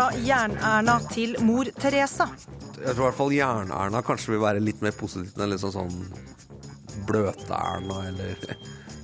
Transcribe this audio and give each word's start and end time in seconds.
Fra 0.00 0.14
Jern-Erna 0.16 0.94
til 1.12 1.34
mor 1.44 1.68
Teresa. 1.76 2.24
Jeg 2.78 2.94
tror 2.94 3.02
i 3.02 3.04
hvert 3.04 3.16
fall 3.18 3.34
Jern-Erna 3.36 4.00
kanskje 4.00 4.32
vil 4.32 4.40
være 4.40 4.62
litt 4.64 4.80
mer 4.80 4.94
positivt 4.96 5.36
enn 5.36 5.52
litt 5.52 5.60
sånn, 5.60 5.74
sånn 5.74 7.02
Bløte-Erna 7.04 7.98
eller, 8.08 8.46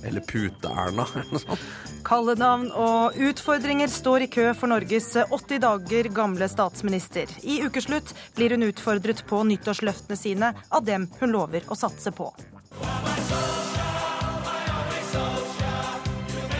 eller 0.01 0.25
Pute-Erna. 0.25 1.05
eller 1.19 1.29
noe 1.35 1.43
sånt. 1.43 1.67
Kallenavn 2.07 2.71
og 2.73 3.21
utfordringer 3.29 3.93
står 3.93 4.25
i 4.25 4.31
kø 4.39 4.47
for 4.57 4.73
Norges 4.73 5.11
80 5.21 5.61
dager 5.67 6.09
gamle 6.17 6.49
statsminister. 6.49 7.29
I 7.45 7.61
ukeslutt 7.69 8.17
blir 8.33 8.57
hun 8.57 8.65
utfordret 8.71 9.21
på 9.29 9.45
nyttårsløftene 9.53 10.17
sine 10.17 10.55
av 10.65 10.89
dem 10.89 11.11
hun 11.21 11.37
lover 11.37 11.69
å 11.69 11.77
satse 11.77 12.09
på. 12.09 12.31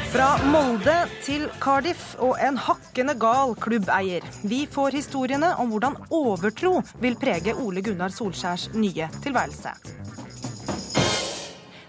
Fra 0.07 0.27
Molde 0.47 0.93
til 1.25 1.49
Cardiff 1.59 2.13
og 2.23 2.37
en 2.39 2.55
hakkende 2.63 3.11
gal 3.19 3.51
klubbeier. 3.59 4.23
Vi 4.47 4.61
får 4.71 4.95
historiene 4.95 5.49
om 5.59 5.73
hvordan 5.73 5.97
overtro 6.15 6.77
vil 7.03 7.17
prege 7.19 7.55
Ole 7.59 7.83
Gunnar 7.83 8.13
Solskjærs 8.15 8.69
nye 8.77 9.09
tilværelse. 9.25 9.73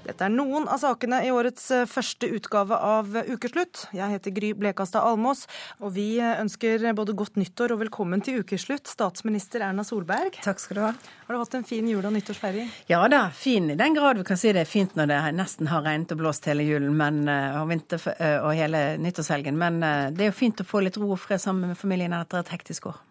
Dette 0.09 0.25
er 0.25 0.33
noen 0.33 0.65
av 0.73 0.81
sakene 0.81 1.21
i 1.27 1.31
årets 1.31 1.67
eh, 1.77 1.85
første 1.87 2.31
utgave 2.33 2.75
av 2.75 3.13
Ukeslutt. 3.29 3.85
Jeg 3.95 4.15
heter 4.15 4.33
Gry 4.35 4.55
Blekastad 4.57 5.05
Almås, 5.05 5.45
og 5.79 5.93
vi 5.95 6.15
eh, 6.17 6.41
ønsker 6.41 6.89
både 6.97 7.15
godt 7.15 7.37
nyttår 7.39 7.77
og 7.77 7.83
velkommen 7.85 8.25
til 8.25 8.41
ukeslutt, 8.41 8.89
statsminister 8.89 9.67
Erna 9.69 9.85
Solberg. 9.87 10.41
Takk 10.43 10.65
skal 10.65 10.81
du 10.81 10.85
ha. 10.87 10.95
Har 11.29 11.35
du 11.35 11.41
hatt 11.41 11.55
en 11.55 11.65
fin 11.65 11.89
jul- 11.89 12.07
og 12.09 12.13
nyttårsfeiring? 12.13 12.71
Ja 12.89 13.03
da, 13.13 13.27
fin 13.31 13.71
i 13.71 13.75
den 13.77 13.95
grad 13.95 14.17
vi 14.17 14.25
kan 14.25 14.39
si 14.41 14.49
det 14.57 14.63
er 14.65 14.71
fint 14.71 14.95
når 14.97 15.11
det 15.11 15.19
nesten 15.37 15.69
har 15.69 15.85
regnet 15.85 16.15
og 16.15 16.23
blåst 16.23 16.49
hele 16.49 16.65
julen 16.65 16.95
men, 16.97 17.19
eh, 17.29 17.59
og, 17.61 17.69
vinter, 17.69 18.01
og 18.41 18.55
hele 18.57 18.81
nyttårshelgen. 18.97 19.59
Men 19.61 19.77
det 20.17 20.25
er 20.25 20.31
jo 20.31 20.39
fint 20.39 20.65
å 20.65 20.65
få 20.65 20.81
litt 20.87 20.97
ro 20.97 21.11
og 21.13 21.21
fred 21.21 21.45
sammen 21.45 21.75
med 21.75 21.77
familien 21.77 22.17
etter 22.17 22.41
et 22.41 22.55
hektisk 22.57 22.89
år. 22.95 23.03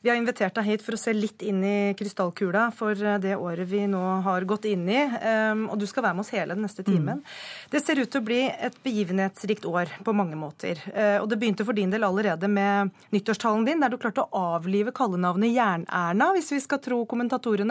Vi 0.00 0.10
har 0.10 0.18
invitert 0.20 0.54
deg 0.54 0.66
hit 0.68 0.84
for 0.84 0.94
å 0.94 1.00
se 1.00 1.10
litt 1.16 1.42
inn 1.42 1.62
i 1.66 1.94
krystallkula 1.98 2.68
for 2.76 2.94
det 2.94 3.34
året 3.34 3.66
vi 3.66 3.80
nå 3.90 4.02
har 4.22 4.44
gått 4.46 4.68
inn 4.70 4.84
i. 4.86 5.00
Ehm, 5.02 5.64
og 5.66 5.80
du 5.80 5.86
skal 5.90 6.04
være 6.04 6.14
med 6.14 6.22
oss 6.22 6.30
hele 6.30 6.54
den 6.54 6.62
neste 6.62 6.84
timen. 6.86 7.18
Mm. 7.18 7.32
Det 7.72 7.80
ser 7.82 7.98
ut 7.98 8.12
til 8.12 8.22
å 8.22 8.26
bli 8.28 8.38
et 8.46 8.76
begivenhetsrikt 8.86 9.66
år 9.66 9.90
på 10.06 10.14
mange 10.14 10.38
måter. 10.38 10.78
Eh, 10.92 11.16
og 11.18 11.26
det 11.26 11.40
begynte 11.40 11.66
for 11.66 11.74
din 11.74 11.90
del 11.90 12.06
allerede 12.06 12.46
med 12.46 12.92
nyttårstalen 13.10 13.66
din, 13.66 13.82
der 13.82 13.90
du 13.90 13.98
klarte 13.98 14.22
å 14.22 14.44
avlive 14.54 14.94
kallenavnet 14.94 15.50
Jern-Erna, 15.56 16.30
hvis 16.36 16.52
vi 16.54 16.62
skal 16.62 16.78
tro 16.84 17.02
kommentatorene. 17.10 17.65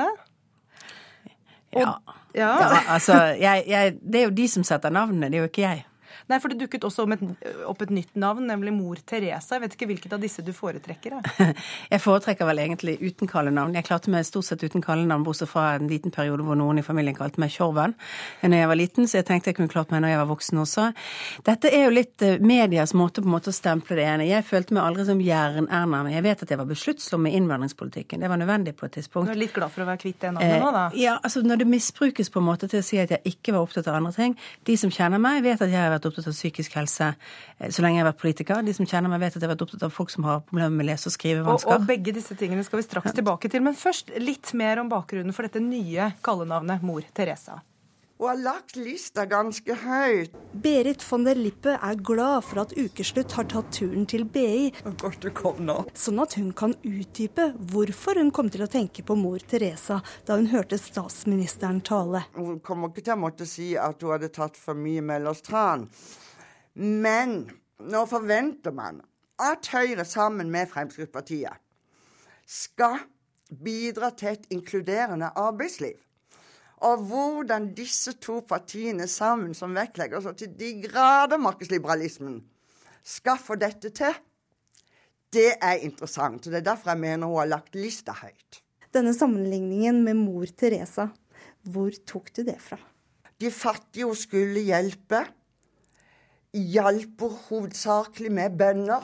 Og, 1.76 1.82
ja. 1.82 1.94
ja. 2.36 2.52
ja 2.60 2.80
altså, 2.88 3.14
jeg, 3.40 3.64
jeg, 3.68 3.96
det 4.02 4.22
er 4.22 4.24
jo 4.30 4.36
de 4.36 4.48
som 4.52 4.64
setter 4.68 4.94
navnene, 4.94 5.30
det 5.32 5.40
er 5.40 5.46
jo 5.46 5.52
ikke 5.52 5.62
jeg. 5.66 5.86
Nei, 6.32 6.40
for 6.42 6.50
det 6.52 6.58
dukket 6.64 6.86
også 6.88 7.06
et, 7.14 7.24
opp 7.70 7.84
et 7.86 7.94
nytt 7.94 8.16
navn, 8.18 8.48
nemlig 8.50 8.74
mor 8.74 9.00
Teresa. 9.06 9.56
Jeg 9.56 9.66
vet 9.66 9.76
ikke 9.78 9.90
hvilket 9.92 10.16
av 10.18 10.24
disse 10.24 10.42
du 10.46 10.52
foretrekker? 10.56 11.20
Jeg, 11.20 11.56
jeg 11.94 12.02
foretrekker 12.02 12.50
vel 12.50 12.64
egentlig 12.64 12.98
uten 13.04 13.30
kallenavn. 13.30 13.76
Jeg 13.78 13.86
klarte 13.88 14.14
meg 14.14 14.26
stort 14.28 14.48
sett 14.48 14.64
uten 14.66 14.84
kallenavn, 14.86 15.26
bortsett 15.28 15.52
fra 15.52 15.76
en 15.76 15.90
liten 15.92 16.14
periode 16.16 16.46
hvor 16.46 16.58
noen 16.58 16.82
i 16.82 16.86
familien 16.86 17.18
kalte 17.18 17.42
meg 17.42 17.54
Tjorven 17.54 17.94
når 18.46 18.58
jeg 18.58 18.70
var 18.70 18.80
liten, 18.80 19.08
så 19.10 19.20
jeg 19.20 19.28
tenkte 19.28 19.52
jeg 19.52 19.58
kunne 19.60 19.72
klart 19.72 19.92
meg 19.94 20.02
når 20.04 20.14
jeg 20.14 20.20
var 20.22 20.30
voksen 20.30 20.62
også. 20.62 20.86
Dette 21.46 21.72
er 21.74 21.86
jo 21.88 21.94
litt 21.94 22.26
eh, 22.26 22.38
medias 22.42 22.94
måte 22.98 23.22
på 23.24 23.30
en 23.30 23.36
måte 23.36 23.52
å 23.52 23.56
stemple 23.56 23.98
det 23.98 24.06
ene. 24.08 24.28
Jeg 24.30 24.46
følte 24.48 24.76
meg 24.78 24.86
aldri 24.86 25.06
som 25.08 25.22
Jern-Erna, 25.22 26.02
men 26.06 26.14
jeg 26.14 26.26
vet 26.26 26.44
at 26.46 26.54
jeg 26.54 26.62
var 26.62 26.70
besluttsom 26.70 27.26
med 27.26 27.36
innvandringspolitikken. 27.40 28.24
Det 28.24 28.32
var 28.32 28.42
nødvendig 28.42 28.76
på 28.80 28.88
et 28.88 28.98
tidspunkt. 29.00 29.30
Du 29.30 29.36
er 29.36 29.42
litt 29.42 29.56
glad 29.56 29.74
for 29.74 29.86
å 29.86 29.90
være 29.90 30.02
kvitt 30.02 30.22
det 30.24 30.34
navnet 30.36 30.64
nå, 30.64 30.72
da? 30.76 30.86
Eh, 30.92 31.02
ja, 31.06 31.18
altså 31.22 31.44
når 31.46 31.64
det 31.64 31.70
misbrukes 31.74 32.32
på 32.34 32.42
en 32.42 32.48
måte 32.50 32.70
til 32.72 32.82
å 32.82 32.86
si 32.86 33.02
at 33.02 33.14
jeg 33.14 33.36
ikke 33.36 33.56
var 33.56 33.66
opptatt 33.66 33.90
av 33.92 34.00
andre 34.00 34.14
ting. 34.16 34.38
De 34.68 34.78
som 34.80 34.94
kjenner 34.94 35.22
meg, 35.22 35.42
vet 35.46 35.62
at 35.62 35.72
jeg 35.72 35.82
har 35.82 35.94
vært 35.94 36.08
opptatt 36.10 36.15
av 36.24 36.36
psykisk 36.36 36.78
helse 36.80 37.12
eh, 37.12 37.70
så 37.70 37.84
lenge 37.84 38.00
jeg 38.00 38.06
har 38.06 38.12
vært 38.14 38.22
politiker. 38.24 38.64
De 38.66 38.76
som 38.78 38.88
kjenner 38.88 39.12
meg, 39.12 39.22
vet 39.26 39.36
at 39.36 39.42
jeg 39.42 39.48
har 39.50 39.54
vært 39.54 39.66
opptatt 39.68 39.86
av 39.90 39.94
folk 39.96 40.14
som 40.14 40.28
har 40.30 40.42
problemer 40.48 40.74
med 40.80 40.90
lese- 40.90 41.12
og 41.12 41.18
skrivevansker. 41.18 41.76
Og, 41.76 41.84
og 41.84 41.90
begge 41.92 42.16
disse 42.16 42.40
tingene 42.40 42.64
skal 42.66 42.82
vi 42.82 42.88
straks 42.88 43.16
tilbake 43.18 43.52
til. 43.52 43.66
Men 43.66 43.78
først 43.78 44.16
litt 44.22 44.56
mer 44.58 44.82
om 44.84 44.92
bakgrunnen 44.92 45.36
for 45.36 45.48
dette 45.48 45.64
nye 45.64 46.14
kallenavnet 46.26 46.86
Mor 46.86 47.04
Teresa. 47.16 47.60
Hun 48.18 48.28
har 48.30 48.38
lagt 48.40 48.78
lista 48.80 49.26
ganske 49.28 49.76
høyt. 49.76 50.36
Berit 50.64 51.02
von 51.04 51.26
der 51.28 51.36
Lippe 51.36 51.74
er 51.84 51.98
glad 52.00 52.46
for 52.48 52.62
at 52.62 52.72
Ukeslutt 52.80 53.34
har 53.36 53.44
tatt 53.52 53.74
turen 53.76 54.06
til 54.08 54.24
BI, 54.24 54.70
Godt 55.02 55.20
du 55.26 55.34
kom 55.36 55.60
nå. 55.68 55.76
sånn 55.92 56.22
at 56.24 56.38
hun 56.40 56.54
kan 56.56 56.78
utdype 56.88 57.50
hvorfor 57.74 58.16
hun 58.16 58.32
kom 58.32 58.48
til 58.50 58.64
å 58.64 58.70
tenke 58.72 59.04
på 59.04 59.18
mor 59.20 59.44
Teresa 59.44 60.00
da 60.26 60.38
hun 60.40 60.48
hørte 60.54 60.80
statsministeren 60.80 61.82
tale. 61.84 62.24
Hun 62.40 62.62
kommer 62.64 62.94
ikke 62.94 63.04
til 63.04 63.18
å 63.18 63.24
måtte 63.26 63.50
si 63.52 63.74
at 63.76 64.00
hun 64.00 64.16
hadde 64.16 64.32
tatt 64.32 64.56
for 64.56 64.80
mye 64.80 65.04
Mellerstran. 65.04 65.90
Men 66.80 67.36
nå 67.84 68.06
forventer 68.08 68.72
man 68.72 69.04
at 69.44 69.68
Høyre 69.76 70.08
sammen 70.08 70.48
med 70.56 70.72
Fremskrittspartiet 70.72 71.60
skal 72.48 73.02
bidra 73.52 74.16
til 74.16 74.38
et 74.38 74.48
inkluderende 74.56 75.34
arbeidsliv. 75.36 76.00
Og 76.84 77.06
hvordan 77.08 77.70
disse 77.78 78.14
to 78.20 78.42
partiene 78.48 79.08
sammen, 79.08 79.54
som 79.56 79.76
vektlegger 79.76 80.24
så 80.24 80.34
til 80.36 80.52
de 80.60 80.74
grader 80.84 81.40
markedsliberalismen, 81.40 82.42
skal 83.06 83.40
få 83.40 83.56
dette 83.62 83.92
til, 83.96 84.16
det 85.34 85.54
er 85.62 85.84
interessant. 85.86 86.48
og 86.48 86.52
Det 86.52 86.60
er 86.60 86.72
derfor 86.72 86.92
jeg 86.92 87.00
mener 87.00 87.28
hun 87.28 87.40
har 87.40 87.52
lagt 87.52 87.76
lista 87.76 88.16
høyt. 88.18 88.62
Denne 88.94 89.14
sammenligningen 89.14 90.04
med 90.04 90.16
mor 90.16 90.46
Teresa, 90.46 91.10
hvor 91.64 91.92
tok 92.08 92.30
du 92.36 92.44
det 92.48 92.60
fra? 92.62 92.80
De 93.42 93.52
fattige 93.52 94.08
hun 94.08 94.16
skulle 94.16 94.64
hjelpe, 94.64 95.26
hjalp 96.56 97.22
hun 97.22 97.40
hovedsakelig 97.50 98.32
med 98.32 98.58
bønner. 98.58 99.04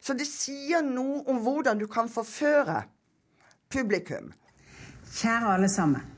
Så 0.00 0.14
det 0.14 0.28
sier 0.30 0.84
noe 0.86 1.24
om 1.26 1.40
hvordan 1.42 1.80
du 1.80 1.88
kan 1.90 2.10
forføre 2.10 2.84
publikum. 3.72 4.30
Kjære 5.16 5.56
alle 5.56 5.70
sammen. 5.72 6.15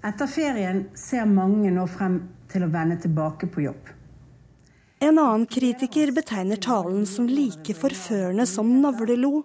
Etter 0.00 0.28
ferien 0.32 0.86
ser 0.96 1.26
mange 1.28 1.68
nå 1.74 1.82
frem 1.92 2.14
til 2.48 2.64
å 2.64 2.70
vende 2.72 2.96
tilbake 3.02 3.50
på 3.52 3.66
jobb. 3.66 3.90
En 5.00 5.16
annen 5.20 5.46
kritiker 5.48 6.10
betegner 6.16 6.60
talen 6.60 7.06
som 7.08 7.28
like 7.28 7.74
forførende 7.76 8.46
som 8.48 8.68
navlelo. 8.80 9.42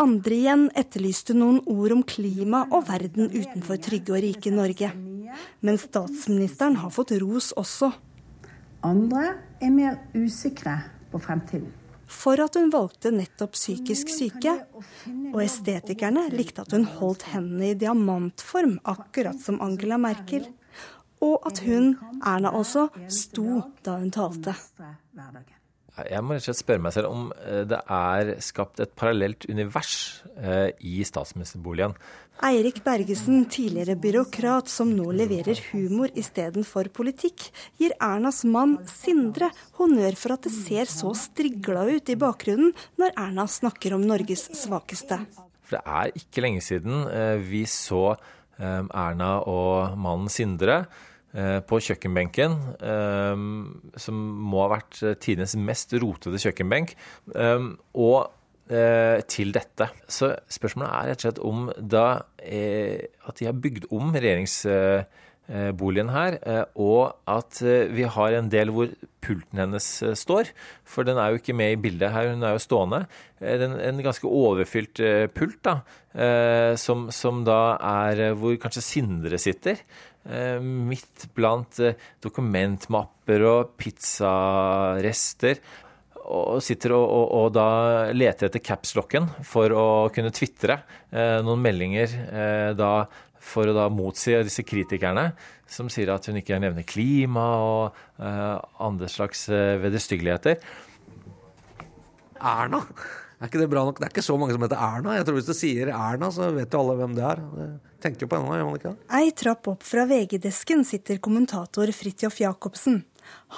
Andre 0.00 0.36
igjen 0.36 0.66
etterlyste 0.76 1.36
noen 1.36 1.62
ord 1.68 1.94
om 1.96 2.02
klima 2.08 2.66
og 2.68 2.86
verden 2.88 3.28
utenfor 3.32 3.80
trygge 3.84 4.16
og 4.16 4.24
rike 4.24 4.52
Norge. 4.52 4.90
Men 5.64 5.80
statsministeren 5.80 6.76
har 6.80 6.92
fått 6.92 7.14
ros 7.20 7.54
også. 7.56 7.92
Andre 8.84 9.34
er 9.60 9.72
mer 9.72 10.00
usikre 10.16 10.76
på 11.12 11.20
fremtiden. 11.24 11.77
For 12.08 12.40
at 12.40 12.56
hun 12.56 12.70
valgte 12.72 13.12
nettopp 13.12 13.56
psykisk 13.56 14.10
syke. 14.12 14.54
Og 15.34 15.42
estetikerne 15.44 16.28
likte 16.32 16.64
at 16.64 16.72
hun 16.76 16.86
holdt 16.98 17.28
hendene 17.34 17.72
i 17.72 17.78
diamantform, 17.78 18.78
akkurat 18.88 19.38
som 19.44 19.60
Angela 19.64 20.00
Merkel. 20.00 20.48
Og 21.24 21.46
at 21.50 21.60
hun, 21.66 21.96
Erna 22.22 22.52
altså, 22.54 22.88
sto 23.10 23.62
da 23.84 23.98
hun 24.00 24.12
talte. 24.14 24.54
Jeg 26.06 26.22
må 26.22 26.36
rett 26.36 26.44
og 26.44 26.46
slett 26.46 26.60
spørre 26.60 26.82
meg 26.84 26.94
selv 26.94 27.10
om 27.10 27.30
eh, 27.42 27.64
det 27.66 27.80
er 27.90 28.36
skapt 28.44 28.78
et 28.84 28.92
parallelt 28.94 29.48
univers 29.50 30.22
eh, 30.38 30.70
i 30.78 31.00
statsministerboligen. 31.02 31.96
Eirik 32.46 32.84
Bergesen, 32.84 33.44
tidligere 33.50 33.96
byråkrat 33.98 34.70
som 34.70 34.92
nå 34.94 35.10
leverer 35.16 35.58
humor 35.72 36.12
istedenfor 36.14 36.90
politikk, 36.94 37.48
gir 37.80 37.94
Ernas 37.98 38.44
mann 38.46 38.76
Sindre 38.86 39.50
honnør 39.80 40.14
for 40.20 40.36
at 40.36 40.46
det 40.46 40.54
ser 40.54 40.90
så 40.92 41.10
strigla 41.18 41.88
ut 41.90 42.12
i 42.12 42.18
bakgrunnen 42.18 42.70
når 43.00 43.16
Erna 43.18 43.48
snakker 43.50 43.96
om 43.96 44.06
Norges 44.06 44.46
svakeste. 44.54 45.18
For 45.66 45.78
det 45.78 45.84
er 45.84 46.14
ikke 46.22 46.46
lenge 46.46 46.62
siden 46.64 47.04
eh, 47.10 47.36
vi 47.42 47.66
så 47.68 48.12
Erna 48.58 49.36
og 49.46 49.98
mannen 50.00 50.30
Sindre 50.32 50.82
Eh, 51.36 51.58
på 51.60 51.76
kjøkkenbenken, 51.84 52.54
eh, 52.80 53.40
som 54.00 54.20
må 54.48 54.62
ha 54.62 54.70
vært 54.72 54.96
tidenes 55.20 55.52
mest 55.60 55.92
rotede 56.00 56.40
kjøkkenbenk, 56.40 56.94
eh, 57.36 57.66
og 57.92 58.30
til 58.68 59.52
dette. 59.54 59.86
Så 60.12 60.36
spørsmålet 60.52 60.92
er 60.92 61.06
rett 61.08 61.22
og 61.22 61.24
slett 61.24 61.38
om 61.46 61.70
da 61.78 62.22
at 62.38 63.38
de 63.40 63.46
har 63.48 63.56
bygd 63.56 63.86
om 63.96 64.12
regjeringsboligen 64.12 66.10
her, 66.12 66.36
og 66.76 67.16
at 67.24 67.62
vi 67.96 68.04
har 68.04 68.36
en 68.36 68.52
del 68.52 68.68
hvor 68.74 68.92
pulten 69.24 69.56
hennes 69.62 69.88
står. 70.20 70.52
For 70.84 71.08
den 71.08 71.16
er 71.16 71.32
jo 71.32 71.40
ikke 71.40 71.56
med 71.56 71.78
i 71.78 71.80
bildet 71.86 72.12
her, 72.12 72.28
hun 72.34 72.44
er 72.44 72.58
jo 72.58 72.66
stående. 72.66 73.00
En 73.40 74.04
ganske 74.04 74.28
overfylt 74.28 75.00
pult, 75.32 75.64
da, 75.64 75.80
som, 76.76 77.08
som 77.08 77.40
da 77.48 77.80
er 77.80 78.36
hvor 78.36 78.52
kanskje 78.60 78.84
Sindre 78.84 79.40
sitter. 79.40 79.80
Eh, 80.28 80.60
midt 80.60 81.28
blant 81.36 81.78
eh, 81.80 81.96
dokumentmapper 82.20 83.44
og 83.48 83.76
pizzarester. 83.80 85.60
Og 86.28 86.60
sitter 86.64 86.92
og, 86.92 87.04
og, 87.08 87.30
og 87.38 87.52
da 87.56 87.68
leter 88.12 88.50
etter 88.50 88.60
capslocken 88.60 89.30
for 89.48 89.72
å 89.72 89.86
kunne 90.12 90.32
tvitre 90.34 90.82
eh, 91.08 91.38
noen 91.44 91.62
meldinger 91.64 92.12
eh, 92.28 92.72
da, 92.76 93.06
for 93.40 93.70
å 93.70 93.76
da 93.76 93.86
motsi 93.92 94.34
disse 94.44 94.64
kritikerne 94.66 95.30
som 95.68 95.88
sier 95.92 96.12
at 96.12 96.28
hun 96.28 96.40
ikke 96.40 96.58
nevner 96.60 96.84
klima 96.88 97.46
og 97.64 97.96
eh, 98.20 98.58
andre 98.84 99.08
slags 99.12 99.46
eh, 99.52 99.76
vederstyggeligheter. 99.80 100.60
Erna, 102.38 102.82
Er 103.38 103.46
ikke 103.46 103.60
det 103.60 103.68
bra 103.70 103.84
nok? 103.86 103.98
Det 104.00 104.06
er 104.08 104.12
ikke 104.12 104.26
så 104.26 104.34
mange 104.38 104.54
som 104.54 104.64
heter 104.64 104.80
Erna. 104.82 105.12
Jeg 105.14 105.26
tror 105.26 105.36
Hvis 105.38 105.48
du 105.48 105.54
sier 105.54 105.92
Erna, 105.94 106.30
så 106.34 106.50
vet 106.54 106.72
jo 106.74 106.80
alle 106.82 106.96
hvem 106.98 107.14
det 107.14 107.24
er. 107.26 107.42
Tenker 108.02 108.24
jo 108.24 108.30
på 108.30 108.38
henne, 108.38 108.56
gjør 108.58 108.66
man 108.68 108.80
ikke 108.80 108.92
det? 108.92 109.06
Ei 109.18 109.30
trapp 109.34 109.70
opp 109.70 109.86
fra 109.86 110.04
VG-desken 110.10 110.84
sitter 110.86 111.20
kommentator 111.22 111.90
Fridtjof 111.94 112.40
Jacobsen. 112.42 113.00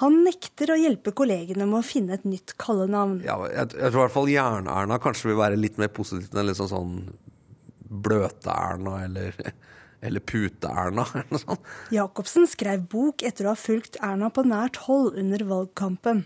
Han 0.00 0.20
nekter 0.26 0.72
å 0.72 0.78
hjelpe 0.78 1.12
kollegene 1.16 1.66
med 1.66 1.80
å 1.80 1.86
finne 1.86 2.14
et 2.16 2.26
nytt 2.28 2.54
kallenavn. 2.60 3.18
Ja, 3.26 3.36
jeg, 3.50 3.72
jeg 3.74 3.90
tror 3.90 3.98
i 3.98 4.04
hvert 4.04 4.16
fall 4.16 4.30
Jern-Erna 4.30 5.00
kanskje 5.02 5.32
vil 5.32 5.40
være 5.40 5.58
litt 5.58 5.80
mer 5.82 5.90
positivt 5.94 6.36
enn 6.36 6.50
liksom 6.50 6.70
sånn 6.70 6.94
Bløte-Erna 7.90 9.00
eller, 9.08 9.38
eller 10.06 10.26
Pute-Erna. 10.30 11.06
Jacobsen 11.96 12.46
skrev 12.50 12.86
bok 12.92 13.24
etter 13.26 13.48
å 13.48 13.54
ha 13.54 13.58
fulgt 13.58 13.98
Erna 14.04 14.30
på 14.30 14.46
nært 14.46 14.84
hold 14.86 15.18
under 15.18 15.46
valgkampen. 15.48 16.24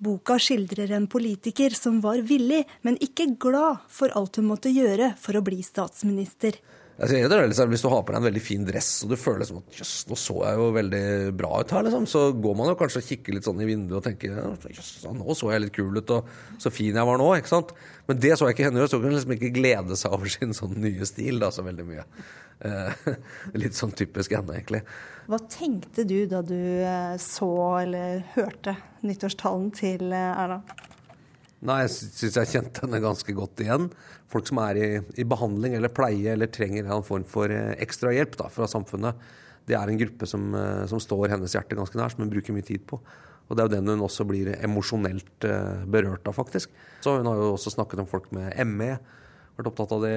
Boka 0.00 0.38
skildrer 0.40 0.94
en 0.96 1.06
politiker 1.12 1.74
som 1.76 1.98
var 2.00 2.22
villig, 2.24 2.62
men 2.86 2.96
ikke 3.04 3.34
glad 3.40 3.82
for 3.92 4.12
alt 4.16 4.40
hun 4.40 4.48
måtte 4.48 4.72
gjøre 4.72 5.12
for 5.20 5.36
å 5.36 5.44
bli 5.44 5.60
statsminister. 5.64 6.56
Jeg 7.00 7.28
liksom, 7.30 7.70
Hvis 7.72 7.80
du 7.80 7.88
har 7.88 8.02
på 8.04 8.12
deg 8.12 8.18
en 8.18 8.26
veldig 8.26 8.42
fin 8.44 8.64
dress 8.66 8.88
og 9.04 9.12
du 9.12 9.16
føler 9.16 9.40
liksom 9.40 9.62
at 9.62 9.78
jøss, 9.78 9.92
nå 10.10 10.16
så 10.20 10.34
jeg 10.44 10.58
jo 10.60 10.66
veldig 10.76 11.04
bra 11.38 11.62
ut 11.62 11.72
her, 11.72 11.86
liksom, 11.86 12.08
så 12.10 12.26
går 12.36 12.58
man 12.58 12.68
jo 12.68 12.76
kanskje 12.80 13.00
og 13.00 13.06
kikker 13.06 13.36
litt 13.36 13.48
sånn 13.48 13.62
i 13.64 13.68
vinduet 13.70 13.96
og 13.96 14.04
tenker 14.04 14.34
jøss, 14.68 14.90
nå 15.08 15.36
så 15.36 15.48
jeg 15.54 15.64
litt 15.64 15.76
kul 15.76 15.96
ut, 15.96 16.12
og 16.16 16.60
så 16.60 16.72
fin 16.74 16.92
jeg 16.92 17.08
var 17.08 17.20
nå. 17.20 17.30
ikke 17.38 17.54
sant? 17.54 17.72
Men 18.10 18.20
det 18.20 18.34
så 18.36 18.50
jeg 18.50 18.58
ikke 18.58 18.68
henne 18.68 18.82
gjøre, 18.82 18.92
så 18.92 19.00
hun 19.00 19.16
liksom 19.16 19.32
ikke 19.36 19.52
glede 19.56 19.96
seg 19.96 20.16
over 20.16 20.32
sin 20.32 20.52
sånn 20.56 20.76
nye 20.82 21.08
stil 21.08 21.40
da, 21.40 21.48
så 21.54 21.64
veldig 21.64 21.88
mye. 21.88 22.04
Eh, 22.60 22.92
litt 23.60 23.76
sånn 23.76 23.94
typisk 23.96 24.34
henne, 24.36 24.58
egentlig. 24.58 24.82
Hva 25.30 25.38
tenkte 25.48 26.04
du 26.08 26.18
da 26.28 26.42
du 26.44 26.58
eh, 26.58 27.16
så 27.22 27.50
eller 27.80 28.24
hørte 28.34 28.76
nyttårstalen 29.06 29.70
til 29.76 30.12
eh, 30.12 30.42
Erna? 30.42 30.60
Nei, 31.64 31.82
jeg 31.84 31.92
syns 31.94 32.38
jeg 32.40 32.50
kjente 32.54 32.84
henne 32.84 33.02
ganske 33.04 33.34
godt 33.36 33.62
igjen. 33.64 33.90
Folk 34.32 34.48
som 34.48 34.60
er 34.62 34.80
i, 34.80 34.88
i 35.20 35.26
behandling 35.28 35.76
eller 35.76 35.92
pleie 35.92 36.34
eller 36.34 36.48
trenger 36.52 36.88
en 36.88 37.04
form 37.04 37.26
for 37.28 37.52
ekstra 37.52 38.14
hjelp 38.16 38.38
da, 38.40 38.48
fra 38.52 38.68
samfunnet. 38.70 39.18
Det 39.68 39.76
er 39.76 39.90
en 39.92 40.00
gruppe 40.00 40.28
som, 40.28 40.54
som, 40.88 41.02
står 41.02 41.34
hennes 41.34 41.52
hjerte 41.52 41.76
ganske 41.76 41.98
nær, 42.00 42.12
som 42.12 42.24
hun 42.24 42.32
bruker 42.32 42.56
mye 42.56 42.64
tid 42.64 42.86
på. 42.88 42.96
Og 42.96 43.56
det 43.56 43.60
er 43.60 43.68
jo 43.68 43.74
den 43.74 43.92
hun 43.92 44.06
også 44.06 44.24
blir 44.24 44.54
emosjonelt 44.56 45.44
berørt 45.92 46.30
av, 46.30 46.38
faktisk. 46.38 46.72
Så 47.04 47.18
hun 47.18 47.28
har 47.28 47.36
jo 47.36 47.52
også 47.58 47.74
snakket 47.74 48.00
om 48.00 48.08
folk 48.08 48.30
med 48.32 48.56
ME. 48.70 48.94
Vært 49.60 49.70
opptatt 49.72 49.94
av 49.96 50.04
det. 50.06 50.16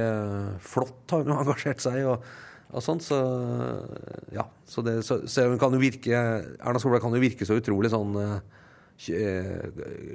Flott 0.65 1.13
har 1.13 1.23
hun 1.23 1.37
engasjert 1.43 1.83
seg 1.83 2.01
i. 2.01 2.07
Og, 2.09 2.25
og 2.73 2.83
sånt, 2.85 3.05
så 3.05 3.19
ja. 4.33 4.47
Så, 4.65 4.81
det, 4.85 4.97
så, 5.05 5.21
så 5.29 5.45
kan 5.61 5.75
jo 5.75 5.83
virke 5.83 6.17
Erna 6.17 6.81
Solberg 6.81 7.03
kan 7.03 7.13
jo 7.13 7.21
virke 7.21 7.45
så 7.45 7.59
utrolig 7.59 7.91
sånn 7.93 8.15
uh, 8.17 8.37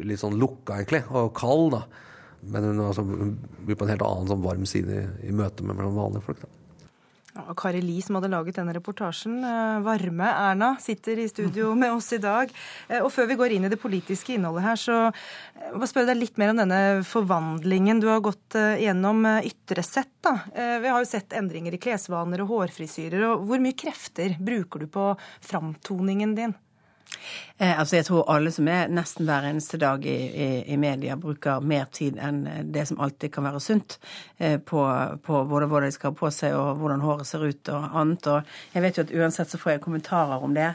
litt 0.08 0.20
sånn 0.22 0.38
lukka, 0.40 0.78
egentlig, 0.80 1.04
og 1.12 1.32
kald. 1.36 1.76
da. 1.76 1.84
Men 2.48 2.70
hun, 2.70 2.84
altså, 2.86 3.04
blir 3.04 3.78
på 3.78 3.86
en 3.86 3.92
helt 3.92 4.06
annen 4.06 4.30
sånn 4.30 4.44
varm 4.44 4.66
side 4.68 4.94
i, 4.94 5.04
i 5.28 5.34
møte 5.34 5.66
med 5.66 5.78
vanlige 5.78 6.24
folk. 6.24 6.42
da. 6.42 6.50
Kari 7.58 7.80
Li 7.84 7.98
som 8.04 8.18
hadde 8.18 8.30
laget 8.32 8.58
denne 8.58 8.74
reportasjen. 8.76 9.38
Eh, 9.44 9.78
varme 9.86 10.28
Erna 10.30 10.74
sitter 10.82 11.20
i 11.22 11.28
studio 11.30 11.74
med 11.82 11.92
oss 11.94 12.12
i 12.16 12.20
dag. 12.22 12.52
Eh, 12.88 13.00
og 13.02 13.10
før 13.14 13.30
vi 13.30 13.38
går 13.40 13.56
inn 13.56 13.68
i 13.68 13.72
det 13.72 13.80
politiske 13.80 14.36
innholdet 14.36 14.66
her, 14.66 14.80
så 14.80 14.98
må 15.74 15.82
jeg 15.84 15.92
spørre 15.92 16.10
deg 16.12 16.22
litt 16.22 16.40
mer 16.40 16.52
om 16.52 16.62
denne 16.62 16.82
forvandlingen 17.08 18.02
du 18.02 18.08
har 18.10 18.22
gått 18.24 18.56
gjennom 18.56 19.26
ytre 19.38 19.84
sett. 19.86 20.14
da. 20.24 20.38
Vi 20.54 20.88
har 20.88 21.02
jo 21.02 21.08
sett 21.08 21.34
endringer 21.36 21.74
i 21.74 21.80
klesvaner 21.82 22.42
og 22.44 22.54
hårfrisyrer. 22.54 23.26
og 23.30 23.44
Hvor 23.48 23.60
mye 23.62 23.76
krefter 23.78 24.38
bruker 24.40 24.84
du 24.84 24.88
på 24.92 25.10
framtoningen 25.44 26.34
din? 26.38 26.56
Eh, 27.58 27.74
altså 27.80 27.98
jeg 27.98 28.06
tror 28.06 28.28
alle 28.30 28.52
som 28.54 28.68
er 28.70 28.90
nesten 28.92 29.26
hver 29.26 29.48
eneste 29.48 29.80
dag 29.82 30.04
i, 30.06 30.14
i, 30.30 30.48
i, 30.70 30.76
media, 30.78 31.16
bruker 31.18 31.64
mer 31.64 31.88
tid 31.90 32.20
enn 32.22 32.44
det 32.70 32.86
som 32.86 33.00
alltid 33.02 33.32
kan 33.34 33.48
være 33.48 33.62
sunt, 33.62 33.98
eh, 34.38 34.60
på, 34.62 34.84
på 35.26 35.42
både 35.50 35.66
hva 35.66 35.82
de 35.82 35.90
skal 35.94 36.12
ha 36.12 36.18
på 36.20 36.30
seg 36.34 36.54
og 36.54 36.78
hvordan 36.78 37.02
håret 37.02 37.26
ser 37.26 37.42
ut 37.42 37.72
og 37.74 37.98
annet. 38.02 38.30
Og 38.30 38.74
jeg 38.76 38.84
vet 38.86 39.00
jo 39.00 39.06
at 39.08 39.14
uansett 39.18 39.50
så 39.50 39.58
får 39.58 39.74
jeg 39.74 39.84
kommentarer 39.88 40.46
om 40.46 40.54
det. 40.54 40.72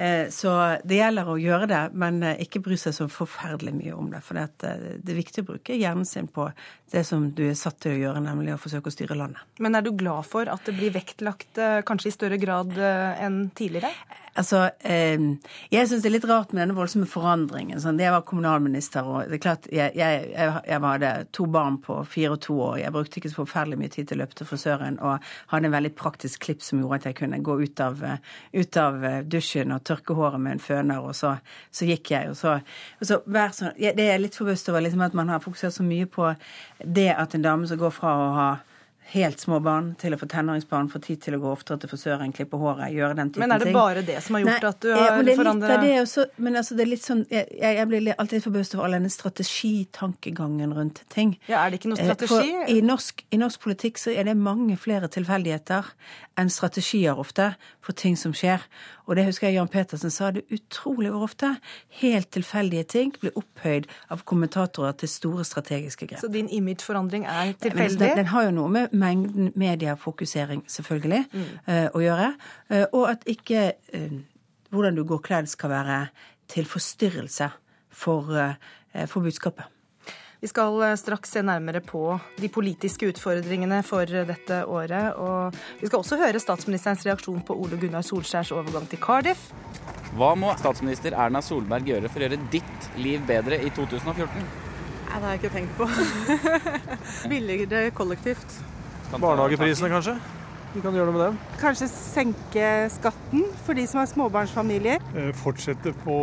Eh, 0.00 0.28
så 0.32 0.52
det 0.88 0.96
gjelder 0.96 1.28
å 1.28 1.36
gjøre 1.36 1.66
det, 1.68 1.80
men 2.00 2.22
eh, 2.24 2.38
ikke 2.40 2.62
bry 2.64 2.76
seg 2.80 2.94
så 2.96 3.04
forferdelig 3.12 3.74
mye 3.76 3.92
om 3.92 4.06
det. 4.08 4.22
For 4.24 4.38
det, 4.38 4.46
eh, 4.64 4.94
det 4.96 5.12
er 5.12 5.18
viktig 5.18 5.44
å 5.44 5.48
bruke 5.50 5.76
hjernen 5.76 6.08
sin 6.08 6.30
på 6.32 6.46
det 6.90 7.02
som 7.04 7.26
du 7.36 7.42
er 7.50 7.58
satt 7.58 7.82
til 7.84 7.92
å 7.92 7.98
gjøre, 7.98 8.22
nemlig 8.24 8.54
å 8.54 8.60
forsøke 8.62 8.88
å 8.88 8.94
styre 8.94 9.18
landet. 9.18 9.44
Men 9.60 9.76
er 9.76 9.84
du 9.84 9.92
glad 9.92 10.24
for 10.30 10.48
at 10.48 10.64
det 10.64 10.74
blir 10.78 10.94
vektlagt 10.94 11.60
kanskje 11.86 12.08
i 12.08 12.14
større 12.16 12.40
grad 12.40 12.72
enn 12.80 13.44
tidligere? 13.54 13.92
Altså, 14.40 14.64
jeg 14.80 15.86
syns 15.86 16.02
det 16.02 16.08
er 16.08 16.14
litt 16.16 16.19
rart 16.28 16.52
med 16.52 16.62
denne 16.62 16.76
voldsomme 16.76 17.06
forandringen. 17.08 17.80
Sånn, 17.82 18.00
jeg 18.00 18.12
var 18.14 18.24
kommunalminister, 18.28 19.06
og 19.06 19.30
det 19.30 19.38
er 19.38 19.42
klart, 19.44 19.68
jeg, 19.72 19.94
jeg, 19.98 20.28
jeg, 20.34 20.80
hadde 20.84 21.10
to 21.36 21.46
barn 21.50 21.78
på 21.84 21.96
fire 22.08 22.34
og 22.36 22.40
to 22.44 22.56
år. 22.64 22.78
Jeg 22.82 22.94
brukte 22.94 23.20
ikke 23.20 23.32
så 23.32 23.40
forferdelig 23.42 23.80
mye 23.80 23.92
tid 23.94 24.10
til 24.10 24.18
å 24.18 24.22
løpe 24.22 24.38
til 24.38 24.48
frisøren, 24.50 24.98
og 25.04 25.30
hadde 25.52 25.70
en 25.70 25.76
veldig 25.76 25.92
praktisk 25.98 26.46
klipp 26.46 26.64
som 26.66 26.82
gjorde 26.82 27.00
at 27.00 27.10
jeg 27.10 27.18
kunne 27.22 27.42
gå 27.44 27.58
ut 27.60 27.84
av, 27.84 28.02
ut 28.56 28.80
av 28.84 29.06
dusjen 29.30 29.76
og 29.76 29.84
tørke 29.88 30.16
håret 30.18 30.42
med 30.42 30.58
en 30.58 30.64
føner, 30.64 31.04
og 31.04 31.16
så, 31.18 31.36
så 31.74 31.88
gikk 31.88 32.14
jeg. 32.14 32.32
Og 32.32 32.40
så, 32.40 32.56
og 33.00 33.10
så 33.10 33.20
sånn, 33.60 33.76
Det 33.76 33.94
er 33.94 34.14
jeg 34.14 34.24
litt 34.24 34.40
forbauset 34.40 34.72
over 34.72 34.86
liksom, 34.86 35.06
at 35.06 35.16
man 35.16 35.32
har 35.32 35.44
fokusert 35.44 35.76
så 35.76 35.86
mye 35.86 36.08
på 36.10 36.32
det 36.84 37.10
at 37.14 37.36
en 37.36 37.46
dame 37.46 37.70
som 37.70 37.80
går 37.80 37.94
fra 37.94 38.16
å 38.16 38.34
ha 38.38 38.50
helt 39.10 39.40
små 39.40 39.58
barn 39.60 39.94
til 39.98 40.14
å 40.14 40.18
få 40.20 40.26
tenåringsbarn, 40.30 40.88
få 40.92 41.00
tid 41.02 41.20
til 41.24 41.34
å 41.34 41.40
gå 41.42 41.50
oftere 41.50 41.80
til 41.82 41.90
frisøren, 41.90 42.32
klippe 42.34 42.58
håret, 42.60 42.92
gjøre 42.94 43.16
den 43.18 43.32
typen 43.32 43.42
ting. 43.42 43.48
Men 43.48 43.54
er 43.56 43.64
det 43.64 43.74
bare 43.74 44.04
det 44.06 44.18
som 44.22 44.36
har 44.36 44.44
gjort 44.44 44.52
Nei, 44.52 44.70
at 44.70 44.84
du 44.84 44.90
har 44.94 45.30
forandret 45.40 45.82
det 45.82 45.94
også, 46.04 46.26
Men 46.36 46.60
altså, 46.60 46.76
det 46.78 46.84
er 46.84 46.90
litt 46.92 47.04
sånn 47.04 47.24
Jeg, 47.32 47.48
jeg 47.58 47.88
blir 47.90 48.12
alltid 48.16 48.44
forbauset 48.44 48.76
over 48.76 48.86
all 48.86 48.96
denne 48.98 49.10
strategitankegangen 49.10 50.76
rundt 50.76 51.02
ting. 51.10 51.34
Ja, 51.50 51.64
Er 51.64 51.72
det 51.74 51.80
ikke 51.80 51.94
noe 51.94 52.00
eh, 52.00 52.12
strategi? 52.12 52.54
For 52.54 52.72
i 52.76 52.80
norsk, 52.86 53.24
I 53.30 53.42
norsk 53.42 53.66
politikk 53.66 53.98
så 54.02 54.14
er 54.14 54.30
det 54.30 54.36
mange 54.38 54.78
flere 54.80 55.10
tilfeldigheter 55.10 55.90
enn 56.38 56.50
strategier 56.52 57.18
ofte 57.18 57.52
for 57.84 57.96
ting 57.96 58.16
som 58.16 58.32
skjer. 58.36 58.62
Og 59.10 59.16
det 59.18 59.24
husker 59.26 59.48
jeg 59.48 59.58
Jan 59.58 59.68
Petersen 59.70 60.12
sa 60.14 60.30
det 60.34 60.44
utrolig 60.54 61.10
hvor 61.10 61.26
ofte. 61.26 61.56
Helt 61.98 62.30
tilfeldige 62.34 62.86
ting 62.94 63.12
blir 63.18 63.34
opphøyd 63.38 63.88
av 64.14 64.22
kommentatorer 64.28 64.94
til 65.00 65.10
store 65.10 65.46
strategiske 65.48 66.06
grep. 66.06 66.20
Så 66.22 66.30
din 66.30 66.48
imageforandring 66.48 67.26
er 67.26 67.56
tilfeldig? 67.58 67.98
Den, 67.98 68.20
den, 68.20 68.30
har 68.30 68.46
jo 68.46 68.54
noe 68.60 68.70
med 68.70 68.89
mengden 68.92 69.52
mediefokusering, 69.58 70.64
selvfølgelig, 70.70 71.24
mm. 71.32 71.48
uh, 71.66 71.88
å 71.94 72.04
gjøre. 72.04 72.30
Uh, 72.70 72.84
og 72.86 73.10
at 73.14 73.26
ikke 73.30 73.66
uh, 73.94 74.20
hvordan 74.70 74.98
du 74.98 75.04
går 75.08 75.24
kledd 75.26 75.50
skal 75.50 75.74
være 75.74 76.00
til 76.50 76.66
forstyrrelse 76.66 77.50
for, 77.94 78.32
for 79.06 79.22
budskapet. 79.22 79.68
Vi 80.40 80.48
skal 80.48 80.82
eh, 80.82 80.96
straks 80.96 81.34
se 81.34 81.42
nærmere 81.44 81.82
på 81.84 82.02
de 82.40 82.48
politiske 82.48 83.10
utfordringene 83.12 83.82
for 83.84 84.08
dette 84.08 84.62
året. 84.64 85.18
Og 85.20 85.56
vi 85.82 85.90
skal 85.90 86.00
også 86.00 86.18
høre 86.20 86.40
statsministerens 86.40 87.04
reaksjon 87.04 87.42
på 87.44 87.56
Ole 87.60 87.76
Gunnar 87.80 88.06
Solskjærs 88.06 88.54
overgang 88.56 88.88
til 88.88 89.02
Cardiff. 89.04 89.50
Hva 90.16 90.32
må 90.38 90.54
statsminister 90.58 91.14
Erna 91.14 91.42
Solberg 91.44 91.92
gjøre 91.92 92.08
for 92.08 92.22
å 92.22 92.26
gjøre 92.26 92.40
ditt 92.54 92.90
liv 92.98 93.22
bedre 93.28 93.60
i 93.60 93.70
2014? 93.76 94.48
Nei, 95.10 95.18
det 95.20 95.26
har 95.26 95.30
jeg 95.34 95.42
ikke 95.42 95.54
tenkt 95.58 95.76
på. 95.76 95.88
Billigere 97.32 97.90
kollektivt. 97.94 98.60
Barnehageprisene, 99.18 99.90
kanskje? 99.90 100.14
Vi 100.70 100.80
kan 100.84 100.94
gjøre 100.94 101.10
noe 101.10 101.16
med 101.16 101.24
dem. 101.24 101.38
Kanskje 101.58 101.88
senke 101.90 102.66
skatten 102.94 103.48
for 103.66 103.74
de 103.74 103.86
som 103.90 103.98
har 103.98 104.06
småbarnsfamilier. 104.06 105.02
Eh, 105.18 105.32
fortsette 105.34 105.90
på 106.04 106.18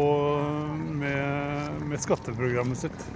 med, 1.01 1.81
med 1.89 1.99
skatteprogrammet 2.03 2.79
sitt. 2.85 3.07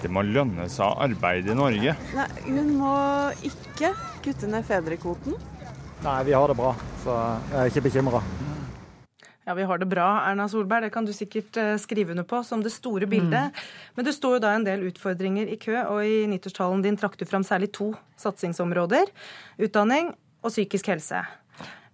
Det 0.00 0.10
må 0.10 0.24
lønne 0.26 0.66
seg 0.72 0.88
å 0.88 0.96
arbeide 1.06 1.52
i 1.52 1.58
Norge. 1.58 1.94
Nei, 2.16 2.26
Hun 2.48 2.74
må 2.80 2.94
ikke 3.46 3.92
kutte 4.24 4.50
ned 4.50 4.66
fedrekvoten. 4.66 5.38
Nei, 6.00 6.18
vi 6.26 6.34
har 6.34 6.48
det 6.50 6.56
bra, 6.58 6.72
så 7.04 7.18
jeg 7.52 7.60
er 7.60 7.70
ikke 7.70 7.84
bekymra. 7.86 8.22
Ja, 9.48 9.54
vi 9.56 9.64
har 9.64 9.80
det 9.80 9.88
bra, 9.88 10.06
Erna 10.28 10.48
Solberg. 10.48 10.84
Det 10.84 10.92
kan 10.94 11.06
du 11.08 11.12
sikkert 11.16 11.56
eh, 11.56 11.74
skrive 11.80 12.12
under 12.12 12.26
på 12.28 12.42
som 12.44 12.62
det 12.62 12.72
store 12.74 13.08
bildet. 13.08 13.50
Mm. 13.50 13.68
Men 13.96 14.06
det 14.06 14.14
står 14.14 14.36
jo 14.36 14.42
da 14.44 14.54
en 14.54 14.66
del 14.66 14.84
utfordringer 14.90 15.48
i 15.48 15.56
kø, 15.60 15.78
og 15.80 16.04
i 16.04 16.26
nyttårstalen 16.30 16.84
din 16.84 16.98
trakk 17.00 17.16
du 17.18 17.24
fram 17.28 17.46
særlig 17.46 17.72
to 17.74 17.92
satsingsområder. 18.20 19.08
Utdanning 19.64 20.12
og 20.44 20.52
psykisk 20.52 20.92
helse. 20.92 21.24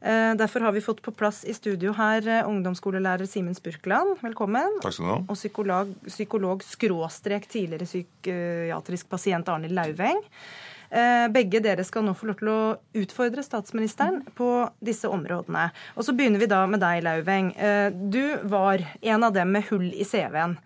Eh, 0.00 0.32
derfor 0.36 0.60
har 0.60 0.74
vi 0.74 0.84
fått 0.84 1.00
på 1.02 1.14
plass 1.16 1.44
i 1.48 1.54
studio 1.56 1.94
her 1.96 2.26
eh, 2.28 2.48
ungdomsskolelærer 2.48 3.26
Simen 3.30 3.56
Spurkland. 3.56 4.18
Velkommen. 4.20 4.80
Takk 4.82 4.98
skal 4.98 5.06
du 5.06 5.12
ha. 5.14 5.20
Og 5.24 5.38
psykolog, 5.38 5.94
psykolog 6.06 6.62
skråstrek 6.66 7.48
tidligere 7.50 7.88
psykiatrisk 7.88 9.08
pasient 9.10 9.48
Arne 9.48 9.70
Lauveng. 9.72 10.20
Eh, 10.90 11.26
begge 11.34 11.62
dere 11.64 11.84
skal 11.86 12.06
nå 12.06 12.16
få 12.16 12.30
lov 12.30 12.40
til 12.40 12.52
å 12.52 12.58
utfordre 13.02 13.44
statsministeren 13.46 14.22
på 14.38 14.50
disse 14.84 15.10
områdene. 15.10 15.68
Og 15.96 16.06
så 16.06 16.16
begynner 16.16 16.42
vi 16.42 16.50
da 16.50 16.64
med 16.70 16.82
deg, 16.84 17.04
Lauveng. 17.06 17.54
Du 18.12 18.22
var 18.48 18.84
en 19.00 19.24
av 19.26 19.34
dem 19.34 19.56
med 19.56 19.66
hull 19.70 19.88
i 19.94 20.06
CV-en. 20.06 20.58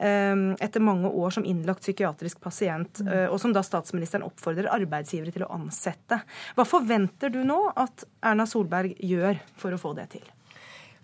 Ehm, 0.00 0.56
etter 0.60 0.80
mange 0.80 1.08
år 1.08 1.30
som 1.30 1.44
innlagt 1.44 1.80
psykiatrisk 1.84 2.40
pasient, 2.40 3.02
mm. 3.04 3.08
eh, 3.12 3.26
og 3.28 3.36
som 3.40 3.52
da 3.52 3.60
statsministeren 3.64 4.24
oppfordrer 4.24 4.70
arbeidsgivere 4.72 5.34
til 5.34 5.44
å 5.44 5.50
ansette. 5.58 6.22
Hva 6.56 6.64
forventer 6.64 7.32
du 7.34 7.42
nå 7.44 7.58
at 7.76 8.06
Erna 8.24 8.46
Solberg 8.48 8.96
gjør 8.96 9.42
for 9.60 9.76
å 9.76 9.80
få 9.80 9.92
det 9.98 10.08
til? 10.16 10.24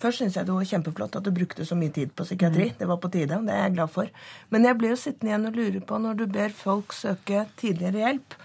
Først 0.03 0.21
syns 0.21 0.37
jeg 0.37 0.45
det 0.49 0.53
var 0.53 0.69
kjempeflott 0.69 1.17
at 1.17 1.25
du 1.25 1.33
brukte 1.33 1.65
så 1.65 1.77
mye 1.79 1.93
tid 1.95 2.11
på 2.17 2.27
psykiatri. 2.27 2.69
Det 2.79 2.89
var 2.89 2.99
på 3.01 3.09
tide. 3.13 3.39
Det 3.47 3.55
er 3.55 3.63
jeg 3.65 3.77
glad 3.79 3.93
for. 3.95 4.11
Men 4.53 4.69
jeg 4.69 4.79
blir 4.81 4.93
jo 4.93 4.99
sittende 5.01 5.33
igjen 5.33 5.49
og 5.49 5.57
lure 5.57 5.81
på, 5.89 6.01
når 6.05 6.19
du 6.19 6.27
ber 6.29 6.57
folk 6.57 6.93
søke 6.93 7.47
tidligere 7.57 8.03
hjelp, 8.05 8.37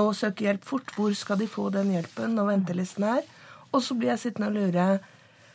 og 0.00 0.14
søke 0.16 0.46
hjelp 0.46 0.64
fort, 0.64 0.94
hvor 0.96 1.12
skal 1.14 1.38
de 1.38 1.50
få 1.50 1.68
den 1.74 1.92
hjelpen 1.92 2.32
når 2.38 2.54
ventelisten 2.54 3.04
er? 3.06 3.26
Og 3.74 3.82
så 3.84 3.96
blir 3.98 4.14
jeg 4.14 4.24
sittende 4.24 4.48
og 4.48 4.56
lure 4.56 4.86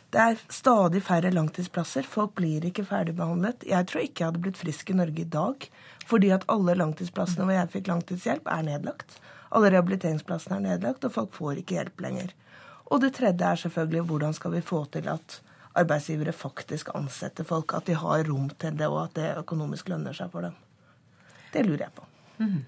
det 0.09 0.17
er 0.17 0.39
stadig 0.49 1.03
færre 1.05 1.29
langtidsplasser. 1.29 2.07
Folk 2.09 2.31
blir 2.39 2.65
ikke 2.65 2.85
ferdigbehandlet. 2.89 3.65
Jeg 3.69 3.85
tror 3.89 4.01
ikke 4.01 4.23
jeg 4.23 4.31
hadde 4.31 4.41
blitt 4.41 4.57
frisk 4.57 4.89
i 4.89 4.97
Norge 4.97 5.21
i 5.21 5.33
dag 5.37 5.69
fordi 6.09 6.31
at 6.33 6.47
alle 6.49 6.73
langtidsplassene 6.73 7.45
hvor 7.45 7.53
jeg 7.53 7.69
fikk 7.69 7.89
langtidshjelp, 7.91 8.47
er 8.49 8.63
nedlagt. 8.65 9.19
Alle 9.53 9.69
rehabiliteringsplassene 9.69 10.55
er 10.57 10.63
nedlagt, 10.63 11.05
og 11.05 11.13
folk 11.13 11.35
får 11.35 11.59
ikke 11.61 11.75
hjelp 11.77 12.01
lenger. 12.01 12.31
Og 12.89 13.01
det 13.03 13.13
tredje 13.17 13.45
er 13.45 13.61
selvfølgelig 13.61 14.07
hvordan 14.09 14.33
skal 14.33 14.55
vi 14.55 14.65
få 14.65 14.83
til 14.93 15.07
at 15.11 15.41
arbeidsgivere 15.79 16.33
faktisk 16.33 16.89
ansetter 16.95 17.45
folk, 17.47 17.73
at 17.77 17.87
de 17.87 17.95
har 17.97 18.25
rom 18.27 18.49
til 18.49 18.77
det, 18.77 18.87
og 18.87 19.03
at 19.03 19.15
det 19.19 19.29
økonomisk 19.43 19.89
lønner 19.89 20.15
seg 20.17 20.31
for 20.33 20.47
dem. 20.47 20.57
Det 21.53 21.65
lurer 21.65 21.85
jeg 21.85 21.95
på. 21.95 22.07
Mm. 22.39 22.65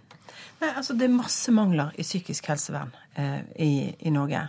Nei, 0.61 0.69
altså 0.69 0.93
Det 0.93 1.07
er 1.07 1.15
masse 1.15 1.51
mangler 1.51 1.95
i 1.99 2.05
psykisk 2.05 2.47
helsevern 2.51 2.93
eh, 3.17 3.41
i, 3.59 3.71
i, 3.99 4.13
Norge. 4.13 4.43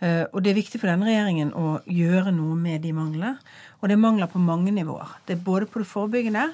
Eh, 0.00 0.24
og 0.30 0.42
det 0.44 0.52
er 0.52 0.60
viktig 0.60 0.80
for 0.80 0.90
denne 0.90 1.08
regjeringen 1.08 1.54
å 1.56 1.78
gjøre 1.88 2.34
noe 2.36 2.56
med 2.58 2.84
de 2.84 2.92
manglene. 2.96 3.38
Og 3.80 3.88
det 3.88 3.96
er 3.96 4.04
mangler 4.04 4.30
på 4.30 4.42
mange 4.42 4.74
nivåer. 4.76 5.16
Det 5.26 5.38
er 5.38 5.46
både 5.46 5.68
på 5.70 5.80
det 5.80 5.88
forebyggende. 5.88 6.50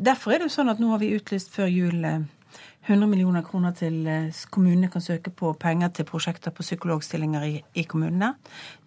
Derfor 0.00 0.32
er 0.32 0.42
det 0.42 0.50
jo 0.50 0.56
sånn 0.58 0.72
at 0.72 0.80
nå 0.80 0.92
har 0.92 1.02
vi 1.02 1.14
utlyst 1.16 1.52
før 1.52 1.72
jul 1.72 2.04
100 2.86 3.04
eh, 3.04 3.08
millioner 3.10 3.44
kroner 3.46 3.74
til 3.76 4.06
eh, 4.10 4.42
kommunene 4.50 4.90
kan 4.90 5.04
søke 5.04 5.30
på 5.30 5.52
penger 5.60 5.92
til 5.96 6.06
prosjekter 6.08 6.54
på 6.54 6.64
psykologstillinger 6.64 7.46
i, 7.46 7.54
i 7.78 7.84
kommunene. 7.88 8.32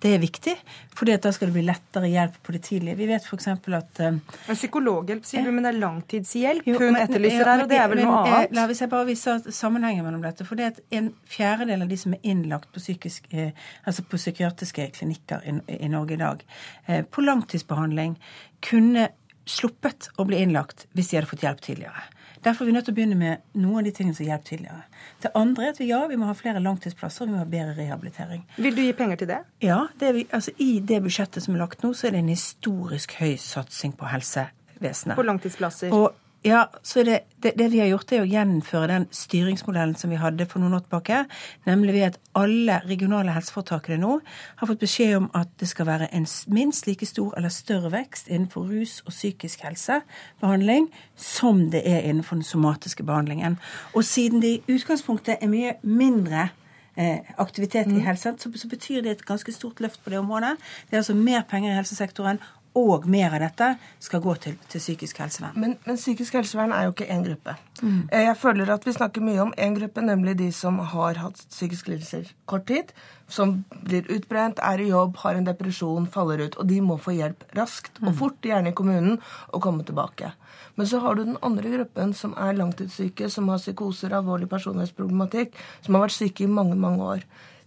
Det 0.02 0.12
er 0.16 0.22
viktig, 0.22 0.54
for 0.96 1.10
da 1.10 1.32
skal 1.34 1.50
det 1.50 1.56
bli 1.56 1.66
lettere 1.66 2.10
hjelp 2.12 2.38
på 2.44 2.56
det 2.56 2.62
tidlige. 2.68 2.98
Vi 3.00 3.08
vet 3.10 3.26
f.eks. 3.26 3.48
at 3.50 4.02
uh, 4.04 4.20
Psykologhjelp, 4.52 5.26
sier 5.26 5.48
du, 5.48 5.52
men 5.56 5.66
det 5.66 5.74
er 5.74 5.80
langtidshjelp 5.82 6.68
jo, 6.68 6.78
hun 6.82 7.00
etterlyser 7.00 7.48
her, 7.48 7.64
og 7.64 7.72
det 7.72 7.80
er 7.80 7.92
vel 7.92 8.04
noe 8.04 8.22
annet? 8.22 8.56
La 8.56 8.68
oss 8.70 8.84
bare 8.92 9.08
vise 9.08 9.38
sammenhengen 9.56 10.06
mellom 10.06 10.24
dette. 10.26 10.46
For 10.48 10.60
det 10.60 10.68
er 10.68 11.00
en 11.00 11.12
fjerdedel 11.32 11.86
av 11.86 11.92
de 11.92 12.00
som 12.00 12.16
er 12.18 12.28
innlagt 12.28 12.72
på, 12.76 12.84
psykisk, 12.84 13.30
eh, 13.32 13.54
altså 13.88 14.06
på 14.06 14.20
psykiatriske 14.22 14.90
klinikker 14.98 15.46
i, 15.48 15.58
i, 15.80 15.92
Norge 15.92 16.18
i 16.18 16.22
dag, 16.22 16.44
eh, 16.86 17.06
på 17.08 17.24
langtidsbehandling, 17.26 18.18
kunne 18.66 19.10
sluppet 19.46 20.10
å 20.18 20.26
bli 20.28 20.42
innlagt 20.42 20.88
hvis 20.98 21.12
de 21.12 21.20
hadde 21.20 21.30
fått 21.30 21.46
hjelp 21.46 21.64
tidligere. 21.64 22.06
Derfor 22.46 22.64
er 22.64 22.70
vi 22.70 22.74
nødt 22.76 22.86
til 22.86 22.94
å 22.94 22.98
begynne 23.00 23.16
med 23.18 23.46
noen 23.58 23.80
av 23.82 23.88
de 23.88 23.92
tingene 23.98 24.14
som 24.14 24.28
hjelper 24.28 24.50
tidligere. 24.52 24.84
Det 25.24 25.32
andre 25.38 25.66
er 25.66 25.74
at 25.74 25.80
vi, 25.82 25.88
ja, 25.90 26.02
vi 26.12 26.18
må 26.22 26.28
ha 26.30 26.36
flere 26.38 26.62
langtidsplasser 26.62 27.26
og 27.26 27.32
vi 27.32 27.34
må 27.34 27.40
ha 27.42 27.48
bedre 27.50 27.74
rehabilitering. 27.80 28.44
Vil 28.62 28.78
du 28.78 28.84
gi 28.84 28.92
penger 28.98 29.22
til 29.22 29.32
det? 29.32 29.40
Ja. 29.66 29.80
Det 30.00 30.12
vi, 30.14 30.28
altså, 30.30 30.54
I 30.62 30.70
det 30.86 31.02
budsjettet 31.08 31.46
som 31.46 31.56
er 31.56 31.64
lagt 31.64 31.82
nå, 31.82 31.96
så 31.98 32.08
er 32.08 32.14
det 32.14 32.22
en 32.22 32.30
historisk 32.30 33.18
høy 33.18 33.34
satsing 33.42 33.96
på 33.98 34.12
helsevesenet. 34.12 35.18
På 35.18 35.26
langtidsplasser? 35.26 35.96
Og 35.96 36.14
ja, 36.46 36.70
så 36.84 37.04
det, 37.04 37.20
det, 37.42 37.52
det, 37.58 37.72
vi 37.74 37.80
har 37.82 37.88
gjort, 37.90 38.12
er 38.14 38.22
å 38.22 38.30
gjennomføre 38.30 38.90
den 38.92 39.06
styringsmodellen 39.10 39.96
som 39.98 40.12
vi 40.14 40.20
hadde 40.22 40.46
for 40.46 40.62
noen 40.62 40.76
år 40.78 40.84
tilbake. 40.86 41.24
Nemlig 41.66 41.96
ved 41.96 42.06
at 42.12 42.20
alle 42.38 42.76
regionale 42.86 43.34
helseforetakene 43.34 43.98
nå 44.04 44.20
har 44.60 44.70
fått 44.70 44.84
beskjed 44.84 45.16
om 45.18 45.30
at 45.34 45.50
det 45.58 45.72
skal 45.72 45.90
være 45.90 46.12
en 46.14 46.28
minst 46.54 46.86
like 46.86 47.08
stor 47.10 47.34
eller 47.40 47.50
større 47.50 47.90
vekst 47.96 48.30
innenfor 48.30 48.70
rus 48.70 49.00
og 49.08 49.16
psykisk 49.16 49.66
helsebehandling 49.66 50.92
som 51.18 51.66
det 51.74 51.82
er 51.82 52.06
innenfor 52.06 52.38
den 52.38 52.46
somatiske 52.46 53.08
behandlingen. 53.08 53.58
Og 53.98 54.06
siden 54.06 54.46
det 54.46 54.54
i 54.54 54.78
utgangspunktet 54.78 55.42
er 55.42 55.50
mye 55.50 55.74
mindre 55.82 56.52
eh, 56.96 57.20
aktivitet 57.38 57.88
i 57.88 57.98
mm. 57.98 58.06
helsen, 58.06 58.38
så, 58.40 58.68
betyr 58.70 59.02
det 59.02 59.12
et 59.12 59.26
ganske 59.26 59.52
stort 59.52 59.80
løft 59.80 60.04
på 60.04 60.10
det 60.10 60.20
området. 60.20 60.56
Det 60.90 60.94
er 60.94 61.04
altså 61.04 61.14
mer 61.14 61.42
penger 61.50 61.72
i 61.72 61.76
helsesektoren, 61.76 62.40
og 62.76 63.08
mer 63.08 63.34
av 63.34 63.40
dette 63.46 63.70
skal 64.04 64.22
gå 64.24 64.36
til, 64.44 64.56
til 64.72 64.82
psykisk 64.84 65.20
helsevern. 65.24 65.56
Men, 65.60 65.76
men, 65.88 66.00
psykisk 66.00 66.36
helsevern 66.36 66.74
er 66.76 66.88
jo 66.88 66.94
ikke 66.96 67.08
én 67.14 67.24
gruppe. 67.24 67.56
Mm. 67.82 68.02
Eh, 68.12 68.26
jeg 68.28 68.38
føler 68.42 68.72
at 68.74 68.88
vi 68.88 68.96
snakker 68.96 69.24
mye 69.24 69.44
om 69.46 69.54
én 69.58 69.78
gruppe, 69.78 70.04
nemlig 70.04 70.36
de 70.42 70.50
som 70.56 70.82
har 70.94 71.22
hatt 71.22 71.40
psykiske 71.50 71.94
lidelser 71.94 72.34
kort 72.52 72.68
tid. 72.68 72.92
Som 73.32 73.64
blir 73.88 74.06
utbrent, 74.14 74.60
er 74.62 74.84
i 74.84 74.90
jobb, 74.92 75.16
har 75.24 75.40
en 75.40 75.48
depresjon, 75.48 76.10
faller 76.12 76.44
ut. 76.46 76.60
Og 76.62 76.68
de 76.70 76.82
må 76.84 77.00
få 77.02 77.16
hjelp 77.16 77.48
raskt 77.58 78.04
og 78.04 78.12
mm. 78.12 78.18
fort, 78.20 78.38
gjerne 78.44 78.74
i 78.74 78.78
kommunen, 78.78 79.18
og 79.56 79.64
komme 79.64 79.88
tilbake. 79.88 80.34
Men 80.76 80.92
så 80.92 81.00
har 81.00 81.16
du 81.16 81.24
den 81.24 81.40
andre 81.46 81.72
gruppen 81.78 82.14
som 82.14 82.36
er 82.38 82.60
langtidssyke, 82.60 83.32
som 83.32 83.48
har 83.50 83.64
psykoser, 83.64 84.14
alvorlig 84.14 84.52
personlighetsproblematikk, 84.52 85.56
som 85.82 85.96
har 85.96 86.06
vært 86.06 86.20
syke 86.20 86.44
i 86.44 86.52
mange, 86.52 86.76
mange 86.76 87.08
år. 87.16 87.26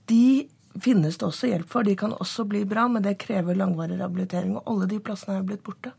De 0.09 0.49
finnes 0.81 1.19
det 1.19 1.27
også 1.27 1.51
hjelp 1.51 1.71
for. 1.71 1.87
De 1.87 1.97
kan 1.99 2.15
også 2.15 2.45
bli 2.49 2.65
bra, 2.69 2.89
men 2.89 3.05
det 3.05 3.19
krever 3.23 3.59
langvarig 3.59 3.99
rehabilitering. 3.99 4.57
Og 4.59 4.71
alle 4.73 4.91
de 4.91 5.01
plassene 5.03 5.41
er 5.41 5.49
blitt 5.49 5.65
borte. 5.67 5.95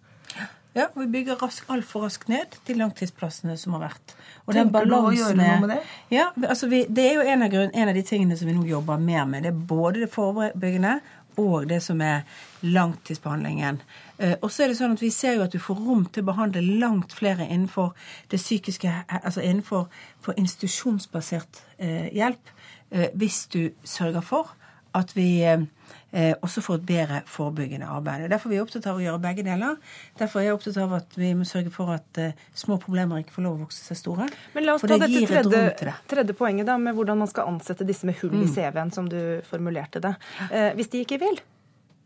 Ja, 0.77 0.85
vi 0.93 1.07
bygger 1.07 1.35
rask, 1.41 1.65
altfor 1.67 2.03
raskt 2.05 2.27
ned 2.29 2.53
de 2.67 2.75
langtidsplassene 2.77 3.55
som 3.57 3.73
har 3.75 3.87
vært. 3.87 4.13
Og 4.45 4.53
Tenker 4.53 4.85
du 4.85 4.93
å 4.95 5.13
gjøre 5.15 5.37
noe 5.39 5.55
med 5.63 5.71
det? 5.73 5.79
Ja, 6.13 6.27
altså 6.45 6.69
vi, 6.69 6.83
Det 6.85 7.07
er 7.09 7.17
jo 7.17 7.23
en 7.25 7.43
av, 7.43 7.49
grunn, 7.53 7.71
en 7.73 7.89
av, 7.89 7.97
de 7.97 8.03
tingene 8.05 8.37
som 8.37 8.47
vi 8.47 8.53
nå 8.53 8.67
jobber 8.69 9.01
mer 9.01 9.25
med. 9.25 9.43
Det 9.43 9.51
er 9.51 9.63
både 9.71 10.03
det 10.05 10.11
forebyggende 10.13 10.99
og 11.39 11.65
det 11.71 11.79
som 11.81 12.01
er 12.03 12.21
langtidsbehandlingen. 12.61 13.79
Eh, 14.19 14.35
og 14.41 14.51
så 14.51 14.63
er 14.65 14.71
det 14.71 14.77
sånn 14.77 14.93
at 14.97 15.01
Vi 15.01 15.09
ser 15.15 15.37
jo 15.37 15.45
at 15.47 15.55
du 15.55 15.59
får 15.63 15.81
rom 15.87 16.05
til 16.05 16.23
å 16.23 16.29
behandle 16.29 16.61
langt 16.81 17.15
flere 17.15 17.47
innenfor 17.47 17.95
det 18.29 18.41
psykiske, 18.41 18.93
altså 19.09 19.41
innenfor 19.41 19.87
institusjonsbasert 20.35 21.63
eh, 21.79 22.11
hjelp, 22.13 22.53
eh, 22.91 23.09
hvis 23.15 23.45
du 23.49 23.61
sørger 23.83 24.21
for 24.21 24.53
at 24.99 25.13
vi 25.15 25.29
eh, 25.45 26.33
også 26.41 26.63
får 26.65 26.79
et 26.79 26.85
bedre 26.89 27.21
forebyggende 27.29 27.87
arbeid. 27.89 28.27
Derfor 28.31 28.49
er 28.49 28.55
vi 28.57 28.61
opptatt 28.63 28.87
av 28.89 28.99
å 28.99 29.03
gjøre 29.03 29.21
begge 29.23 29.45
deler. 29.47 29.77
Derfor 30.19 30.41
er 30.41 30.49
jeg 30.49 30.57
opptatt 30.57 30.79
av 30.83 30.97
at 30.99 31.17
vi 31.19 31.31
må 31.37 31.47
sørge 31.47 31.73
for 31.73 31.93
at 31.95 32.21
eh, 32.21 32.35
små 32.57 32.79
problemer 32.81 33.23
ikke 33.23 33.37
får 33.37 33.47
lov 33.47 33.57
å 33.57 33.63
vokse 33.67 33.81
seg 33.85 34.01
store. 34.01 34.29
Men 34.55 34.67
la 34.67 34.75
oss 34.77 34.85
ta 34.85 34.99
dette 34.99 35.23
tredje, 35.29 35.95
tredje, 36.11 36.37
poenget 36.37 36.69
da, 36.69 36.77
med 36.81 36.97
hvordan 36.97 37.23
man 37.23 37.31
skal 37.31 37.49
ansette 37.51 37.87
disse 37.87 38.09
med 38.09 38.19
hull 38.21 38.35
i 38.35 38.45
mm. 38.45 38.51
CV-en, 38.57 38.93
som 38.95 39.09
du 39.09 39.19
formulerte 39.49 40.03
det. 40.03 40.15
Eh, 40.49 40.71
hvis 40.79 40.91
de 40.93 41.03
ikke 41.05 41.21
vil, 41.23 41.41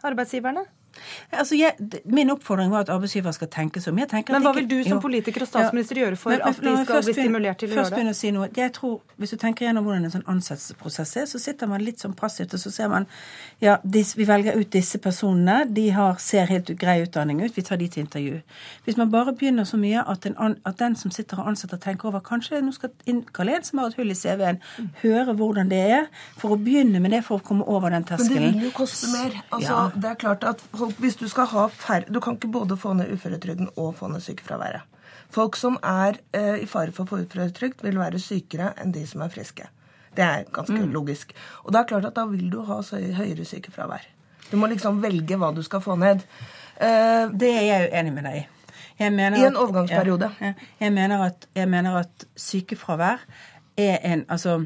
arbeidsgiverne? 0.05 0.65
Altså, 1.31 1.55
jeg, 1.55 2.01
min 2.05 2.29
oppfordring 2.29 2.71
var 2.71 2.85
at 2.85 2.91
arbeidsgiver 2.93 3.33
skal 3.35 3.49
tenke 3.51 3.81
seg 3.81 3.93
om. 3.93 4.01
Men 4.29 4.45
hva 4.45 4.53
vil 4.55 4.67
du 4.69 4.77
som 4.85 5.01
politiker 5.01 5.45
og 5.45 5.49
statsminister 5.49 5.97
ja, 5.97 6.05
gjøre 6.07 6.19
for 6.19 6.33
men, 6.33 6.43
at 6.45 6.59
de 6.61 6.73
skal 6.83 7.03
bli 7.07 7.15
stimulert 7.17 7.59
til 7.61 7.69
å 7.69 7.73
gjøre 7.73 7.85
det? 7.89 7.97
Først 7.97 8.11
å 8.11 8.17
si 8.19 8.31
noe. 8.35 8.49
Jeg 8.57 8.73
tror, 8.77 8.99
Hvis 9.17 9.33
du 9.33 9.37
tenker 9.39 9.67
gjennom 9.67 9.85
hvordan 9.85 10.07
en 10.07 10.13
sånn 10.13 10.25
ansettelsesprosess 10.27 11.15
er, 11.21 11.27
så 11.29 11.39
sitter 11.41 11.69
man 11.69 11.83
litt 11.85 12.01
sånn 12.03 12.15
passivt, 12.17 12.55
og 12.57 12.61
så 12.61 12.71
ser 12.73 12.89
man 12.91 13.07
ja, 13.63 13.77
dis, 13.83 14.15
vi 14.17 14.25
velger 14.27 14.57
ut 14.59 14.71
disse 14.73 14.99
personene. 15.01 15.63
De 15.69 15.87
har, 15.95 16.17
ser 16.19 16.49
helt 16.49 16.73
grei 16.79 16.99
utdanning 17.05 17.43
ut. 17.43 17.53
Vi 17.55 17.63
tar 17.65 17.79
de 17.81 17.87
til 17.87 18.03
intervju. 18.03 18.41
Hvis 18.85 18.97
man 18.99 19.11
bare 19.13 19.35
begynner 19.37 19.67
så 19.69 19.79
mye 19.79 20.03
at, 20.03 20.25
en, 20.29 20.57
at 20.65 20.79
den 20.81 20.97
som 20.99 21.13
sitter 21.13 21.41
og 21.41 21.53
ansetter, 21.53 21.79
tenker 21.81 22.09
over 22.09 22.23
kanskje 22.25 22.61
nå 22.63 22.73
skal 22.75 22.91
innkalle 23.09 23.57
en 23.57 23.67
som 23.67 23.81
har 23.81 23.91
et 23.91 23.99
hull 23.99 24.11
i 24.11 24.17
CV-en, 24.17 24.61
høre 25.03 25.37
hvordan 25.37 25.71
det 25.71 25.81
er, 25.97 26.09
for 26.41 26.55
å 26.55 26.59
begynne 26.59 27.01
med 27.03 27.13
det 27.15 27.23
for 27.27 27.39
å 27.39 27.45
komme 27.45 27.65
over 27.69 27.93
den 27.93 28.05
terskelen. 28.07 28.49
Men 28.49 28.57
det 28.57 28.59
vil 28.59 28.69
jo 28.69 28.75
koste 28.75 29.11
mer. 29.13 29.37
Altså, 29.49 29.71
ja. 29.71 29.83
Det 29.95 30.11
er 30.11 30.19
klart 30.19 30.47
at 30.47 30.63
hvis 30.99 31.15
du 31.19 31.27
skal 31.31 31.47
ha 31.51 31.67
færre 31.71 32.11
Du 32.11 32.19
kan 32.23 32.35
ikke 32.37 32.51
både 32.51 32.77
få 32.77 32.93
ned 32.97 33.11
uføretrygden 33.13 33.69
og 33.75 33.95
få 33.99 34.09
ned 34.11 34.23
sykefraværet. 34.23 34.81
Folk 35.33 35.55
som 35.57 35.77
er 35.83 36.19
eh, 36.33 36.63
i 36.63 36.67
fare 36.69 36.93
for 36.93 37.05
å 37.05 37.09
få 37.09 37.23
uføretrygd, 37.23 37.81
vil 37.81 37.97
være 37.97 38.21
sykere 38.21 38.73
enn 38.81 38.93
de 38.93 39.05
som 39.09 39.23
er 39.25 39.31
friske. 39.33 39.65
Det 40.13 40.25
er 40.25 40.49
ganske 40.53 40.77
mm. 40.77 40.91
logisk. 40.93 41.33
Og 41.63 41.73
det 41.73 41.79
er 41.79 41.89
klart 41.89 42.09
at 42.09 42.17
da 42.17 42.27
vil 42.29 42.51
du 42.53 42.59
ha 42.67 42.81
høyere 42.83 43.45
sykefravær. 43.49 44.05
Du 44.51 44.57
må 44.61 44.69
liksom 44.69 45.01
velge 45.01 45.39
hva 45.41 45.49
du 45.55 45.63
skal 45.65 45.81
få 45.81 45.95
ned. 45.97 46.21
Eh, 46.77 47.25
det 47.33 47.49
er 47.49 47.65
jeg 47.65 47.87
jo 47.87 47.95
enig 48.01 48.13
med 48.13 48.29
deg 48.29 48.43
i. 48.43 48.45
I 49.01 49.07
en 49.09 49.57
overgangsperiode. 49.57 50.29
Ja, 50.39 50.53
jeg, 50.79 50.93
mener 50.93 51.25
at, 51.25 51.47
jeg 51.55 51.69
mener 51.69 51.97
at 52.03 52.27
sykefravær 52.37 53.23
er 53.77 53.97
en 54.05 54.25
Altså, 54.29 54.65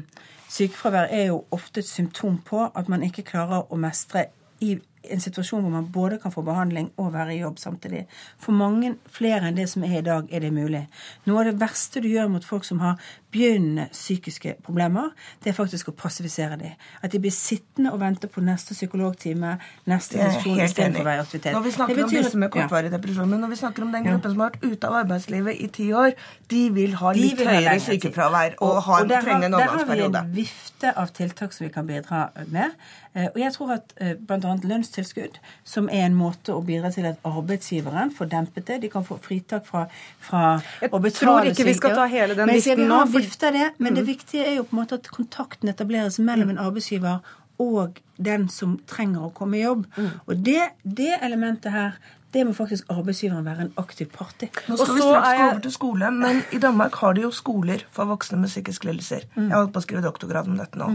sykefravær 0.52 1.08
er 1.10 1.30
jo 1.30 1.44
ofte 1.50 1.80
et 1.80 1.88
symptom 1.88 2.38
på 2.44 2.66
at 2.74 2.88
man 2.88 3.02
ikke 3.02 3.24
klarer 3.24 3.64
å 3.72 3.80
mestre 3.80 4.26
i 4.60 4.76
en 5.12 5.22
situasjon 5.22 5.62
hvor 5.64 5.72
man 5.72 5.88
både 5.92 6.18
kan 6.22 6.32
få 6.34 6.42
behandling 6.46 6.90
og 6.96 7.12
være 7.14 7.36
i 7.36 7.40
jobb 7.40 7.58
samtidig. 7.58 8.04
For 8.42 8.56
mange 8.56 8.94
flere 9.12 9.48
enn 9.48 9.58
det 9.58 9.68
som 9.72 9.84
er 9.86 9.98
i 9.98 10.04
dag, 10.06 10.28
er 10.30 10.44
det 10.44 10.52
mulig. 10.54 10.84
Noe 11.26 11.42
av 11.42 11.50
det 11.50 11.60
verste 11.60 12.02
du 12.04 12.08
gjør 12.10 12.30
mot 12.32 12.44
folk 12.44 12.66
som 12.68 12.82
har 12.84 13.00
begynnende 13.32 13.88
psykiske 13.92 14.54
problemer, 14.64 15.10
det 15.44 15.52
er 15.52 15.56
faktisk 15.56 15.90
å 15.90 15.94
passivisere 15.96 16.56
dem. 16.60 16.76
At 17.02 17.12
de 17.12 17.20
blir 17.20 17.34
sittende 17.34 17.92
og 17.92 18.00
vente 18.00 18.30
på 18.32 18.40
neste 18.44 18.76
psykologtime, 18.76 19.56
neste 19.90 20.16
sesjon 20.18 20.62
istedenfor 20.64 21.04
å 21.04 21.08
være 21.08 21.20
i 21.20 21.24
aktivitet. 21.26 21.56
Når 21.56 21.66
vi 21.66 21.72
snakker 21.76 22.02
om 22.04 22.14
disse 22.14 22.40
med 22.40 22.52
kortvarig 22.54 22.90
ja. 22.90 22.96
depresjon, 22.96 23.28
men 23.28 23.44
når 23.44 23.52
vi 23.52 23.60
snakker 23.60 23.86
om 23.86 23.92
den 23.92 24.06
gruppen 24.06 24.30
ja. 24.30 24.34
som 24.34 24.44
har 24.44 24.54
vært 24.54 24.64
ute 24.64 24.90
av 24.90 25.00
arbeidslivet 25.02 25.60
i 25.60 25.68
ti 25.78 25.90
år, 25.92 26.14
de 26.52 26.62
vil 26.78 26.96
ha 27.02 27.12
litt 27.16 27.42
vil 27.42 27.52
høyere 27.52 27.76
sykefravær 27.84 28.56
og, 28.60 28.78
og, 28.78 28.94
og, 28.96 29.12
trenge 29.12 29.50
en 29.50 29.58
overgangsperiode. 29.58 30.14
Der 30.14 30.22
har 30.22 30.32
vi 30.32 30.32
en 30.32 30.38
vifte 30.40 30.94
av 31.04 31.12
tiltak 31.20 31.56
som 31.56 31.68
vi 31.68 31.72
kan 31.74 31.88
bidra 31.88 32.24
med. 32.48 32.78
Eh, 33.18 33.28
og 33.34 33.38
jeg 33.40 33.52
tror 33.54 33.72
at 33.78 33.94
eh, 34.04 34.14
bl.a. 34.14 34.54
lønnstilskudd, 34.68 35.38
som 35.66 35.88
er 35.92 36.04
en 36.06 36.16
måte 36.16 36.52
å 36.54 36.60
bidra 36.64 36.90
til 36.94 37.08
at 37.08 37.22
arbeidsgiveren 37.26 38.12
får 38.14 38.30
dempet 38.34 38.66
det, 38.68 38.80
de 38.84 38.90
kan 38.92 39.06
få 39.06 39.16
fritak 39.22 39.64
fra, 39.66 39.86
fra 40.22 40.42
å 40.88 41.00
betale 41.00 41.08
Jeg 41.08 41.16
tror 41.18 41.50
ikke 41.52 41.66
vi 41.70 41.76
skal 41.78 41.96
ta 41.98 42.06
hele 42.12 42.36
den 42.38 42.52
listen 42.52 42.84
nå 42.88 43.00
vifte 43.18 43.52
det, 43.54 43.72
men 43.78 43.92
mm. 43.92 43.98
det 43.98 44.06
viktige 44.08 44.46
er 44.46 44.58
jo 44.58 44.66
på 44.68 44.76
en 44.76 44.82
måte 44.82 44.98
at 45.00 45.10
kontakten 45.14 45.70
etableres 45.70 46.18
mellom 46.22 46.54
en 46.54 46.62
arbeidsgiver 46.62 47.20
og 47.58 47.98
den 48.22 48.46
som 48.52 48.76
trenger 48.86 49.26
å 49.26 49.32
komme 49.34 49.58
i 49.58 49.64
jobb. 49.64 49.86
Og 50.26 50.46
det, 50.46 50.60
det 50.82 51.16
elementet 51.26 51.74
her 51.74 51.98
det 52.32 52.42
må 52.44 52.52
faktisk 52.52 52.90
arbeidsgiveren 52.92 53.46
være 53.46 53.64
en 53.64 53.70
aktiv 53.80 54.10
part 54.12 54.42
i. 54.44 54.50
Nå 54.68 54.76
skal 54.76 54.98
vi 54.98 55.00
straks 55.00 55.38
gå 55.38 55.44
over 55.46 55.62
til 55.64 55.72
skole, 55.72 56.10
men 56.12 56.42
i 56.52 56.60
Danmark 56.60 56.98
har 57.00 57.16
de 57.16 57.24
jo 57.24 57.30
skoler 57.32 57.84
for 57.94 58.10
voksne 58.10 58.36
med 58.42 58.52
psykiske 58.52 58.84
lidelser. 58.84 59.24
Jeg 59.32 59.48
har 59.48 59.62
holdt 59.62 59.72
på 59.72 59.80
å 59.80 59.86
skrive 59.86 60.04
doktorgrad 60.04 60.50
om 60.50 60.58
dette 60.60 60.80
nå. 60.80 60.90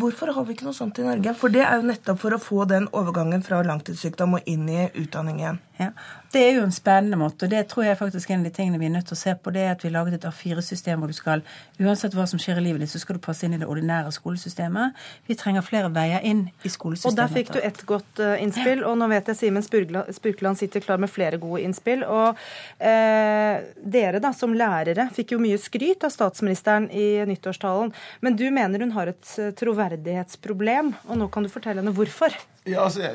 Hvorfor 0.00 0.32
har 0.36 0.46
vi 0.46 0.56
ikke 0.56 0.66
noe 0.66 0.76
sånt 0.76 0.98
i 1.00 1.06
Norge? 1.06 1.34
For 1.38 1.52
det 1.52 1.62
er 1.64 1.80
jo 1.80 1.88
nettopp 1.88 2.20
for 2.22 2.36
å 2.36 2.42
få 2.42 2.66
den 2.70 2.88
overgangen 2.96 3.44
fra 3.46 3.62
langtidssykdom 3.66 4.38
og 4.38 4.50
inn 4.50 4.68
i 4.68 4.86
utdanning 4.94 5.40
igjen. 5.42 5.62
Ja. 5.76 5.90
Det 6.32 6.40
er 6.40 6.56
jo 6.56 6.64
en 6.66 6.72
spennende 6.74 7.16
måte, 7.20 7.46
og 7.46 7.52
det 7.52 7.62
tror 7.70 7.84
jeg 7.86 7.96
faktisk 8.00 8.30
er 8.30 8.34
en 8.36 8.42
av 8.42 8.48
de 8.48 8.52
tingene 8.56 8.78
vi 8.80 8.88
er 8.88 8.92
nødt 8.94 9.06
til 9.08 9.16
å 9.16 9.20
se 9.20 9.32
på. 9.36 9.52
Det 9.52 9.62
er 9.62 9.74
at 9.74 9.84
vi 9.84 9.90
laget 9.92 10.16
et 10.18 10.26
A4-system 10.28 11.00
hvor 11.00 11.12
du 11.12 11.16
skal, 11.16 11.42
uansett 11.80 12.16
hva 12.16 12.24
som 12.28 12.40
skjer 12.40 12.60
i 12.60 12.64
livet 12.64 12.82
ditt, 12.82 12.92
så 12.92 13.00
skal 13.00 13.18
du 13.18 13.22
passe 13.24 13.46
inn 13.46 13.54
i 13.56 13.60
det 13.60 13.68
ordinære 13.68 14.12
skolesystemet. 14.16 14.96
Vi 15.28 15.36
trenger 15.38 15.64
flere 15.64 15.90
veier 15.92 16.24
inn 16.28 16.46
i 16.64 16.72
skolesystemet. 16.72 17.12
Og 17.12 17.18
der 17.20 17.32
fikk 17.32 17.52
du 17.54 17.60
ett 17.60 17.82
godt 17.88 18.22
uh, 18.24 18.34
innspill, 18.42 18.84
og 18.88 18.96
nå 19.00 19.08
vet 19.12 19.30
jeg 19.32 19.40
Simen 19.40 19.64
Spurkeland 19.64 20.60
sitter 20.60 20.84
klar 20.84 21.00
med 21.02 21.12
flere 21.12 21.40
gode 21.40 21.62
innspill. 21.64 22.04
Og 22.08 22.40
eh, 22.80 23.64
dere 23.96 24.20
da, 24.24 24.32
som 24.36 24.56
lærere, 24.56 25.08
fikk 25.16 25.36
jo 25.36 25.40
mye 25.42 25.60
skryt 25.60 26.04
av 26.08 26.12
statsministeren 26.14 26.88
i 26.90 27.24
nyttårstalen. 27.28 27.92
Men 28.24 28.36
du 28.36 28.46
mener 28.50 28.84
hun 28.84 28.96
har 28.96 29.12
et 29.12 29.32
uh, 29.38 29.52
troverdighetsproblem, 29.86 30.92
og 31.06 31.18
nå 31.20 31.28
kan 31.32 31.46
du 31.46 31.50
fortelle 31.52 31.82
henne 31.82 31.94
hvorfor. 31.94 32.34
Ja, 32.66 32.84
altså, 32.84 33.06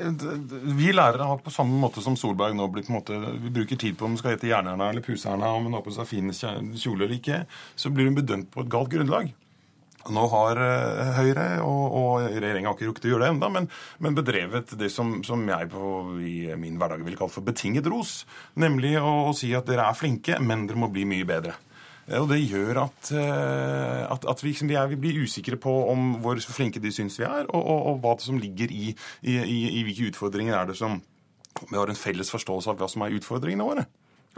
Vi 0.75 0.91
lærere 0.91 1.27
har 1.27 1.41
på 1.43 1.51
samme 1.51 1.77
måte 1.79 2.01
som 2.01 2.15
Solberg 2.15 2.55
nå 2.55 2.67
blitt 2.71 2.87
på 2.87 2.93
en 2.93 2.99
måte, 2.99 3.19
Vi 3.41 3.49
bruker 3.49 3.75
tid 3.75 3.97
på 3.97 4.05
om 4.05 4.11
hun 4.11 4.17
skal 4.17 4.35
hete 4.35 4.47
Jernerna 4.47 4.89
eller 4.89 5.01
Puserna, 5.01 5.51
om 5.51 5.65
hun 5.65 5.73
har 5.73 5.81
på 5.81 5.91
seg 5.91 6.07
fin 6.07 6.31
kjole 6.31 7.05
eller 7.05 7.17
ikke. 7.17 7.45
Så 7.75 7.91
blir 7.91 8.05
hun 8.05 8.15
bedømt 8.15 8.51
på 8.51 8.61
et 8.61 8.71
galt 8.71 8.89
grunnlag. 8.89 9.33
Nå 10.09 10.23
har 10.31 10.57
Høyre, 11.13 11.61
og, 11.61 11.81
og 11.93 12.23
regjeringa 12.25 12.71
har 12.71 12.77
ikke 12.77 12.87
rukket 12.89 13.05
å 13.05 13.11
gjøre 13.11 13.25
det 13.27 13.33
ennå, 13.35 13.49
men, 13.53 13.67
men, 14.01 14.15
bedrevet 14.17 14.73
det 14.79 14.89
som, 14.89 15.19
som 15.23 15.43
jeg 15.45 15.69
på, 15.69 15.91
i 16.25 16.55
min 16.57 16.79
hverdag 16.81 17.03
vil 17.05 17.19
kalle 17.19 17.29
for 17.29 17.45
betinget 17.45 17.85
ros. 17.91 18.23
Nemlig 18.57 18.95
å, 18.97 19.29
å 19.29 19.35
si 19.37 19.51
at 19.53 19.69
dere 19.69 19.85
er 19.85 19.99
flinke, 19.99 20.39
men 20.41 20.65
dere 20.65 20.81
må 20.81 20.89
bli 20.89 21.05
mye 21.05 21.27
bedre. 21.27 21.53
Og 22.19 22.27
det 22.31 22.41
gjør 22.43 22.81
at, 22.83 23.11
at, 23.15 24.25
at 24.27 24.43
vi, 24.43 24.51
vi, 24.51 24.75
er, 24.75 24.89
vi, 24.91 24.99
blir 24.99 25.21
usikre 25.23 25.55
på 25.61 25.71
om 25.91 26.17
hvor 26.23 26.39
flinke 26.51 26.81
de 26.83 26.91
syns 26.91 27.19
vi 27.21 27.27
er, 27.27 27.45
og, 27.47 27.61
og, 27.61 27.85
og 27.91 28.01
hva 28.03 28.15
som 28.19 28.39
ligger 28.41 28.73
i, 28.73 28.91
i, 29.21 29.37
i, 29.37 29.59
i, 29.79 29.83
hvilke 29.87 30.09
utfordringer 30.11 30.57
er 30.57 30.71
det 30.71 30.77
som 30.79 30.99
vi 31.69 31.77
har 31.77 31.91
en 31.91 31.99
felles 31.99 32.31
forståelse 32.31 32.71
av 32.71 32.79
hva 32.79 32.89
som 32.91 33.05
er 33.05 33.15
utfordringene 33.19 33.67
våre. 33.67 33.87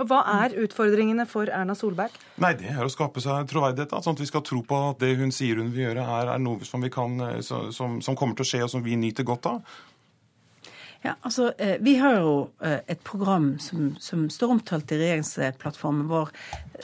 Og 0.02 0.10
Hva 0.10 0.24
er 0.42 0.56
utfordringene 0.64 1.28
for 1.30 1.50
Erna 1.54 1.76
Solberg? 1.78 2.16
Nei, 2.42 2.56
Det 2.58 2.72
er 2.74 2.82
å 2.82 2.90
skape 2.90 3.22
seg 3.22 3.46
troverdighet. 3.50 3.94
sånn 3.94 4.18
at 4.18 4.24
vi 4.24 4.30
skal 4.30 4.42
tro 4.42 4.64
på 4.66 4.80
at 4.90 5.00
det 5.00 5.16
hun 5.20 5.32
sier 5.32 5.62
hun 5.62 5.70
vil 5.70 5.86
gjøre, 5.86 6.02
er, 6.02 6.32
er 6.34 6.42
noe 6.42 6.66
som, 6.66 6.82
kan, 6.90 7.22
som, 7.44 8.02
som 8.02 8.16
kommer 8.18 8.34
til 8.36 8.46
å 8.46 8.50
skje, 8.50 8.64
og 8.66 8.72
som 8.74 8.84
vi 8.84 8.98
nyter 8.98 9.24
godt 9.24 9.46
av. 9.52 9.62
Ja, 11.04 11.18
altså, 11.22 11.50
Vi 11.84 11.98
har 12.00 12.14
jo 12.16 12.36
et 12.64 13.02
program 13.04 13.58
som, 13.60 13.90
som 14.00 14.30
står 14.32 14.54
omtalt 14.56 14.94
i 14.96 15.02
regjeringsplattformen 15.02 16.08
vår, 16.08 16.32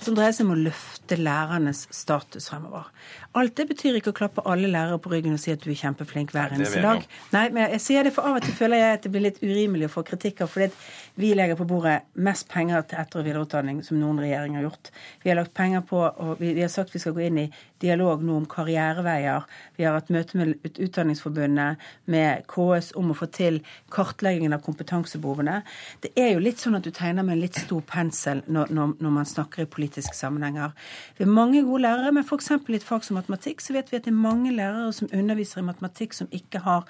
som 0.04 0.18
dreier 0.18 0.36
seg 0.36 0.50
om 0.50 0.58
å 0.58 0.60
løfte 0.60 1.16
lærernes 1.16 1.86
status 1.96 2.50
fremover. 2.52 2.90
Alt 3.38 3.60
det 3.60 3.68
betyr 3.70 4.00
ikke 4.00 4.10
å 4.10 4.16
klappe 4.18 4.42
alle 4.50 4.72
lærere 4.72 4.98
på 5.02 5.12
ryggen 5.12 5.36
og 5.36 5.42
si 5.42 5.52
at 5.54 5.62
du 5.62 5.70
er 5.70 5.78
kjempeflink 5.78 6.32
hver 6.34 6.56
eneste 6.56 6.82
dag. 6.82 7.04
Nei, 7.36 7.44
men 7.54 7.68
jeg 7.76 7.84
sier 7.84 8.08
det 8.08 8.14
for 8.16 8.26
Av 8.26 8.40
og 8.40 8.46
til 8.46 8.56
føler 8.58 8.82
jeg 8.82 8.96
at 8.98 9.04
det 9.06 9.12
blir 9.14 9.26
litt 9.28 9.38
urimelig 9.44 9.86
å 9.86 9.94
få 9.94 10.04
kritikk 10.08 10.42
av 10.42 10.50
fordi 10.50 10.72
vi 11.20 11.30
legger 11.38 11.60
på 11.60 11.68
bordet 11.70 12.00
mest 12.26 12.48
penger 12.50 12.88
til 12.90 12.98
etter- 12.98 13.22
og 13.22 13.28
videreutdanning 13.28 13.84
som 13.86 14.00
noen 14.02 14.22
regjering 14.24 14.58
har 14.58 14.65
gjort. 14.65 14.89
Vi 15.22 15.30
har 15.30 15.38
lagt 15.38 15.54
penger 15.54 15.84
på, 15.86 16.00
og 16.00 16.42
vi, 16.42 16.56
vi 16.58 16.63
har 16.65 16.72
sagt 16.74 16.96
vi 16.96 17.02
skal 17.04 17.13
gå 17.13 17.28
inn 17.28 17.42
i 17.44 17.46
dialog 17.84 18.24
nå 18.26 18.38
om 18.39 18.48
karriereveier. 18.50 19.46
Vi 19.78 19.86
har 19.86 19.98
hatt 20.00 20.10
møte 20.13 20.39
med 20.39 20.80
Utdanningsforbundet, 20.80 21.86
med 22.10 22.48
KS 22.50 22.92
om 23.00 23.13
å 23.13 23.18
få 23.18 23.30
til 23.36 23.62
kartleggingen 23.94 24.56
av 24.58 24.63
kompetansebehovene. 24.65 25.62
Det 26.02 26.15
er 26.18 26.34
jo 26.34 26.44
litt 26.44 26.63
sånn 26.63 26.80
at 26.80 26.88
du 26.88 26.92
tegner 26.96 27.28
med 27.28 27.38
en 27.38 27.44
litt 27.44 27.62
stor 27.62 27.86
pensel 27.86 28.42
når, 28.48 28.74
når, 28.74 28.98
når 29.04 29.15
man 29.20 29.30
snakker 29.30 29.68
i 29.68 29.70
politiske 29.70 30.18
sammenhenger. 30.18 30.74
Vi 31.20 31.28
har 31.28 31.34
mange 31.36 31.62
gode 31.68 31.86
lærere, 31.86 32.15
men 32.15 32.26
f.eks. 32.26 32.52
i 32.58 32.80
et 32.80 32.88
fag 32.88 33.06
som 33.06 33.18
matematikk, 33.19 33.62
så 33.62 33.75
vet 33.75 33.91
vi 33.91 33.99
at 33.99 34.08
det 34.08 34.13
er 34.13 34.21
mange 34.25 34.53
lærere 34.55 34.91
som 34.95 35.12
underviser 35.13 35.62
i 35.62 35.67
matematikk 35.67 36.17
som 36.17 36.32
ikke 36.32 36.63
har 36.65 36.88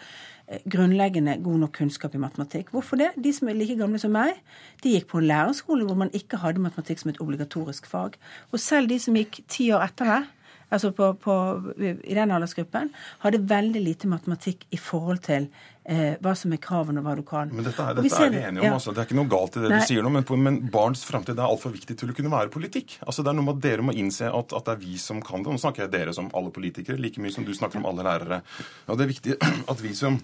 grunnleggende 0.70 1.36
god 1.44 1.60
nok 1.64 1.76
kunnskap 1.78 2.16
i 2.16 2.22
matematikk. 2.22 2.72
Hvorfor 2.74 2.98
det? 2.98 3.12
De 3.24 3.34
som 3.34 3.50
er 3.50 3.58
like 3.58 3.78
gamle 3.78 4.00
som 4.02 4.14
meg, 4.16 4.40
de 4.84 4.96
gikk 4.96 5.10
på 5.12 5.22
en 5.22 5.30
lærerskole 5.30 5.86
hvor 5.86 6.00
man 6.00 6.14
ikke 6.16 6.42
hadde 6.42 6.64
matematikk 6.64 7.04
som 7.04 7.12
et 7.14 7.22
obligatorisk 7.22 7.90
fag. 7.90 8.18
Og 8.52 8.62
selv 8.64 8.90
de 8.90 8.98
som 9.02 9.18
gikk 9.18 9.44
ti 9.48 9.70
år 9.76 9.86
etter 9.90 10.10
meg, 10.10 10.36
altså 10.70 10.92
på, 10.96 11.10
på, 11.22 11.36
i 11.80 12.16
den 12.16 12.32
aldersgruppen, 12.36 12.94
hadde 13.26 13.42
veldig 13.50 13.82
lite 13.84 14.10
matematikk 14.12 14.66
i 14.76 14.80
forhold 14.80 15.22
til 15.26 15.48
eh, 15.90 16.16
hva 16.22 16.34
som 16.38 16.54
er 16.54 16.62
kravene, 16.64 17.02
og 17.02 17.08
hva 17.08 17.16
du 17.20 17.24
kan. 17.28 17.52
Men 17.54 17.68
Dette 17.68 17.84
er, 17.84 17.98
dette 17.98 18.22
er 18.26 18.34
vi 18.34 18.42
enige 18.42 18.64
om. 18.64 18.68
Ja. 18.70 18.74
Altså. 18.78 18.94
Det 18.96 19.04
er 19.04 19.10
ikke 19.10 19.20
noe 19.20 19.32
galt 19.32 19.58
i 19.58 19.64
det 19.66 19.74
Nei. 19.74 19.82
du 19.82 19.92
sier 19.92 20.06
nå, 20.06 20.14
men, 20.16 20.26
men 20.46 20.60
barns 20.74 21.04
framtid 21.08 21.38
er 21.38 21.46
altfor 21.48 21.74
viktig 21.76 21.98
til 22.00 22.14
å 22.14 22.18
kunne 22.18 22.34
være 22.34 22.54
politikk. 22.54 23.00
Altså 23.06 23.26
Det 23.26 23.34
er 23.34 23.40
noe 23.40 23.50
med 23.50 23.60
at 23.60 23.64
Dere 23.68 23.86
må 23.86 23.96
innse 23.98 24.30
at, 24.30 24.58
at, 24.58 24.68
det 24.68 24.76
er 24.76 24.84
vi 24.84 24.98
som 25.02 25.24
kan 25.26 25.46
det. 25.46 25.54
Nå 25.54 25.62
snakker 25.62 25.88
jeg 25.88 25.96
dere 25.96 26.16
som 26.16 26.30
alle 26.38 26.54
politikere, 26.56 27.00
like 27.02 27.22
mye 27.24 27.34
som 27.36 27.48
du 27.48 27.54
snakker 27.58 27.82
om 27.82 27.90
alle 27.90 28.06
lærere. 28.06 28.44
Og 28.88 29.00
Det 29.00 29.08
er 29.08 29.14
viktig 29.16 29.40
at 29.74 29.86
vi 29.86 29.96
som 29.98 30.22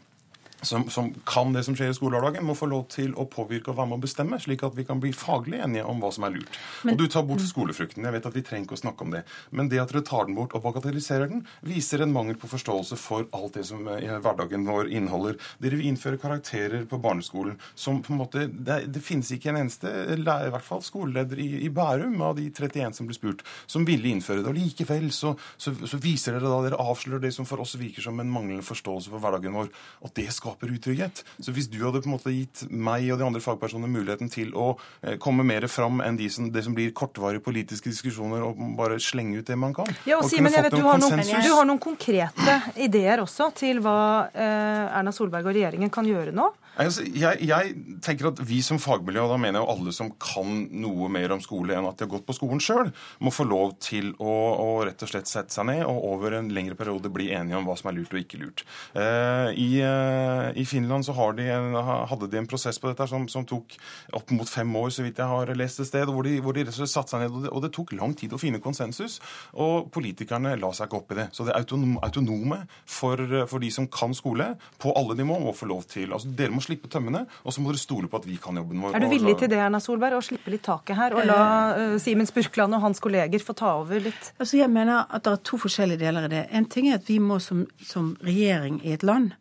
som, 0.65 0.87
som, 0.93 1.11
kan 1.27 1.53
det 1.55 1.63
som 1.67 1.77
skjer 1.77 1.93
i 1.93 1.97
skolehverdagen, 1.97 2.45
må 2.45 2.55
få 2.57 2.69
lov 2.71 2.87
til 2.93 3.13
å 3.19 3.27
påvirke 3.29 3.71
og 3.71 3.79
være 3.79 3.91
med 3.93 3.99
å 3.99 4.05
bestemme, 4.05 4.39
slik 4.41 4.65
at 4.67 4.75
vi 4.77 4.85
kan 4.87 5.01
bli 5.03 5.13
faglig 5.15 5.61
enige 5.63 5.85
om 5.87 6.01
hva 6.03 6.11
som 6.15 6.27
er 6.27 6.35
lurt. 6.37 6.59
Men, 6.83 6.95
og 6.95 7.01
du 7.01 7.07
tar 7.11 7.25
bort 7.27 7.43
mm. 7.43 7.49
skolefrukten. 7.51 8.05
Jeg 8.05 8.17
vet 8.17 8.29
at 8.29 8.37
vi 8.37 8.43
trenger 8.45 8.67
ikke 8.67 8.79
å 8.79 8.83
snakke 8.83 9.05
om 9.05 9.15
det. 9.15 9.23
Men 9.55 9.69
det 9.71 9.81
at 9.81 9.93
dere 9.93 10.05
tar 10.05 10.27
den 10.29 10.37
bort 10.37 10.55
og 10.57 10.65
bagatelliserer 10.65 11.31
den, 11.31 11.45
viser 11.65 12.03
en 12.03 12.13
mangel 12.15 12.39
på 12.39 12.49
forståelse 12.51 12.97
for 12.99 13.29
alt 13.35 13.59
det 13.59 13.65
som 13.69 13.85
eh, 13.91 14.17
hverdagen 14.23 14.67
vår 14.67 14.91
inneholder. 14.91 15.39
Dere 15.63 15.79
vil 15.79 15.89
innføre 15.91 16.19
karakterer 16.21 16.85
på 16.89 16.99
barneskolen 17.01 17.59
som 17.75 18.01
på 18.03 18.13
en 18.13 18.19
måte 18.19 18.45
Det, 18.45 18.77
det 18.91 19.01
finnes 19.03 19.29
ikke 19.31 19.51
en 19.51 19.61
eneste 19.63 19.89
i 20.15 20.51
hvert 20.51 20.65
fall 20.65 20.81
skoleleder 20.83 21.39
i, 21.41 21.49
i, 21.65 21.69
Bærum 21.73 22.21
av 22.23 22.35
de 22.37 22.47
31 22.49 22.95
som 22.97 23.07
ble 23.07 23.15
spurt, 23.17 23.43
som 23.69 23.85
ville 23.87 24.09
innføre 24.09 24.41
det. 24.41 24.51
Og 24.51 24.57
likevel 24.57 25.09
så, 25.15 25.33
så, 25.57 25.73
så 25.75 25.99
viser 26.01 26.37
dere 26.37 26.51
da 26.51 26.61
Dere 26.65 26.81
avslører 26.81 27.21
det 27.27 27.33
som 27.35 27.45
for 27.45 27.61
oss 27.61 27.75
virker 27.77 28.05
som 28.05 28.19
en 28.21 28.31
manglende 28.31 28.65
forståelse 28.65 29.11
for 29.11 29.21
hverdagen 29.21 29.53
vår. 29.53 29.69
Og 30.05 30.13
det 30.17 30.29
skaper 30.33 30.54
skaper 30.55 30.73
utrygghet. 30.73 31.23
Så 31.39 31.51
hvis 31.51 31.67
du 31.67 31.79
hadde 31.83 32.01
på 32.01 32.09
en 32.09 32.15
måte 32.15 32.33
gitt 32.33 32.65
meg 32.69 33.11
og 33.11 33.19
de 33.19 33.25
andre 33.25 33.41
fagpersonene 33.41 33.91
muligheten 33.91 34.29
til 34.31 34.53
å 34.55 34.77
eh, 35.01 35.17
komme 35.17 35.43
mer 35.43 35.67
fram 35.67 36.01
enn 36.01 36.17
de 36.17 36.29
som, 36.29 36.49
det 36.51 36.63
som 36.63 36.75
blir 36.75 36.93
kortvarige 36.95 37.43
politiske 37.43 37.89
diskusjoner, 37.89 38.43
og 38.43 38.59
bare 38.77 38.99
slenge 38.99 39.39
ut 39.39 39.47
det 39.47 39.57
man 39.59 39.73
kan 39.75 39.89
Ja, 40.05 40.17
og, 40.17 40.25
og 40.25 40.31
Simen, 40.31 40.53
jeg 40.53 40.65
vet 40.65 40.75
du 40.75 40.83
har, 40.85 40.99
noen, 40.99 41.21
du 41.21 41.51
har 41.51 41.65
noen 41.67 41.81
konkrete 41.81 42.59
ideer 42.75 43.23
også 43.23 43.51
til 43.55 43.81
hva 43.83 44.31
eh, 44.33 44.97
Erna 44.99 45.13
Solberg 45.15 45.47
og 45.47 45.55
regjeringen 45.55 45.91
kan 45.93 46.07
gjøre 46.07 46.35
nå? 46.35 46.51
Altså, 46.75 47.05
jeg, 47.07 47.39
jeg, 47.47 47.73
tenker 48.03 48.29
at 48.33 48.41
Vi 48.43 48.59
som 48.65 48.79
fagmiljø, 48.81 49.23
og 49.23 49.31
da 49.31 49.37
mener 49.39 49.61
jeg 49.61 49.63
jo 49.63 49.75
alle 49.75 49.93
som 49.95 50.09
kan 50.19 50.65
noe 50.75 51.07
mer 51.11 51.31
om 51.35 51.43
skole 51.43 51.75
enn 51.75 51.87
at 51.87 51.99
de 51.99 52.05
har 52.05 52.11
gått 52.11 52.25
på 52.27 52.35
skolen 52.35 52.61
sjøl, 52.63 52.91
må 53.23 53.31
få 53.31 53.45
lov 53.47 53.77
til 53.83 54.11
å, 54.19 54.33
å, 54.59 54.67
rett 54.87 55.05
og 55.05 55.11
slett 55.11 55.31
sette 55.31 55.55
seg 55.55 55.69
ned 55.69 55.85
og 55.87 56.01
over 56.11 56.35
en 56.39 56.51
lengre 56.53 56.75
periode 56.79 57.11
bli 57.13 57.29
enige 57.35 57.59
om 57.59 57.67
hva 57.69 57.77
som 57.79 57.91
er 57.91 57.97
lurt 57.99 58.15
og 58.15 58.21
ikke 58.21 58.41
lurt. 58.41 58.65
Eh, 58.91 59.53
i, 59.55 59.69
eh, 59.85 60.34
i, 60.55 60.65
Finland 60.65 61.05
så 61.05 61.13
de 61.37 61.47
en, 61.51 61.75
hadde 62.09 62.29
de 62.31 62.39
en 62.39 62.47
prosess 62.49 62.79
på 62.81 62.89
dette 62.89 63.07
som, 63.09 63.27
som, 63.31 63.45
tok 63.45 63.75
opp 64.17 64.31
mot 64.35 64.49
fem 64.49 64.69
år, 64.75 64.89
så 64.93 65.05
vidt 65.05 65.19
jeg 65.21 65.29
har 65.29 65.51
lest 65.57 65.81
et 65.81 65.89
sted, 65.89 66.09
hvor 66.09 66.25
de, 66.25 66.37
hvor 66.43 66.55
de 66.57 66.65
satte 66.71 67.13
seg 67.13 67.23
ned, 67.23 67.31
og 67.33 67.45
det, 67.45 67.51
og 67.51 67.63
det, 67.65 67.71
tok 67.75 67.93
lang 67.97 68.15
tid 68.17 68.33
å 68.33 68.39
finne 68.41 68.61
konsensus. 68.63 69.17
Og 69.61 69.89
politikerne 69.93 70.55
la 70.59 70.71
seg 70.75 70.89
ikke 70.89 70.99
opp 71.01 71.13
i 71.13 71.19
det. 71.19 71.27
Så 71.35 71.47
det 71.47 71.55
autonome, 71.57 71.99
autonome 72.05 72.61
for, 72.85 73.21
for, 73.49 73.61
de 73.63 73.71
som 73.73 73.87
kan 73.91 74.15
skole, 74.17 74.51
på 74.81 74.93
alle 74.97 75.17
nivå, 75.17 75.39
må 75.43 75.53
få 75.55 75.69
lov 75.69 75.85
til. 75.91 76.13
Altså, 76.15 76.31
dere 76.37 76.55
må 76.55 76.63
slippe 76.63 76.89
tømmene, 76.91 77.25
og 77.43 77.55
så 77.55 77.63
må 77.63 77.73
dere 77.73 77.83
stole 77.83 78.11
på 78.11 78.21
at 78.21 78.29
vi 78.29 78.37
kan 78.41 78.57
jobben 78.59 78.83
vår. 78.83 78.95
Er 78.97 79.05
du 79.05 79.09
villig 79.11 79.37
til 79.41 79.51
det, 79.51 79.59
Erna 79.61 79.81
Solberg, 79.83 80.19
å 80.19 80.25
slippe 80.25 80.53
litt 80.53 80.65
taket 80.65 80.97
her, 80.99 81.17
og 81.17 81.27
la 81.27 81.41
uh, 81.75 81.97
Simen 82.01 82.29
Spurkland 82.29 82.77
og 82.77 82.83
hans 82.85 83.03
kolleger 83.03 83.43
få 83.43 83.57
ta 83.57 83.75
over 83.81 84.01
litt? 84.03 84.31
Altså, 84.39 84.59
Jeg 84.61 84.71
mener 84.71 85.05
at 85.05 85.25
det 85.25 85.35
er 85.35 85.43
to 85.45 85.59
forskjellige 85.61 86.03
deler 86.05 86.27
i 86.27 86.33
det. 86.37 86.45
En 86.55 86.69
ting 86.71 86.89
er 86.89 86.99
at 86.99 87.09
vi 87.09 87.19
må 87.23 87.39
som, 87.43 87.65
som 87.83 88.13
regjering 88.25 88.81
i 88.85 88.95
et 88.95 89.05
land 89.05 89.33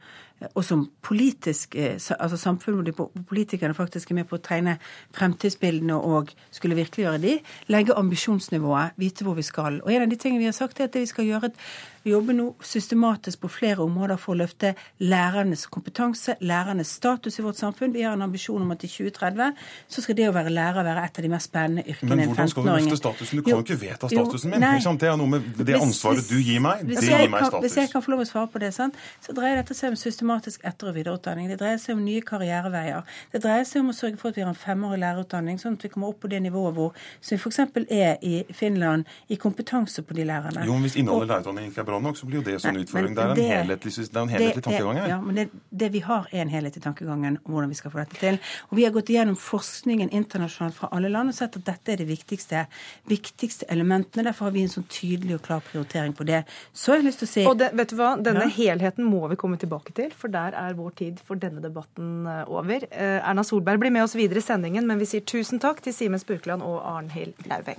og 0.54 0.64
som 0.64 0.90
politisk, 1.02 1.74
eh, 1.76 1.98
altså 2.18 2.36
samfunn 2.36 2.90
hvor 2.96 3.10
politikerne 3.28 3.74
faktisk 3.74 4.10
er 4.10 4.14
med 4.14 4.28
på 4.28 4.36
å 4.36 4.42
tegne 4.44 4.76
fremtidsbildene 5.16 5.96
og 5.96 6.34
skulle 6.50 6.76
virkeliggjøre 6.76 7.22
de, 7.22 7.38
legge 7.72 7.96
ambisjonsnivået, 7.96 8.96
vite 8.96 9.24
hvor 9.24 9.34
vi 9.34 9.42
skal. 9.42 9.80
Og 9.82 9.92
En 9.92 10.02
av 10.02 10.10
de 10.10 10.16
tingene 10.16 10.42
vi 10.42 10.50
har 10.50 10.56
sagt, 10.56 10.80
er 10.80 10.84
at 10.84 10.94
vi 10.94 11.06
skal 11.06 11.24
gjøre 11.24 11.52
et 11.52 11.60
vi 12.04 12.12
jobber 12.12 12.36
nå 12.36 12.50
systematisk 12.60 13.40
på 13.40 13.48
flere 13.48 13.80
områder 13.84 14.18
for 14.20 14.34
å 14.34 14.42
løfte 14.42 14.74
lærernes 15.00 15.64
kompetanse, 15.72 16.36
lærernes 16.44 16.90
status 16.98 17.38
i 17.40 17.44
vårt 17.44 17.56
samfunn. 17.56 17.94
Vi 17.94 18.02
har 18.04 18.12
en 18.12 18.26
ambisjon 18.26 18.60
om 18.60 18.74
at 18.74 18.84
i 18.84 18.90
2030 18.92 19.54
så 19.88 20.04
skal 20.04 20.18
det 20.18 20.26
å 20.28 20.34
være 20.36 20.52
lærer 20.52 20.84
være 20.84 21.04
et 21.08 21.20
av 21.20 21.24
de 21.24 21.30
mest 21.32 21.48
spennende 21.48 21.84
yrkene. 21.88 22.18
Men 22.20 22.28
hvordan 22.28 22.50
skal 22.52 22.68
du 22.68 22.70
løfte 22.74 22.98
statusen? 23.00 23.40
Du 23.40 23.46
kan 23.46 23.56
jo 23.56 23.64
ikke 23.64 23.78
vedta 23.80 24.10
statusen 24.12 24.52
min. 24.52 24.60
Nei, 24.66 24.74
det 25.00 25.08
er 25.08 25.16
noe 25.20 25.32
med 25.32 25.64
det 25.64 25.78
ansvaret 25.78 26.28
du 26.28 26.36
gir 26.36 26.60
meg. 26.64 26.84
Det 26.88 27.06
gir 27.06 27.24
meg 27.32 27.46
status. 27.48 27.64
Hvis 27.64 27.78
jeg 27.80 27.92
kan 27.94 28.04
få 28.04 28.12
lov 28.12 28.24
å 28.26 28.28
svare 28.28 28.52
på 28.52 28.62
det, 28.62 28.72
sant? 28.76 29.00
så 29.24 29.32
dreier 29.36 29.62
dette 29.62 29.76
seg 29.78 29.94
om 29.94 29.98
systematisk 29.98 30.64
etter- 30.68 30.92
og 30.92 30.98
videreutdanning. 30.98 31.48
Det 31.48 31.58
dreier 31.62 31.80
seg 31.80 31.96
om 31.96 32.04
nye 32.04 32.20
karriereveier. 32.26 33.08
Det 33.32 33.40
dreier 33.46 33.64
seg 33.68 33.80
om 33.80 33.92
å 33.94 33.96
sørge 33.96 34.20
for 34.20 34.34
at 34.34 34.38
vi 34.38 34.44
har 34.44 34.52
en 34.52 34.60
femårig 34.60 35.00
lærerutdanning, 35.00 35.56
sånn 35.62 35.78
at 35.78 35.88
vi 35.88 35.92
kommer 35.94 36.12
opp 36.12 36.20
på 36.24 36.30
det 36.32 36.42
nivået 36.44 36.76
hvor 36.76 36.92
som 37.24 37.34
vi 37.34 37.40
f.eks. 37.40 37.60
er 37.88 38.20
i 38.20 38.44
Finland 38.52 39.08
i 39.32 39.40
kompetanse 39.40 40.04
på 40.04 40.16
de 40.16 40.28
lærerne. 40.28 40.66
Jo, 40.68 40.76
men 40.76 40.88
Hvis 40.88 40.98
innholdet 41.00 41.30
i 41.30 41.32
lærerutdanningen 41.32 41.72
ikke 41.72 41.84
er 41.84 41.88
bra 41.88 41.93
bra 41.94 42.00
nok, 42.02 42.18
så 42.18 42.26
blir 42.28 42.40
jo 42.42 42.44
det 42.46 42.58
sånn 42.62 42.74
men 42.74 43.14
Det 43.14 43.22
er 43.22 43.30
en 43.30 43.36
det- 43.38 43.48
helhetlig, 43.48 43.94
det 43.94 44.16
er 44.16 44.20
en 44.22 44.28
helhetlig 44.28 44.54
Det 44.62 44.64
tankegang 44.66 44.96
her. 44.98 45.08
Ja, 45.08 45.20
men 45.20 45.34
det, 45.38 45.48
det 45.70 45.88
vi 45.94 46.00
har, 46.00 46.26
er 46.32 46.42
en 46.42 46.50
helhetlig 46.50 46.82
tankegang 46.82 47.24
om 47.26 47.38
hvordan 47.46 47.68
vi 47.70 47.74
skal 47.78 47.90
få 47.94 48.02
dette 48.02 48.18
til. 48.20 48.38
Og 48.70 48.76
vi 48.78 48.84
har 48.84 48.92
gått 48.94 49.10
igjennom 49.12 49.36
forskningen 49.38 50.10
internasjonalt 50.10 50.74
fra 50.74 50.88
alle 50.92 51.08
land 51.12 51.30
og 51.30 51.36
sett 51.38 51.56
at 51.60 51.64
dette 51.64 51.92
er 51.94 51.96
de 52.02 52.06
viktigste, 52.08 52.66
viktigste 53.10 53.68
elementene. 53.70 54.24
Derfor 54.26 54.48
har 54.50 54.54
vi 54.56 54.62
en 54.66 54.72
sånn 54.72 54.86
tydelig 54.90 55.36
og 55.38 55.42
klar 55.46 55.62
prioritering 55.64 56.14
på 56.16 56.26
det. 56.26 56.44
Så 56.72 56.92
har 56.92 57.00
jeg 57.00 57.06
lyst 57.10 57.18
til 57.24 57.28
å 57.28 57.32
si 57.32 57.46
Og 57.46 57.58
det, 57.58 57.70
vet 57.74 57.88
du 57.88 57.96
hva, 57.96 58.14
Denne 58.24 58.46
Ja. 58.48 58.48
helheten 58.56 59.04
må 59.04 59.28
vi 59.28 59.36
komme 59.36 59.56
tilbake 59.58 59.94
til, 59.94 60.10
for 60.10 60.28
der 60.28 60.54
er 60.54 60.74
vår 60.74 60.94
tid 60.96 61.20
for 61.24 61.36
denne 61.36 61.60
debatten 61.62 62.26
eh, 62.26 62.44
over. 62.48 62.84
Eh, 62.90 63.20
Erna 63.28 63.42
Solberg 63.44 63.78
blir 63.80 63.92
med 63.92 64.02
oss 64.02 64.14
videre 64.14 64.38
i 64.38 64.40
sendingen, 64.42 64.86
men 64.86 64.98
vi 64.98 65.04
sier 65.06 65.20
tusen 65.20 65.60
takk 65.60 65.80
til 65.82 65.92
Simen 65.92 66.18
Spurkland 66.20 66.62
og 66.62 66.80
Arnhild 66.84 67.34
Lauveng. 67.46 67.78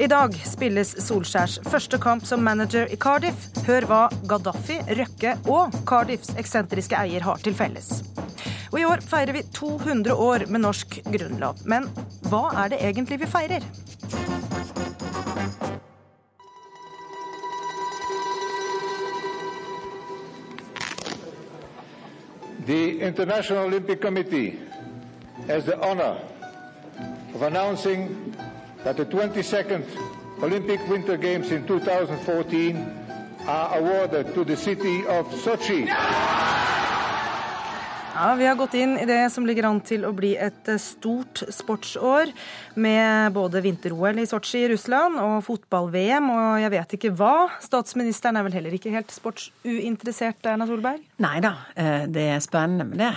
I 0.00 0.06
dag 0.08 0.32
spilles 0.48 0.94
Solskjærs 1.04 1.58
første 1.68 1.98
kamp 2.00 2.24
som 2.24 2.40
manager 2.40 2.88
i 2.88 2.96
Cardiff. 2.96 3.50
Hør 3.66 3.84
hva 3.84 3.98
Gaddafi, 4.30 4.78
Røkke 4.96 5.34
og 5.52 5.74
Cardiffs 5.84 6.30
eksentriske 6.40 6.96
eier 6.96 7.20
har 7.20 7.42
til 7.44 7.52
felles. 7.58 7.90
Og 8.72 8.78
i 8.80 8.86
år 8.88 9.04
feirer 9.04 9.36
vi 9.36 9.42
200 9.52 10.14
år 10.16 10.46
med 10.48 10.64
norsk 10.64 11.02
grunnlov. 11.04 11.60
Men 11.68 11.90
hva 12.32 12.46
er 12.62 12.72
det 12.72 12.80
egentlig 12.80 13.20
vi 13.20 13.28
feirer? 13.28 13.60
The 22.64 23.04
International 23.04 23.66
Olympic 23.66 24.00
Committee 24.00 24.60
has 25.46 25.68
the 25.68 25.76
honor 25.84 26.16
of 27.34 27.42
announcing 27.42 28.08
that 28.84 28.96
the 28.96 29.04
22nd 29.04 29.84
Olympic 30.42 30.86
Winter 30.88 31.16
Games 31.16 31.50
in 31.50 31.66
2014 31.66 32.76
are 33.46 33.78
awarded 33.78 34.34
to 34.34 34.44
the 34.44 34.56
city 34.56 35.04
of 35.06 35.26
Sochi. 35.28 35.86
Ja, 38.14 38.34
Vi 38.34 38.46
har 38.46 38.54
gått 38.54 38.74
inn 38.74 38.98
i 38.98 39.06
det 39.06 39.30
som 39.30 39.46
ligger 39.46 39.68
an 39.68 39.78
til 39.86 40.02
å 40.04 40.10
bli 40.14 40.32
et 40.34 40.68
eh, 40.68 40.80
stort 40.82 41.44
sportsår, 41.54 42.32
med 42.74 43.30
både 43.34 43.62
vinter-OL 43.62 44.18
i 44.18 44.26
Sotsji 44.26 44.64
i 44.64 44.70
Russland 44.72 45.18
og 45.22 45.44
fotball-VM 45.46 46.26
og 46.32 46.58
jeg 46.62 46.72
vet 46.74 46.94
ikke 46.96 47.12
hva. 47.18 47.34
Statsministeren 47.62 48.38
er 48.38 48.46
vel 48.46 48.56
heller 48.58 48.74
ikke 48.74 48.92
helt 48.94 49.14
sportsuinteressert, 49.14 50.42
Erna 50.50 50.66
Solberg? 50.66 51.04
Nei 51.22 51.36
da, 51.44 51.52
eh, 51.78 52.08
det 52.10 52.26
er 52.34 52.42
spennende 52.42 52.88
med 52.90 52.98
det. 53.04 53.12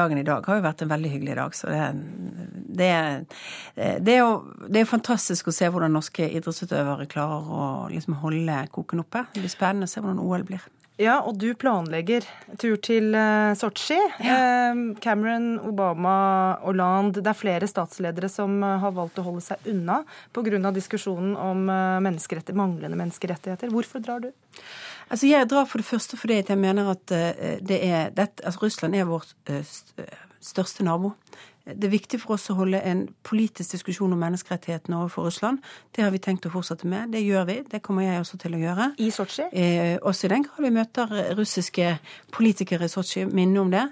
Dagen 0.00 0.22
i 0.22 0.26
dag 0.26 0.48
har 0.48 0.60
jo 0.60 0.66
vært 0.68 0.84
en 0.84 0.92
veldig 0.94 1.12
hyggelig 1.12 1.36
dag. 1.42 1.58
Så 1.58 1.68
det, 1.68 1.84
det, 2.80 2.90
eh, 3.76 4.00
det, 4.00 4.16
er 4.16 4.22
jo 4.22 4.32
det 4.64 4.80
er 4.80 4.90
fantastisk 4.96 5.52
å 5.52 5.56
se 5.58 5.68
hvordan 5.68 5.92
norske 5.98 6.24
idrettsutøvere 6.24 7.08
klarer 7.12 7.52
å 7.52 7.70
liksom 7.92 8.16
holde 8.24 8.64
koken 8.72 9.04
oppe. 9.04 9.26
Det 9.34 9.44
blir 9.44 9.52
spennende 9.52 9.90
å 9.90 9.92
se 9.92 10.00
hvordan 10.00 10.24
OL 10.24 10.48
blir. 10.48 10.64
Ja, 10.98 11.20
og 11.22 11.36
du 11.38 11.52
planlegger 11.54 12.24
tur 12.58 12.74
til 12.82 13.12
uh, 13.14 13.54
Sotsji. 13.54 13.98
Ja. 14.24 14.38
Cameron, 14.98 15.60
Obama, 15.62 16.58
Hollande 16.64 17.22
Det 17.22 17.30
er 17.30 17.38
flere 17.38 17.68
statsledere 17.70 18.28
som 18.30 18.56
eh, 18.66 18.74
har 18.82 18.92
valgt 18.96 19.20
å 19.20 19.24
holde 19.26 19.42
seg 19.44 19.68
unna 19.70 20.00
pga. 20.34 20.72
diskusjonen 20.74 21.36
om 21.38 21.64
menneskerett, 22.04 22.50
manglende 22.58 22.98
menneskerettigheter. 22.98 23.70
Hvorfor 23.70 24.02
drar 24.02 24.26
du? 24.26 24.32
Altså 25.08 25.30
Jeg 25.30 25.48
drar 25.48 25.66
for 25.70 25.78
det 25.78 25.88
første 25.88 26.18
fordi 26.18 26.42
jeg 26.42 26.58
mener 26.58 26.90
at 26.92 27.06
det 27.06 27.78
er, 27.78 28.10
det, 28.10 28.28
altså 28.44 28.66
Russland 28.66 28.96
er 28.96 29.08
vår 29.08 29.24
største 30.40 30.84
nabo. 30.84 31.14
Det 31.76 31.88
er 31.88 31.92
viktig 31.92 32.20
for 32.22 32.36
oss 32.38 32.48
å 32.48 32.56
holde 32.56 32.80
en 32.80 33.02
politisk 33.26 33.74
diskusjon 33.74 34.12
om 34.14 34.20
menneskerettighetene 34.22 34.96
overfor 34.96 35.28
Russland. 35.28 35.60
Det 35.92 36.04
har 36.04 36.12
vi 36.14 36.20
tenkt 36.22 36.46
å 36.48 36.52
fortsette 36.52 36.88
med. 36.88 37.12
Det 37.12 37.20
gjør 37.20 37.44
vi. 37.48 37.56
Det 37.68 37.82
kommer 37.84 38.06
jeg 38.06 38.22
også 38.22 38.38
til 38.40 38.56
å 38.56 38.60
gjøre. 38.62 38.86
I 39.04 39.10
Sotsji? 39.12 39.48
Eh, 39.52 39.98
også 40.00 40.28
i 40.28 40.32
den 40.32 40.46
grad 40.46 40.64
vi 40.64 40.72
møter 40.72 41.12
russiske 41.36 41.90
politikere 42.32 42.88
i 42.88 42.92
Sotsji. 42.92 43.26
Minne 43.28 43.60
om 43.60 43.72
det. 43.74 43.84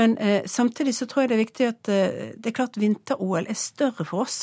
Men 0.00 0.16
eh, 0.16 0.46
samtidig 0.48 0.94
så 0.96 1.08
tror 1.10 1.24
jeg 1.24 1.32
det 1.32 1.36
er 1.36 1.42
viktig 1.42 1.68
at 1.68 1.92
eh, 1.92 2.16
det 2.38 2.52
er 2.52 2.56
klart 2.56 2.80
vinter-OL 2.80 3.44
er 3.44 3.58
større 3.58 4.08
for 4.08 4.24
oss 4.24 4.38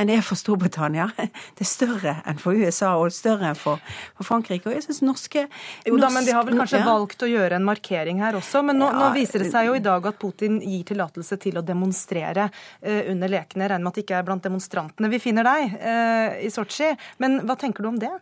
enn 0.00 0.08
det 0.08 0.16
er 0.16 0.24
for 0.24 0.40
Storbritannia. 0.40 1.10
Det 1.60 1.66
er 1.66 1.68
større 1.68 2.12
enn 2.28 2.38
for 2.40 2.56
USA 2.56 2.94
og 2.96 3.12
større 3.12 3.50
enn 3.50 3.58
for, 3.58 3.82
for 4.16 4.24
Frankrike. 4.24 4.70
Og 4.70 4.76
jeg 4.76 4.86
syns 4.86 5.02
norske 5.04 5.42
Jo 5.84 5.98
da, 6.00 6.08
men 6.14 6.24
de 6.24 6.32
har 6.32 6.46
vel 6.46 6.56
kanskje 6.56 6.80
ja. 6.80 6.86
valgt 6.88 7.24
å 7.26 7.28
gjøre 7.28 7.58
en 7.58 7.66
markering 7.66 8.22
her 8.24 8.38
også. 8.38 8.62
Men 8.64 8.80
nå, 8.80 8.88
Ja, 8.88 8.96
nå 9.02 9.10
viser 9.18 9.44
det 9.44 9.50
seg 9.52 9.68
jo 9.68 9.76
i 9.76 9.82
dag 9.84 10.06
at 10.08 10.16
Putin 10.20 10.60
gir 10.64 10.86
tillatelse 10.88 11.36
til 11.42 11.60
å 11.60 11.64
demonstrere 11.66 12.29
eh, 12.38 13.10
under 13.10 13.30
lekene. 13.32 13.68
Regner 13.68 13.84
med 13.84 13.92
at 13.92 14.00
det 14.00 14.06
ikke 14.06 14.18
er 14.18 14.26
blant 14.28 14.46
demonstrantene 14.46 15.10
vi 15.12 15.22
finner 15.22 15.46
deg 15.46 15.78
eh, 15.78 16.40
i 16.46 16.50
Sotsji. 16.52 16.92
Men 17.22 17.40
hva 17.46 17.56
tenker 17.60 17.84
du 17.84 17.92
om 17.92 18.00
det? 18.00 18.12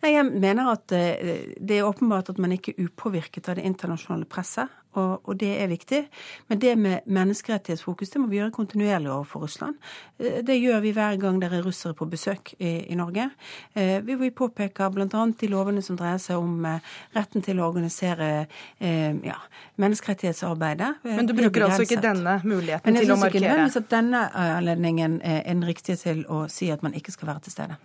Nei, 0.00 0.14
Jeg 0.14 0.26
mener 0.30 0.72
at 0.72 0.92
eh, 0.96 1.54
det 1.58 1.78
er 1.78 1.88
åpenbart 1.88 2.32
at 2.32 2.40
man 2.40 2.54
ikke 2.56 2.74
er 2.74 2.88
upåvirket 2.88 3.50
av 3.50 3.58
det 3.58 3.66
internasjonale 3.68 4.28
presset, 4.30 4.70
og, 4.98 5.20
og 5.28 5.36
det 5.40 5.50
er 5.62 5.68
viktig. 5.70 6.00
Men 6.48 6.58
det 6.62 6.72
med 6.78 7.06
menneskerettighetsfokus 7.06 8.10
det 8.10 8.20
må 8.22 8.26
vi 8.30 8.40
gjøre 8.40 8.50
kontinuerlig 8.54 9.10
overfor 9.12 9.44
Russland. 9.46 9.76
Eh, 10.18 10.40
Det 10.46 10.56
gjør 10.60 10.80
vi 10.80 10.92
hver 10.96 11.16
gang 11.20 11.40
det 11.40 11.52
er 11.52 11.62
russere 11.62 11.94
på 11.94 12.08
besøk 12.10 12.54
i, 12.58 12.72
i 12.90 12.94
Norge. 12.98 13.30
Eh, 13.74 14.00
Vi, 14.02 14.14
vi 14.14 14.30
påpeker 14.30 14.90
bl.a. 14.90 15.06
de 15.40 15.48
lovene 15.48 15.82
som 15.82 15.96
dreier 15.96 16.18
seg 16.18 16.36
om 16.42 16.64
eh, 16.66 16.80
retten 17.16 17.42
til 17.42 17.60
å 17.60 17.68
organisere 17.68 18.46
eh, 18.80 19.14
ja, 19.24 19.36
menneskerettighetsarbeidet. 19.80 20.90
Men 21.04 21.26
du 21.26 21.34
bruker 21.34 21.62
er 21.62 21.70
altså 21.70 21.86
ikke 21.86 22.02
denne 22.02 22.38
muligheten 22.44 22.86
Men 22.90 22.98
jeg 23.00 23.06
til 23.06 23.12
å 23.14 23.16
syns 23.16 23.24
ikke 23.24 23.40
markere? 23.40 23.48
nødvendigvis 23.48 23.80
at 23.82 23.90
denne 23.94 24.24
anledningen 24.58 25.20
er 25.22 25.42
den 25.46 25.64
riktige 25.68 25.96
til 26.00 26.24
å 26.28 26.44
si 26.50 26.70
at 26.70 26.82
man 26.82 26.94
ikke 26.98 27.12
skal 27.14 27.30
være 27.34 27.46
til 27.46 27.52
stede. 27.54 27.78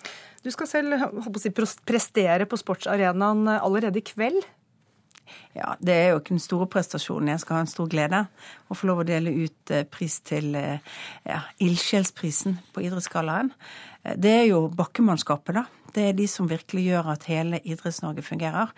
Du 0.45 0.51
skal 0.53 0.67
selv 0.69 0.93
si, 1.41 1.49
prestere 1.85 2.45
på 2.45 2.57
sportsarenaen 2.59 3.47
allerede 3.55 4.01
i 4.01 4.05
kveld. 4.05 4.43
Ja, 5.55 5.75
Det 5.79 5.93
er 5.93 6.09
jo 6.11 6.19
ikke 6.19 6.35
den 6.35 6.43
store 6.43 6.67
prestasjonen. 6.67 7.29
Jeg 7.33 7.43
skal 7.43 7.59
ha 7.59 7.63
en 7.65 7.71
stor 7.71 7.87
glede 7.91 8.25
å 8.69 8.77
få 8.77 8.89
lov 8.89 9.03
å 9.03 9.07
dele 9.07 9.33
ut 9.45 9.71
eh, 9.71 9.85
pris 9.87 10.19
til 10.25 10.55
eh, 10.59 10.79
ja, 11.25 11.41
Ildsjelsprisen 11.63 12.59
på 12.73 12.83
Idrettsgallaen. 12.85 13.51
Eh, 14.03 14.15
Det 14.17 14.31
er 14.41 14.45
jo 14.49 14.67
bakkemannskapet, 14.69 15.55
da. 15.55 15.65
Det 15.95 16.09
er 16.09 16.15
de 16.17 16.25
som 16.27 16.47
virkelig 16.49 16.89
gjør 16.89 17.07
at 17.13 17.23
hele 17.31 17.61
Idretts-Norge 17.63 18.19
fungerer. 18.19 18.73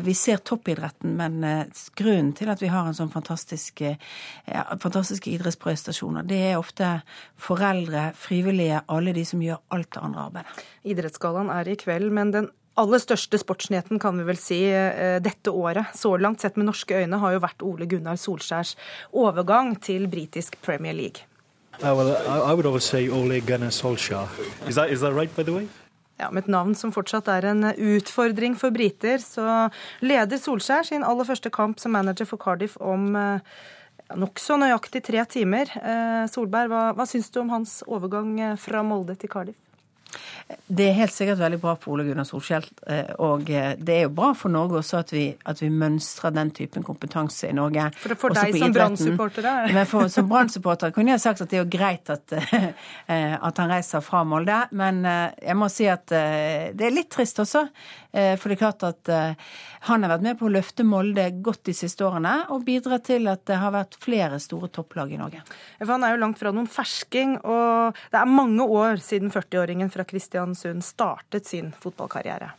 Vi 0.00 0.14
ser 0.16 0.38
toppidretten, 0.40 1.12
men 1.18 1.42
grunnen 1.98 2.30
til 2.32 2.48
at 2.48 2.62
vi 2.62 2.70
har 2.72 2.86
en 2.88 2.96
sånn 2.96 3.12
fantastisk, 3.12 3.82
eh, 3.84 3.98
ja, 4.48 4.62
fantastiske 4.80 5.28
idrettsprestasjoner, 5.28 6.24
det 6.24 6.38
er 6.46 6.56
ofte 6.56 7.02
foreldre, 7.36 8.14
frivillige, 8.16 8.80
alle 8.88 9.12
de 9.12 9.26
som 9.28 9.42
gjør 9.44 9.60
alt 9.76 9.90
det 9.92 10.02
andre 10.08 10.24
arbeidet. 10.24 10.64
Idrettsgallaen 10.88 11.52
er 11.52 11.68
i 11.68 11.76
kveld, 11.76 12.08
men 12.16 12.32
den 12.32 12.48
aller 12.78 13.02
største 13.02 13.40
sportsnyheten 13.40 14.00
kan 14.02 14.18
vi 14.18 14.26
vel 14.28 14.38
si 14.40 14.60
eh, 14.70 15.18
dette 15.22 15.50
året, 15.50 15.90
så 15.98 16.14
langt 16.20 16.44
sett 16.44 16.58
med 16.58 16.68
norske 16.68 17.02
øyne, 17.02 17.18
har 17.22 17.34
jo 17.34 17.42
vært 17.42 17.64
Ole 17.66 17.88
Gunnar 17.90 18.18
Solskjærs 18.20 18.76
overgang 19.12 19.74
til 19.82 20.06
britisk 20.10 20.60
Premier 20.62 20.96
League. 20.96 21.26
Uh, 21.78 21.94
well, 21.94 22.10
I, 22.10 22.50
I 22.50 22.54
would 22.54 22.66
always 22.66 22.84
say 22.84 23.08
Ole 23.08 23.40
Gunnar 23.40 23.70
Solskjær. 23.70 24.26
Is 24.66 24.74
that, 24.74 24.90
is 24.90 25.00
that 25.00 25.14
right, 25.14 25.34
by 25.36 25.42
the 25.42 25.54
way? 25.54 25.68
Ja, 26.18 26.32
Med 26.34 26.46
et 26.46 26.50
navn 26.50 26.74
som 26.74 26.90
fortsatt 26.90 27.28
er 27.30 27.46
en 27.46 27.62
utfordring 27.70 28.56
for 28.58 28.74
briter, 28.74 29.22
så 29.22 29.68
leder 30.02 30.40
Solskjær 30.42 30.88
sin 30.88 31.06
aller 31.06 31.26
første 31.28 31.50
kamp 31.54 31.78
som 31.78 31.94
manager 31.94 32.26
for 32.26 32.42
Cardiff 32.42 32.74
om 32.82 33.12
eh, 33.14 33.62
nokså 34.18 34.58
nøyaktig 34.58 35.04
tre 35.06 35.22
timer. 35.30 35.70
Eh, 35.78 36.24
Solberg, 36.30 36.72
hva, 36.72 36.82
hva 36.98 37.06
syns 37.06 37.30
du 37.30 37.38
om 37.44 37.54
hans 37.54 37.80
overgang 37.86 38.34
fra 38.58 38.82
Molde 38.82 39.14
til 39.14 39.30
Cardiff? 39.30 39.62
Det 40.68 40.86
er 40.88 40.94
helt 40.96 41.12
sikkert 41.12 41.40
veldig 41.42 41.58
bra 41.60 41.74
for 41.76 41.92
Ole 41.92 42.04
Gunnar 42.06 42.24
Solskjell. 42.24 42.64
eh, 42.88 43.10
Og 43.24 43.50
eh, 43.52 43.74
det 43.76 43.94
er 43.94 44.02
jo 44.06 44.12
bra 44.16 44.30
for 44.36 44.48
Norge 44.52 44.78
også 44.80 44.98
at 45.02 45.12
vi, 45.12 45.26
at 45.44 45.60
vi 45.60 45.68
mønstrer 45.68 46.32
den 46.32 46.50
typen 46.56 46.82
kompetanse 46.86 47.50
i 47.50 47.52
Norge. 47.56 47.90
For, 48.00 48.14
for 48.16 48.32
deg 48.38 48.54
som? 48.62 48.72
Men 49.76 49.86
for, 49.90 50.08
som 50.08 50.28
Brann-supporter 50.30 50.94
kunne 50.96 51.12
jeg 51.12 51.20
sagt 51.20 51.44
at 51.44 51.50
det 51.52 51.58
er 51.60 51.64
jo 51.64 51.70
greit 51.76 52.08
at, 52.14 52.32
eh, 52.38 53.36
at 53.36 53.60
han 53.60 53.70
reiser 53.74 54.00
fra 54.04 54.24
Molde. 54.24 54.62
Men 54.72 55.04
jeg 55.04 55.56
må 55.56 55.68
si 55.72 55.86
at 55.92 56.06
det 56.08 56.86
er 56.88 56.94
litt 56.96 57.10
trist 57.12 57.38
også. 57.44 57.66
Eh, 58.12 58.34
For 58.40 58.48
det 58.48 58.56
er 58.56 58.62
klart 58.62 58.84
at 58.88 59.10
eh, 59.12 59.48
han 59.88 60.04
har 60.04 60.14
vært 60.14 60.24
med 60.24 60.38
på 60.40 60.48
å 60.48 60.52
løfte 60.52 60.86
Molde 60.86 61.26
godt 61.44 61.66
de 61.68 61.74
siste 61.76 62.06
årene, 62.06 62.34
og 62.54 62.64
bidra 62.66 63.00
til 63.04 63.28
at 63.30 63.44
det 63.48 63.58
har 63.60 63.74
vært 63.74 63.98
flere 64.00 64.40
store 64.42 64.70
topplag 64.72 65.12
i 65.12 65.20
Norge. 65.20 65.42
For 65.80 65.94
han 65.94 66.06
er 66.06 66.14
jo 66.14 66.22
langt 66.24 66.40
fra 66.40 66.54
noen 66.54 66.70
fersking, 66.70 67.36
og 67.44 67.98
det 68.12 68.22
er 68.22 68.32
mange 68.32 68.64
år 68.64 69.02
siden 69.04 69.32
40-åringen 69.34 69.92
fra 69.92 70.08
Kristiansund 70.08 70.86
startet 70.86 71.48
sin 71.50 71.74
fotballkarriere. 71.76 72.54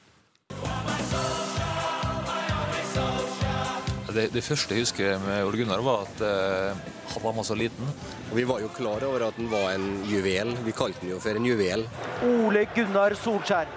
Det, 4.09 4.31
det, 4.33 4.41
første 4.41 4.73
jeg 4.73 4.87
husker 4.87 5.19
med 5.21 5.43
Ole 5.45 5.59
Gunnar, 5.59 5.83
var 5.85 6.07
at 6.07 6.23
eh, 6.25 6.87
han 7.13 7.35
var 7.37 7.45
så 7.45 7.57
liten. 7.57 7.91
Og 8.29 8.33
Vi 8.37 8.45
var 8.49 8.61
jo 8.63 8.71
klar 8.73 9.05
over 9.05 9.27
at 9.27 9.37
han 9.37 9.49
var 9.51 9.69
en 9.75 9.85
juvel. 10.09 10.55
Vi 10.65 10.73
kalte 10.73 11.03
han 11.03 11.13
jo 11.13 11.19
for 11.21 11.37
en 11.37 11.45
juvel. 11.45 11.85
Ole 12.25 12.65
Gunnar 12.73 13.13
Solskjær. 13.17 13.69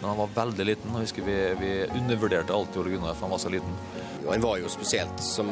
Men 0.00 0.10
han 0.10 0.18
var 0.18 0.34
veldig 0.34 0.66
liten. 0.68 0.90
og 0.92 1.00
jeg 1.00 1.08
husker 1.08 1.22
Vi, 1.26 1.38
vi 1.60 1.70
undervurderte 2.00 2.52
alltid 2.52 2.82
Ole 2.82 2.90
Gunnar, 2.96 3.14
for 3.14 3.26
han 3.26 3.36
var 3.36 3.42
så 3.42 3.52
liten. 3.52 3.78
Og 4.26 4.32
Han 4.32 4.42
var 4.42 4.60
jo 4.60 4.68
spesielt 4.68 5.22
som 5.22 5.50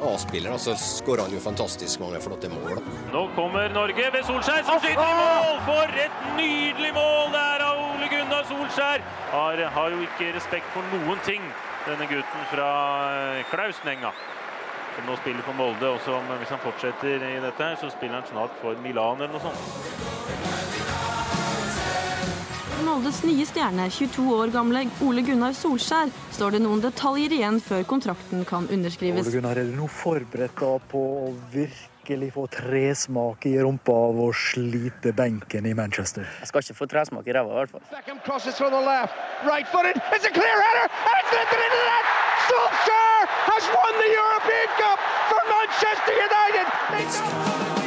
A-spiller, 0.00 0.56
så 0.56 0.74
skåra 0.80 1.22
han 1.26 1.32
jo 1.34 1.40
fantastisk 1.44 2.00
mange 2.00 2.20
flotte 2.24 2.48
mål. 2.48 2.78
Nå 3.12 3.24
kommer 3.36 3.68
Norge 3.74 4.06
ved 4.14 4.24
Solskjær, 4.24 4.62
som 4.64 4.80
skyter 4.80 5.02
i 5.04 5.16
mål! 5.18 5.58
For 5.66 5.98
et 6.04 6.22
nydelig 6.38 6.92
mål 6.96 7.34
det 7.34 7.42
er 7.42 7.64
av 7.66 7.82
Ole 7.84 8.08
Gunnar 8.08 8.46
Solskjær 8.48 9.04
har, 9.34 9.64
har 9.76 9.96
jo 9.96 10.00
ikke 10.06 10.30
respekt 10.38 10.72
for 10.72 10.88
noen 10.94 11.20
ting, 11.26 11.44
denne 11.84 12.08
gutten 12.08 12.46
fra 12.52 12.70
eh, 13.12 13.42
Klausnenga. 13.52 14.14
Som 14.96 15.06
nå 15.06 15.18
spiller 15.20 15.44
for 15.44 15.60
Molde, 15.60 15.92
og 15.92 16.00
som, 16.06 16.32
hvis 16.40 16.56
han 16.56 16.64
fortsetter 16.64 17.28
i 17.28 17.36
dette, 17.44 17.60
her, 17.60 17.76
så 17.80 17.92
spiller 17.92 18.22
han 18.22 18.32
snart 18.32 18.56
for 18.64 18.80
Milan 18.80 19.20
eller 19.20 19.36
noe 19.36 19.50
sånt. 19.50 20.49
Moldes 22.84 23.20
nye 23.26 23.44
stjerne, 23.44 23.86
22 23.92 24.24
år 24.34 24.52
gamle 24.54 24.82
Ole 25.04 25.22
Gunnar 25.26 25.52
Solskjær, 25.56 26.10
står 26.32 26.56
det 26.56 26.60
noen 26.64 26.80
detaljer 26.82 27.34
igjen 27.36 27.58
før 27.64 27.82
kontrakten 27.88 28.44
kan 28.48 28.68
underskrives. 28.72 29.26
Ole 29.26 29.34
Gunnar, 29.36 29.60
er 29.60 29.68
du 29.68 29.76
nå 29.76 29.88
forberedt 29.90 30.56
på 30.88 31.00
å 31.00 31.30
virkelig 31.52 32.30
få 32.36 32.46
tresmak 32.54 33.44
i 33.50 33.56
rumpa 33.60 33.96
av 34.08 34.22
å 34.24 34.30
slite 34.32 35.12
benken 35.16 35.68
i 35.68 35.74
Manchester? 35.76 36.24
Jeg 36.40 36.52
skal 36.52 36.64
ikke 36.64 36.78
få 36.80 36.88
tresmak 36.94 37.28
i 37.28 37.36
ræva, 37.36 37.52
i 37.52 37.58
hvert 37.60 37.74
fall. 37.76 37.84
Beckham 37.92 38.22
crosses 38.24 38.56
from 38.56 38.72
the 38.72 38.82
left, 38.86 39.14
right 39.44 39.68
footed. 39.68 40.00
It's 40.14 40.24
a 40.24 40.32
clear 40.32 40.56
header. 40.64 40.86
And 40.88 41.16
it's 41.20 41.32
lifted 41.36 41.60
into 41.60 41.78
the 41.84 41.88
net. 41.92 42.06
Has 43.50 43.64
won 43.68 43.92
the 44.00 44.10
European 44.20 44.68
Cup 44.80 44.98
for 45.28 45.42
Manchester 45.54 46.14
United. 46.28 47.79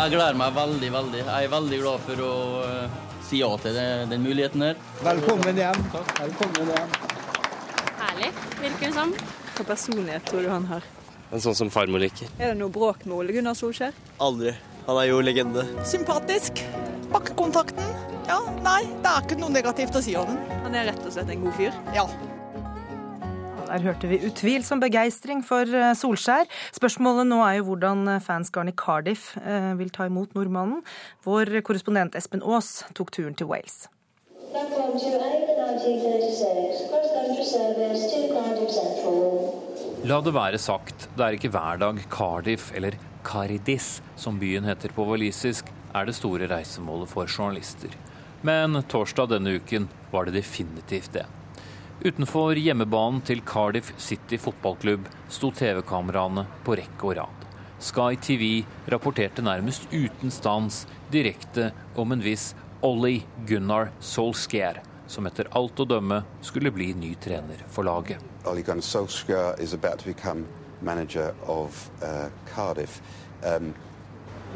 Jeg 0.00 0.14
gleder 0.14 0.36
meg 0.38 0.54
veldig, 0.56 0.88
veldig. 0.94 1.18
Jeg 1.26 1.44
er 1.46 1.50
veldig 1.52 1.78
glad 1.82 2.04
for 2.06 2.22
å 2.24 2.30
eh, 2.64 2.94
si 3.26 3.40
ja 3.42 3.50
til 3.60 3.74
det- 3.76 4.08
den 4.08 4.22
muligheten 4.24 4.62
her. 4.64 4.76
Velkommen 5.04 5.56
hjem. 5.60 5.82
Velkommen 5.92 6.70
hjem. 6.72 6.94
Herlig, 8.00 8.30
virker 8.62 8.86
det 8.86 8.94
som. 8.94 9.12
Hva 9.56 9.64
personlighet 9.68 10.24
tror 10.24 10.42
du 10.42 10.48
han 10.48 10.64
har? 10.70 10.82
En 11.32 11.38
sånn 11.40 11.54
som 11.54 11.68
farmor 11.70 12.00
liker. 12.00 12.28
Er 12.38 12.54
det 12.54 12.58
noe 12.58 12.70
bråk 12.72 13.04
med 13.04 13.14
Ole 13.18 13.32
Gunnar 13.36 13.54
Solskjær? 13.54 13.92
Aldri. 14.18 14.54
Han 14.86 14.96
er 14.96 15.06
jo 15.10 15.20
legende. 15.20 15.66
Sympatisk. 15.84 16.64
Bakkekontakten. 17.12 17.84
Ja, 18.26 18.40
nei, 18.64 18.84
det 19.02 19.06
er 19.10 19.20
ikke 19.22 19.38
noe 19.38 19.50
negativt 19.50 19.94
å 19.94 20.02
si 20.02 20.16
om 20.16 20.26
den. 20.26 20.40
Han 20.64 20.74
er 20.74 20.86
rett 20.86 21.04
og 21.04 21.12
slett 21.12 21.28
en 21.28 21.44
god 21.44 21.52
fyr. 21.60 21.72
Ja. 21.94 22.06
Der 23.70 23.84
hørte 23.86 24.10
vi 24.10 24.18
utvilsom 24.26 24.82
begeistring 24.82 25.44
for 25.46 25.62
eh, 25.62 25.92
Solskjær. 25.94 26.50
Spørsmålet 26.74 27.30
nå 27.30 27.38
er 27.46 27.60
jo 27.60 27.68
hvordan 27.70 28.16
fansgarden 28.24 28.72
i 28.72 28.76
Cardiff 28.76 29.36
eh, 29.38 29.72
vil 29.78 29.94
ta 29.94 30.08
imot 30.10 30.34
nordmannen. 30.34 30.82
Vår 31.22 31.60
korrespondent 31.62 32.18
Espen 32.18 32.42
Aas 32.42 32.80
tok 32.98 33.14
turen 33.14 33.38
til 33.38 33.46
Wales. 33.52 33.84
Platform 34.50 34.98
28 34.98 35.50
1936, 35.80 36.90
cross-country 36.90 37.44
service 37.44 38.02
to 38.10 38.20
Cardiff 38.34 38.70
Central. 38.74 40.04
La 40.04 40.20
det 40.24 40.34
være 40.34 40.58
sagt, 40.58 41.08
det 41.16 41.24
er 41.24 41.36
ikke 41.38 41.52
hver 41.54 41.80
dag 41.80 42.00
Cardiff, 42.10 42.70
eller 42.74 42.96
Caridis, 43.24 44.00
som 44.16 44.38
byen 44.40 44.66
heter 44.68 44.92
på 44.96 45.06
walisisk, 45.08 45.70
er 45.94 46.08
det 46.08 46.16
store 46.18 46.48
reisemålet 46.50 47.10
for 47.10 47.30
journalister. 47.30 47.94
Men 48.42 48.82
torsdag 48.88 49.30
denne 49.34 49.58
uken 49.60 49.88
var 50.10 50.26
det 50.26 50.40
definitivt 50.40 51.12
det. 51.14 51.26
Utenfor 52.00 52.56
hjemmebanen 52.56 53.20
til 53.28 53.42
Cardiff 53.44 53.90
City 54.00 54.38
fotballklubb 54.40 55.04
sto 55.28 55.50
TV-kameraene 55.52 56.46
på 56.64 56.72
rekke 56.80 57.08
og 57.10 57.16
rad. 57.18 57.42
Sky 57.76 58.16
TV 58.16 58.44
rapporterte 58.88 59.44
nærmest 59.44 59.84
uten 59.92 60.32
stans 60.32 60.86
direkte 61.12 61.66
om 62.00 62.14
en 62.14 62.22
viss 62.24 62.54
Ollie 62.80 63.26
Gunnar 63.44 63.90
Solskjær, 64.00 64.80
som 65.12 65.28
etter 65.28 65.50
alt 65.52 65.82
å 65.84 65.84
dømme 65.90 66.22
skulle 66.40 66.72
bli 66.72 66.94
ny 66.96 67.10
trener 67.20 67.60
for 67.68 67.84
laget. 67.84 68.24
Ollie 68.48 68.64
Gunnar 68.64 68.86
Solskjaer 68.86 69.60
is 69.60 69.76
about 69.76 70.00
to 70.00 70.08
become 70.08 70.46
manager 70.80 71.34
of 71.44 71.90
uh, 72.00 72.30
Cardiff. 72.48 73.02
Um, 73.44 73.74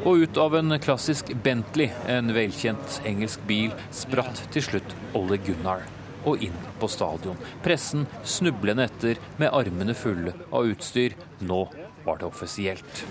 Og 0.01 0.25
ut 0.25 0.37
av 0.41 0.57
en 0.57 0.79
klassisk 0.81 1.29
Bentley, 1.45 1.93
en 2.09 2.33
velkjent 2.33 3.03
engelsk 3.05 3.45
bil, 3.45 3.69
spratt 3.93 4.41
til 4.49 4.65
slutt 4.65 4.97
Ollie 5.13 5.37
Gunnar 5.45 5.85
og 6.25 6.41
inn 6.43 6.57
på 6.81 6.89
stadion. 6.91 7.37
Pressen 7.63 8.05
snublende 8.23 8.87
etter 8.89 9.21
med 9.41 9.53
armene 9.53 9.93
fulle 9.97 10.33
av 10.51 10.67
utstyr. 10.71 11.15
Nå 11.45 11.61
var 12.05 12.19
det 12.21 12.27
offisielt. 12.27 13.05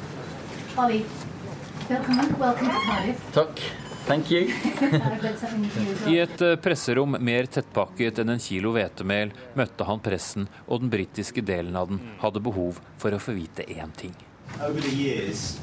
Takk. 3.33 3.63
You 4.29 4.49
as 4.51 5.43
well. 6.05 6.13
I 6.13 6.19
et 6.21 6.43
eh, 6.45 6.59
presserom 6.61 7.17
mer 7.25 7.47
tettpakket 7.49 8.19
enn 8.21 8.35
en 8.35 8.43
kilo 8.43 8.75
hvetemel 8.77 9.31
møtte 9.57 9.87
han 9.89 10.03
pressen, 10.05 10.45
og 10.69 10.83
den 10.83 10.91
britiske 10.93 11.41
delen 11.41 11.73
av 11.81 11.89
den 11.89 12.03
hadde 12.21 12.43
behov 12.45 12.83
for 13.01 13.17
å 13.17 13.21
få 13.23 13.33
vite 13.39 13.65
én 13.65 13.95
ting. 13.97 14.13
over 14.61 14.81
the 14.81 14.95
years, 14.95 15.59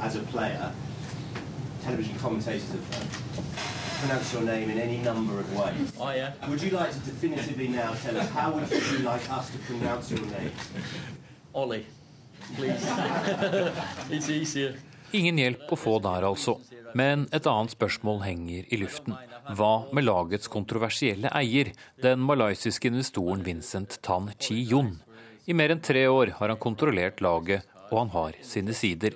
as 0.00 0.16
a 0.16 0.22
player, 0.32 0.72
television 1.84 2.16
commentators 2.18 2.64
have 2.72 2.80
pronounced 4.00 4.32
your 4.32 4.42
name 4.42 4.70
in 4.70 4.78
any 4.78 4.98
number 4.98 5.40
of 5.40 5.48
ways. 5.56 5.92
Oh, 5.98 6.10
yeah. 6.10 6.32
Would 6.48 6.62
you 6.62 6.70
like 6.70 6.92
to 6.92 6.98
definitively 7.00 7.68
now 7.68 7.94
tell 8.04 8.16
us 8.16 8.28
how 8.30 8.52
would 8.52 8.70
you 8.70 8.98
like 8.98 9.24
us 9.30 9.50
to 9.50 9.58
pronounce 9.68 10.10
your 10.10 10.24
name? 10.36 10.52
Ollie, 11.54 11.86
please. 12.56 12.84
It's 14.10 14.28
easier. 14.30 14.76
Ingen 15.16 15.38
hjelp 15.38 15.70
å 15.72 15.78
få 15.78 15.98
der, 16.02 16.26
altså. 16.26 16.58
Men 16.96 17.26
et 17.34 17.46
annet 17.46 17.72
spørsmål 17.76 18.22
henger 18.26 18.66
i 18.72 18.78
luften. 18.80 19.14
Hva 19.56 19.86
med 19.94 20.06
lagets 20.06 20.50
kontroversielle 20.50 21.30
eier, 21.38 21.70
den 22.02 22.24
malaysiske 22.26 22.90
investoren 22.90 23.44
Vincent 23.46 24.00
Tan 24.02 24.32
Chi-yun? 24.34 24.96
I 25.46 25.54
mer 25.54 25.72
enn 25.72 25.82
tre 25.84 26.02
år 26.10 26.34
har 26.40 26.50
han 26.50 26.60
kontrollert 26.60 27.22
laget, 27.22 27.62
og 27.92 28.00
han 28.00 28.12
har 28.16 28.38
sine 28.42 28.74
sider. 28.74 29.14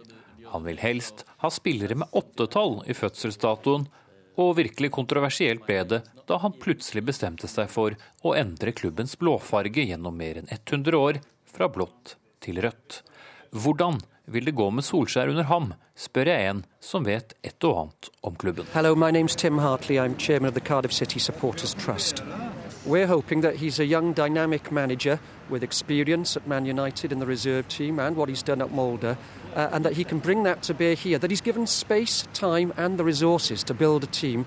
Han 0.52 0.62
vil 0.66 0.78
helst 0.82 1.24
ha 1.42 1.50
spillere 1.50 1.96
med 1.98 2.14
åttetall 2.14 2.80
i 2.86 2.94
fødselsdatoen, 2.94 3.88
og 4.36 4.56
virkelig 4.60 4.92
kontroversielt 4.94 5.64
ble 5.66 5.82
det 5.88 6.02
da 6.30 6.38
han 6.42 6.54
plutselig 6.54 7.02
bestemte 7.08 7.48
seg 7.50 7.70
for 7.72 7.96
å 8.22 8.36
endre 8.38 8.74
klubbens 8.76 9.16
blåfarge 9.18 9.88
gjennom 9.88 10.14
mer 10.16 10.38
enn 10.38 10.50
100 10.50 10.94
år, 10.96 11.18
fra 11.50 11.66
blått 11.68 12.14
til 12.44 12.60
rødt. 12.62 13.02
Hvordan 13.50 13.98
vil 14.30 14.46
det 14.46 14.54
gå 14.54 14.68
med 14.70 14.86
Solskjær 14.86 15.32
under 15.32 15.48
ham, 15.50 15.72
spør 15.98 16.30
jeg 16.30 16.50
en 16.50 16.62
som 16.80 17.06
vet 17.06 17.34
et 17.42 17.66
og 17.66 17.80
annet 17.80 18.10
om 18.22 18.36
klubben. 18.38 18.68
Hello, 18.74 18.94
my 18.94 19.10
name's 19.10 19.34
Tim 19.34 19.58
Hartley. 19.58 19.98
I'm 19.98 20.16
chairman 20.16 20.48
of 20.48 20.54
the 20.54 20.60
Cardiff 20.60 20.92
City 20.92 21.18
Supporters 21.18 21.74
Trust. 21.74 22.22
We're 22.86 23.08
hoping 23.08 23.42
that 23.42 23.56
he's 23.56 23.78
a 23.78 23.84
young, 23.84 24.14
dynamic 24.14 24.72
manager 24.72 25.18
with 25.50 25.62
experience 25.62 26.36
at 26.36 26.46
Man 26.46 26.64
United 26.64 27.12
in 27.12 27.18
the 27.18 27.26
reserve 27.26 27.68
team 27.68 27.98
and 27.98 28.16
what 28.16 28.28
he's 28.28 28.42
done 28.42 28.62
at 28.62 28.70
Mulder, 28.70 29.18
uh, 29.56 29.68
and 29.72 29.84
that 29.84 29.96
he 29.96 30.04
can 30.04 30.18
bring 30.18 30.44
that 30.44 30.62
to 30.62 30.74
bear 30.74 30.94
here. 30.94 31.18
That 31.18 31.30
he's 31.30 31.40
given 31.40 31.66
space, 31.66 32.24
time, 32.32 32.72
and 32.76 32.98
the 32.98 33.04
resources 33.04 33.64
to 33.64 33.74
build 33.74 34.04
a 34.04 34.06
team. 34.06 34.46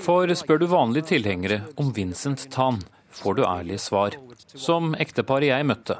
For 0.00 0.26
spør 0.34 0.58
du 0.58 0.66
vanlige 0.66 1.06
tilhengere 1.14 1.60
om 1.76 1.92
Vincent 1.94 2.48
Tan, 2.50 2.82
får 3.10 3.34
du 3.34 3.42
ærlige 3.44 3.78
svar. 3.78 4.16
Som 4.54 4.94
ekteparet 4.98 5.52
jeg 5.52 5.66
møtte. 5.66 5.98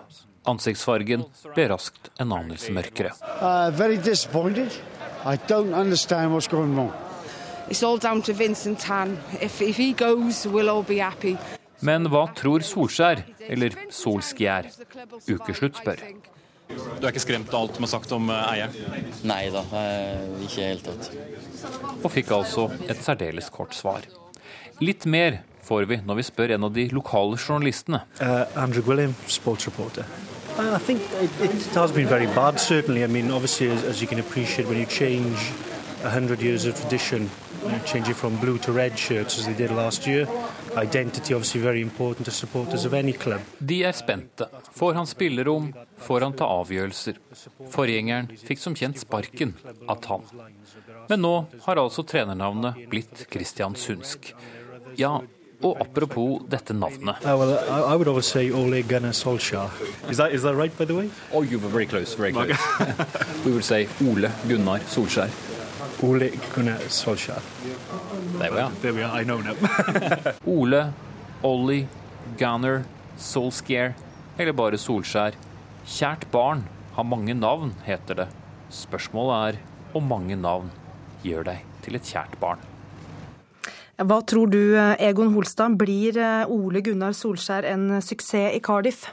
Ansiktsfargen 0.49 1.27
ble 1.55 1.69
raskt 1.69 2.09
en 2.21 2.33
anelse 2.33 2.73
mørkere. 2.73 3.13
Uh, 3.41 3.71
very 3.79 3.97
disappointed. 3.97 4.73
I 5.25 5.37
don't 5.37 5.75
understand 5.75 6.33
what's 6.33 6.49
going 6.49 6.75
wrong. 6.75 6.93
It's 7.69 7.83
all 7.83 7.99
down 7.99 8.23
to 8.23 8.33
Vincent 8.33 8.79
Tan. 8.81 9.19
If, 9.43 9.61
if 9.61 9.79
goes, 9.97 10.47
we'll 10.47 10.71
all 10.71 10.83
be 10.83 10.99
happy. 10.99 11.37
Men 11.81 12.09
hva 12.11 12.25
tror 12.35 12.65
Solskjær, 12.65 13.21
eller 13.49 13.75
Solskjær? 13.93 14.67
Ukeslutt 15.29 15.77
spør. 15.79 16.01
Du 16.69 17.07
er 17.07 17.13
ikke 17.13 17.23
skremt 17.23 17.53
av 17.55 17.65
alt 17.65 17.77
som 17.79 17.87
er 17.87 17.91
sagt 17.93 18.15
om 18.17 18.31
eh, 18.33 18.53
eieren? 18.53 19.11
Nei 19.29 19.43
da, 19.55 19.63
eh, 19.79 20.25
ikke 20.45 20.59
i 20.59 20.63
det 20.63 20.71
hele 20.71 20.85
tatt. 20.85 21.11
Og 22.03 22.11
fikk 22.13 22.33
altså 22.37 22.69
et 22.89 23.01
særdeles 23.03 23.51
kort 23.55 23.77
svar. 23.77 24.07
Litt 24.83 25.07
mer 25.07 25.41
får 25.67 25.89
vi 25.91 26.01
når 26.07 26.21
vi 26.21 26.27
spør 26.29 26.55
en 26.57 26.67
av 26.69 26.75
de 26.75 26.89
lokale 26.95 27.39
journalistene. 27.39 28.03
Uh, 28.21 28.45
Andrew 28.57 28.83
Gwilliam, 28.85 29.15
sports. 29.27 29.69
I 30.59 30.79
think 30.79 31.01
it, 31.23 31.31
it 31.41 31.75
has 31.75 31.93
been 31.93 32.09
very 32.09 32.27
bad, 32.27 32.59
certainly. 32.59 33.05
I 33.05 33.07
mean, 33.07 33.31
obviously, 33.31 33.71
as, 33.71 33.85
as 33.85 34.01
you 34.01 34.09
can 34.09 34.19
appreciate, 34.19 34.69
when 34.69 34.79
you 34.79 34.87
change 34.87 35.53
100 36.03 36.43
years 36.43 36.65
of 36.65 36.75
tradition, 36.81 37.31
you 37.65 37.79
change 37.85 38.09
it 38.09 38.17
from 38.17 38.37
blue 38.37 38.59
to 38.59 38.73
red 38.73 38.99
shirts 38.99 39.39
as 39.39 39.47
they 39.47 39.55
did 39.55 39.71
last 39.71 40.07
year, 40.07 40.27
identity 40.77 41.35
obviously 41.35 41.61
very 41.61 41.81
important 41.81 42.25
to 42.25 42.31
supporters 42.33 42.85
of 42.85 42.95
any 42.95 43.13
club. 43.13 43.41
De 43.59 43.85
er 43.85 43.93
spente. 43.93 44.47
Får 44.75 44.95
han 44.95 45.07
spillerom? 45.07 45.73
Får 45.99 46.21
han 46.21 46.37
ta 46.39 46.47
avgjørelser? 46.61 47.19
Forgjengeren 47.73 48.31
fikk 48.39 48.61
som 48.63 48.77
kjent 48.79 49.01
sparken 49.01 49.55
av 49.89 50.03
Tann. 50.05 50.25
Men 51.09 51.25
nå 51.25 51.35
har 51.65 51.81
altså 51.81 52.05
trenernavnet 52.07 52.87
blitt 52.93 53.27
Christian 53.33 53.77
Sundsk. 53.77 54.33
Ja, 54.99 55.19
og 55.63 55.81
apropos 55.83 56.43
dette 56.47 56.75
navnet. 56.75 57.25
Uh, 57.25 57.35
well, 57.37 57.55
I, 57.59 57.95
I 57.95 57.97
would 57.97 58.25
say 58.25 58.51
Ole 58.51 58.83
Gunnar 58.83 59.13
Solskjær. 59.13 59.71
Is 60.09 60.17
that, 60.19 60.33
is 60.33 60.43
that 60.43 60.55
right, 60.55 60.77
by 60.79 60.85
the 60.85 60.95
way? 60.95 61.11
Oh, 61.33 61.43
you 61.43 61.59
were 61.59 61.69
very 61.69 61.87
close, 61.87 62.15
very 62.15 62.33
close. 62.33 62.55
we 63.45 63.53
would 63.53 63.65
say 63.65 63.89
Ole 64.01 64.31
Gunnar 64.47 64.79
Solskjær. 64.81 65.31
Ole 66.03 66.31
Gunnar 66.55 66.79
Solskjær. 66.89 67.43
There 68.39 68.53
we 68.53 68.61
are. 68.61 68.71
There 68.83 68.95
we 68.95 69.03
are, 69.03 69.11
I 69.11 69.25
know 69.25 69.41
now. 69.41 69.57
Ole, 70.47 70.93
Ollie, 71.43 71.89
Gunnar, 72.39 72.85
Solskjær 73.19 73.95
eller 74.39 74.53
bare 74.53 74.79
Solskjær. 74.79 75.35
Kjært 75.89 76.27
barn 76.29 76.67
har 76.99 77.07
mange 77.09 77.33
navn, 77.33 77.71
heter 77.87 78.19
det. 78.19 78.27
Spørsmålet 78.69 79.57
er 79.57 79.97
om 79.97 80.05
mange 80.05 80.37
navn 80.37 80.69
gjør 81.25 81.47
deg 81.49 81.63
til 81.85 81.97
et 81.97 82.05
kjært 82.05 82.35
barn. 82.43 82.61
Hva 83.97 84.19
tror 84.29 84.53
du, 84.53 84.77
Egon 84.77 85.33
Holstad, 85.33 85.79
blir 85.81 86.21
Ole 86.53 86.85
Gunnar 86.85 87.17
Solskjær 87.17 87.67
en 87.73 88.03
suksess 88.05 88.53
i 88.55 88.61
Cardiff? 88.61 89.09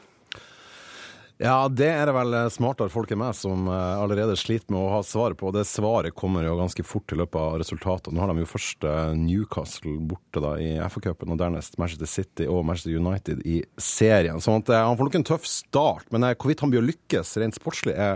Ja, 1.36 1.68
det 1.68 1.90
er 1.92 2.08
det 2.08 2.14
vel 2.16 2.36
smartere 2.54 2.92
folk 2.92 3.10
enn 3.12 3.20
meg 3.20 3.34
som 3.36 3.66
eh, 3.68 3.96
allerede 4.00 4.38
sliter 4.40 4.72
med 4.72 4.80
å 4.80 4.92
ha 4.94 5.02
svaret 5.04 5.36
på. 5.36 5.50
Det 5.52 5.66
svaret 5.68 6.16
kommer 6.16 6.46
jo 6.48 6.54
ganske 6.56 6.86
fort 6.88 7.12
i 7.12 7.18
løpet 7.20 7.36
av 7.42 7.58
resultatet. 7.60 8.14
Nå 8.16 8.24
har 8.24 8.32
de 8.32 8.46
jo 8.46 8.48
først 8.48 8.88
eh, 8.88 9.12
Newcastle 9.20 9.98
borte 10.08 10.40
da 10.40 10.54
i 10.64 10.70
FA-cupen, 10.80 11.34
og 11.34 11.42
dernest 11.42 11.76
Manchester 11.82 12.08
City 12.08 12.48
og 12.48 12.64
Manchester 12.68 12.96
United 12.96 13.44
i 13.44 13.58
serien. 13.76 14.40
Sånn 14.40 14.64
eh, 14.64 14.80
han 14.80 14.96
får 14.96 15.10
nok 15.10 15.20
en 15.20 15.28
tøff 15.28 15.50
start, 15.50 16.08
men 16.16 16.30
hvorvidt 16.32 16.64
han 16.64 16.72
blir 16.72 16.86
å 16.86 16.88
lykkes 16.88 17.36
rent 17.44 17.60
sportslig 17.60 17.98
er 18.00 18.16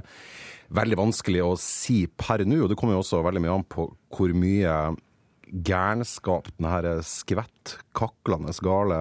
veldig 0.79 1.01
vanskelig 1.01 1.43
å 1.43 1.53
si 1.59 2.05
per 2.07 2.45
nå. 2.47 2.63
Og 2.63 2.71
det 2.71 2.79
kommer 2.79 2.95
jo 2.95 3.03
også 3.03 3.19
veldig 3.25 3.43
mye 3.43 3.59
an 3.59 3.67
på 3.67 3.89
hvor 4.15 4.31
mye 4.31 4.79
gærenskap 5.49 6.49
denne 6.57 6.99
skvett, 7.05 7.75
kaklende 7.97 8.53
gale 8.63 8.97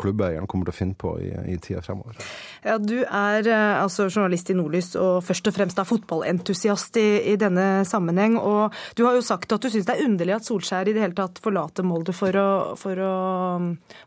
klubbeieren 0.00 0.48
kommer 0.50 0.68
til 0.68 0.74
å 0.74 0.78
finne 0.78 0.98
på 0.98 1.14
i, 1.22 1.30
i 1.52 1.56
tida 1.62 1.82
fremover. 1.84 2.18
Ja, 2.64 2.78
Du 2.78 2.98
er 3.02 3.46
eh, 3.46 3.80
altså 3.80 4.08
journalist 4.08 4.50
i 4.50 4.56
Nordlys 4.58 4.92
og 5.00 5.22
først 5.26 5.50
og 5.50 5.56
fremst 5.56 5.80
er 5.80 5.88
fotballentusiast 5.88 7.00
i, 7.00 7.08
i, 7.32 7.36
denne 7.40 7.84
sammenheng. 7.88 8.38
og 8.38 8.76
Du 8.98 9.04
har 9.06 9.18
jo 9.18 9.24
sagt 9.26 9.52
at 9.52 9.62
du 9.62 9.70
syns 9.70 9.88
det 9.88 9.98
er 9.98 10.06
underlig 10.06 10.36
at 10.38 10.48
Solskjær 10.48 10.90
i 10.90 10.96
det 10.96 11.04
hele 11.04 11.18
tatt 11.18 11.42
forlater 11.42 11.86
Molde 11.86 12.14
for 12.16 12.36
å, 12.36 12.50
for 12.80 13.04
å, 13.04 13.16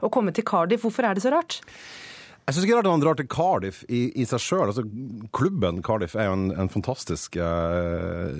å 0.03 0.13
komme 0.13 0.35
til 0.35 0.47
Cardiff. 0.47 0.85
Hvorfor 0.85 1.09
er 1.09 1.17
det 1.17 1.25
så 1.25 1.33
rart? 1.33 1.61
Jeg 2.43 2.55
syns 2.55 2.65
ikke 2.65 2.73
det 2.73 2.75
er 2.75 2.81
rart 2.81 2.91
han 2.91 3.03
drar 3.03 3.15
til 3.19 3.27
Cardiff 3.31 3.83
i, 3.87 4.01
i 4.19 4.25
seg 4.27 4.41
sjøl. 4.43 4.65
Altså, 4.67 4.83
klubben 5.35 5.79
Cardiff 5.85 6.17
er 6.19 6.27
jo 6.27 6.33
en, 6.35 6.49
en 6.59 6.71
fantastisk 6.71 7.37
eh, 7.39 8.33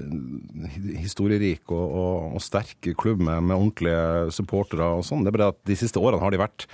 historierik 0.99 1.71
og, 1.71 1.85
og, 1.85 2.33
og, 2.35 2.43
sterk 2.43 2.89
klubb 2.99 3.23
med, 3.23 3.45
med 3.47 3.55
ordentlige 3.55 4.33
supportere 4.35 4.89
og 4.97 5.05
sånn. 5.07 5.23
Det 5.23 5.31
er 5.31 5.37
bare 5.37 5.53
at 5.55 5.61
de 5.71 5.79
siste 5.79 6.03
årene 6.03 6.19
har 6.23 6.35
de 6.35 6.41
vært 6.41 6.67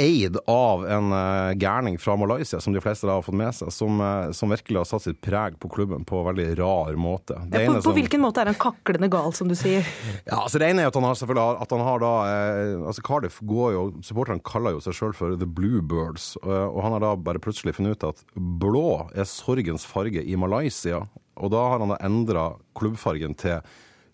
eid 0.00 0.36
av 0.50 0.86
en 0.88 1.12
uh, 1.12 1.52
gærning 1.58 1.98
fra 2.00 2.16
Malaysia, 2.18 2.60
som 2.60 2.74
de 2.74 2.82
fleste 2.82 3.08
har 3.08 3.22
fått 3.24 3.36
med 3.36 3.54
seg, 3.56 3.70
som, 3.74 4.00
uh, 4.00 4.30
som, 4.36 4.52
virkelig 4.52 4.80
har 4.80 4.88
satt 4.88 5.04
sitt 5.04 5.20
preg 5.24 5.58
på 5.60 5.70
klubben 5.72 6.06
på 6.08 6.22
en 6.22 6.28
veldig 6.30 6.48
rar 6.60 6.96
måte. 7.00 7.36
Ja, 7.52 7.66
på, 7.66 7.76
på 7.76 7.84
som, 7.86 7.96
hvilken 7.98 8.24
måte 8.24 8.42
er 8.42 8.52
han 8.52 8.58
kaklende 8.60 9.10
gal, 9.12 9.34
som 9.36 9.50
du 9.50 9.56
sier? 9.58 9.86
Ja, 10.30 10.42
altså 10.42 10.60
Det 10.60 10.68
ene 10.70 10.84
er 10.84 10.90
at 10.90 10.96
han 10.96 11.06
har 11.06 11.16
selvfølgelig 11.18 11.62
at 11.64 11.72
han 11.74 11.84
har 11.86 12.02
da 12.02 12.12
uh, 12.26 12.88
altså 12.90 13.04
Cardiff 13.06 13.40
går 13.46 13.72
jo 13.74 13.84
Supporterne 14.04 14.44
kaller 14.46 14.76
jo 14.76 14.82
seg 14.84 14.96
sjøl 14.96 15.14
for 15.16 15.36
The 15.38 15.48
Bluebirds, 15.48 16.32
og 16.42 16.78
han 16.84 16.94
har 16.96 17.02
da 17.04 17.12
bare 17.20 17.40
plutselig 17.42 17.74
funnet 17.76 17.98
ut 17.98 18.06
at 18.10 18.22
blå 18.34 19.10
er 19.14 19.28
sorgens 19.28 19.84
farge 19.88 20.22
i 20.22 20.36
Malaysia, 20.40 21.04
og 21.40 21.52
da 21.54 21.62
har 21.72 21.82
han 21.82 21.92
da 21.92 21.98
endra 22.06 22.44
klubbfargen 22.78 23.36
til 23.38 23.60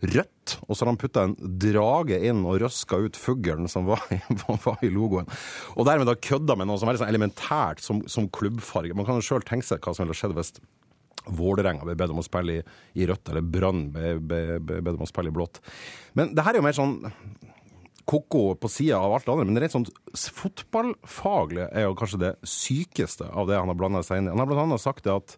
rødt, 0.02 0.35
og 0.66 0.72
så 0.72 0.84
har 0.84 0.92
han 0.92 1.00
putta 1.00 1.26
en 1.26 1.34
drage 1.60 2.18
inn 2.28 2.44
og 2.46 2.60
røska 2.62 2.98
ut 3.06 3.18
fuglen 3.18 3.68
som 3.70 3.88
var 3.88 4.02
i, 4.14 4.20
var 4.66 4.84
i, 4.86 4.92
logoen. 4.92 5.28
Og 5.74 5.88
dermed 5.88 6.08
da 6.10 6.16
kødda 6.16 6.56
med 6.58 6.70
noe 6.70 6.80
som 6.80 6.90
er 6.90 7.00
sånn 7.00 7.10
elementært 7.10 7.82
som, 7.84 8.04
som 8.10 8.30
klubbfarge. 8.30 8.96
Man 8.96 9.08
kan 9.08 9.18
jo 9.20 9.26
sjøl 9.26 9.46
tenke 9.46 9.68
seg 9.68 9.82
hva 9.82 9.94
som 9.96 10.06
ville 10.06 10.18
skjedd 10.18 10.36
hvis 10.36 10.56
Vålerenga 11.26 11.82
ble 11.82 11.96
bedt 11.98 12.12
om 12.14 12.20
å 12.22 12.22
spille 12.22 12.60
i, 12.60 12.64
i 13.02 13.06
rødt, 13.08 13.32
eller 13.32 13.42
Brann 13.42 13.88
ble, 13.90 14.12
ble, 14.22 14.60
ble 14.62 14.78
bedt 14.78 15.00
om 15.00 15.02
å 15.02 15.10
spille 15.10 15.32
i 15.32 15.34
blått. 15.34 15.58
Men 16.14 16.30
det 16.36 16.44
her 16.46 16.54
er 16.54 16.60
jo 16.60 16.66
mer 16.68 16.76
sånn 16.76 17.00
ko-ko 18.06 18.54
på 18.60 18.70
sida 18.70 19.00
av 19.02 19.16
alt 19.16 19.26
det 19.26 19.34
andre, 19.34 19.46
men 19.48 19.58
rent 19.58 19.74
sånn 19.74 19.88
fotballfaglig 20.14 21.66
er 21.66 21.88
jo 21.88 21.96
kanskje 21.98 22.22
det 22.22 22.32
sykeste 22.46 23.26
av 23.26 23.50
det 23.50 23.58
han 23.58 23.72
har 23.72 23.78
blanda 23.78 24.04
seg 24.06 24.20
inn 24.20 24.28
i. 24.28 24.34
Han 24.34 24.44
har 24.44 24.50
blant 24.50 24.68
annet 24.68 24.84
sagt 24.84 25.02
det 25.08 25.16
at 25.16 25.34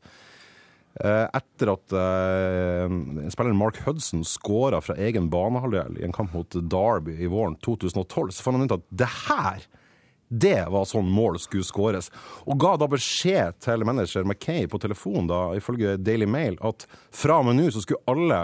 etter 0.98 1.72
at 1.72 1.94
uh, 1.94 2.86
spilleren 3.30 3.58
Mark 3.58 3.78
Hudson 3.84 4.24
skåra 4.26 4.80
fra 4.82 4.96
egen 4.98 5.28
banehalvdel 5.30 6.00
i 6.00 6.06
en 6.06 6.14
kamp 6.14 6.34
mot 6.34 6.56
Derby 6.58 7.14
i 7.22 7.30
våren 7.30 7.54
2012, 7.64 8.32
så 8.34 8.46
fant 8.46 8.58
han 8.58 8.66
ut 8.66 8.78
at 8.78 8.88
det 9.02 9.10
her 9.28 9.68
det 10.28 10.66
var 10.68 10.84
sånn 10.84 11.08
mål 11.08 11.38
skulle 11.40 11.64
skåres. 11.64 12.10
Og 12.44 12.58
ga 12.60 12.74
da 12.76 12.88
beskjed 12.90 13.60
til 13.64 13.84
manager 13.88 14.26
Mackay 14.28 14.66
på 14.68 14.80
telefon, 14.82 15.28
da, 15.30 15.54
ifølge 15.56 15.96
Daily 15.96 16.28
Mail, 16.28 16.58
at 16.60 16.84
fra 17.14 17.40
og 17.40 17.48
med 17.48 17.56
nå 17.58 17.70
så 17.72 17.80
skulle 17.84 18.04
alle 18.10 18.42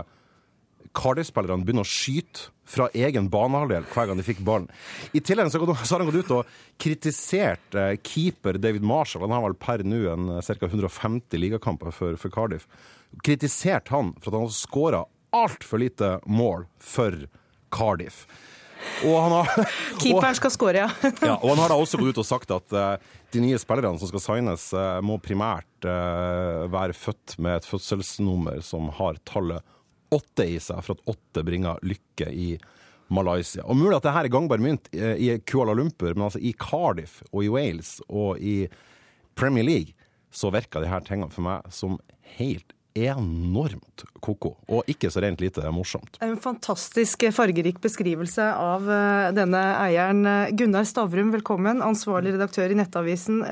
Cardiff-spillerne 0.94 1.66
begynne 1.66 1.84
å 1.84 1.88
skyte 1.88 2.50
fra 2.68 2.88
egen 2.96 3.28
banehalvdel 3.32 3.84
hver 3.92 4.08
gang 4.08 4.18
de 4.18 4.24
fikk 4.26 4.40
ballen. 4.46 4.70
I 5.12 5.20
tillegg 5.20 5.50
så 5.52 5.60
har 5.60 6.00
han 6.00 6.08
gått 6.08 6.24
ut 6.24 6.32
og 6.38 6.54
kritisert 6.80 7.76
eh, 7.78 7.94
keeper 8.00 8.58
David 8.60 8.86
Marshall. 8.86 9.26
Han 9.26 9.34
har 9.36 9.44
vel 9.48 9.58
per 9.60 9.84
nå 9.84 10.00
en 10.12 10.30
eh, 10.38 10.54
ca. 10.54 10.70
150 10.70 11.40
ligakamper 11.40 11.92
for, 11.94 12.18
for, 12.20 12.32
Cardiff. 12.34 12.66
Kritisert 13.24 13.92
han 13.94 14.14
for 14.20 14.30
at 14.30 14.38
han 14.38 14.46
har 14.46 14.56
skåra 14.56 15.04
altfor 15.34 15.82
lite 15.82 16.16
mål 16.30 16.68
for 16.82 17.26
Cardiff. 17.74 18.24
Og 19.04 19.14
han 19.16 19.32
har, 19.32 19.68
Keeperen 20.02 20.38
skal 20.38 20.52
skåre, 20.52 20.86
ja. 20.86 20.88
ja. 21.24 21.36
Og 21.40 21.54
han 21.54 21.62
har 21.64 21.72
da 21.72 21.78
også 21.80 22.00
gått 22.00 22.14
ut 22.14 22.22
og 22.22 22.28
sagt 22.28 22.52
at 22.54 22.74
uh, 22.76 22.96
de 23.34 23.42
nye 23.42 23.58
spillerne 23.60 24.00
som 24.00 24.10
skal 24.10 24.22
signes, 24.22 24.66
uh, 24.76 24.98
må 25.04 25.16
primært 25.22 25.88
uh, 25.88 26.66
være 26.72 26.96
født 26.96 27.38
med 27.42 27.60
et 27.60 27.68
fødselsnummer 27.68 28.60
som 28.66 28.90
har 28.98 29.18
tallet 29.28 29.64
åtte 30.12 30.46
i 30.46 30.58
seg 30.62 30.82
for 30.84 30.96
at 30.96 31.14
åtte 31.14 31.44
bringer 31.46 31.80
lykke 31.86 32.30
i 32.30 32.54
Malaysia. 33.14 33.64
Og 33.64 33.76
Mulig 33.78 33.98
at 33.98 34.06
dette 34.06 34.24
er 34.24 34.32
gangbar 34.32 34.62
mynt 34.62 34.88
eh, 34.94 35.16
i 35.20 35.32
Kuala 35.46 35.74
Lumpur, 35.76 36.14
men 36.14 36.28
altså 36.28 36.40
i 36.40 36.54
Cardiff 36.58 37.20
og 37.30 37.44
i 37.44 37.50
Wales 37.52 37.98
og 38.08 38.40
i 38.40 38.64
Premier 39.38 39.66
League 39.66 40.08
så 40.34 40.50
virker 40.54 40.82
de 40.82 40.90
her 40.90 41.04
tingene 41.06 41.30
for 41.30 41.46
meg 41.46 41.68
som 41.74 41.98
helt 42.38 42.72
enormt 42.94 44.04
ko-ko, 44.22 44.52
og 44.70 44.90
ikke 44.90 45.08
så 45.10 45.18
rent 45.24 45.40
lite 45.42 45.66
morsomt. 45.74 46.14
En 46.22 46.36
fantastisk 46.38 47.24
fargerik 47.34 47.80
beskrivelse 47.82 48.46
av 48.54 48.86
eh, 48.86 49.30
denne 49.34 49.62
eieren. 49.82 50.22
Gunnar 50.54 50.86
Stavrum, 50.86 51.32
velkommen, 51.34 51.82
ansvarlig 51.82 52.36
redaktør 52.36 52.70
i 52.70 52.78
Nettavisen. 52.78 53.42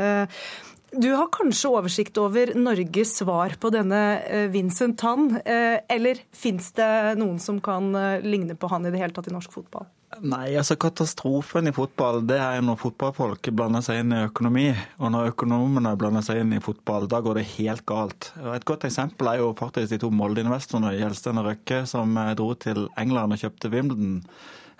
Du 0.92 1.08
har 1.16 1.30
kanskje 1.32 1.70
oversikt 1.72 2.18
over 2.20 2.50
Norges 2.58 3.14
svar 3.16 3.54
på 3.60 3.70
denne 3.72 4.00
eh, 4.28 4.44
Vincent 4.52 4.98
Tann, 5.00 5.30
eh, 5.40 5.80
eller 5.88 6.18
fins 6.36 6.68
det 6.76 7.16
noen 7.16 7.38
som 7.40 7.62
kan 7.64 7.94
eh, 7.96 8.20
ligne 8.20 8.58
på 8.60 8.68
han 8.68 8.84
i 8.84 8.92
det 8.92 9.00
hele 9.00 9.16
tatt 9.16 9.30
i 9.30 9.32
norsk 9.32 9.54
fotball? 9.54 9.86
Nei, 10.20 10.50
altså 10.60 10.76
Katastrofen 10.76 11.70
i 11.70 11.72
fotball 11.72 12.20
det 12.28 12.36
er 12.36 12.60
når 12.60 12.76
fotballfolk 12.82 13.48
blander 13.56 13.80
seg 13.80 14.02
inn 14.02 14.12
i 14.12 14.20
økonomi. 14.26 14.66
Og 15.00 15.14
når 15.14 15.30
økonomene 15.30 15.94
blander 15.96 16.26
seg 16.26 16.42
inn 16.42 16.52
i 16.52 16.60
fotball, 16.60 17.08
da 17.08 17.22
går 17.24 17.40
det 17.40 17.46
helt 17.54 17.86
galt. 17.88 18.28
Et 18.52 18.68
godt 18.68 18.84
eksempel 18.84 19.30
er 19.32 19.40
jo 19.40 19.54
faktisk 19.56 19.94
de 19.94 20.00
to 20.02 20.12
Molde-investorene 20.12 20.92
Gjelsten 20.98 21.40
og 21.40 21.48
Røkke 21.48 21.86
som 21.88 22.20
dro 22.36 22.50
til 22.60 22.84
England 23.00 23.32
og 23.32 23.40
kjøpte 23.40 23.72
Wimbledon. 23.72 24.20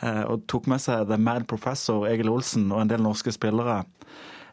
Og 0.02 0.44
tok 0.50 0.68
med 0.68 0.82
seg 0.82 1.06
The 1.08 1.16
Mad 1.16 1.48
Professor 1.48 2.04
Egil 2.10 2.28
Olsen 2.28 2.68
og 2.68 2.82
en 2.82 2.92
del 2.92 3.00
norske 3.06 3.32
spillere. 3.32 3.80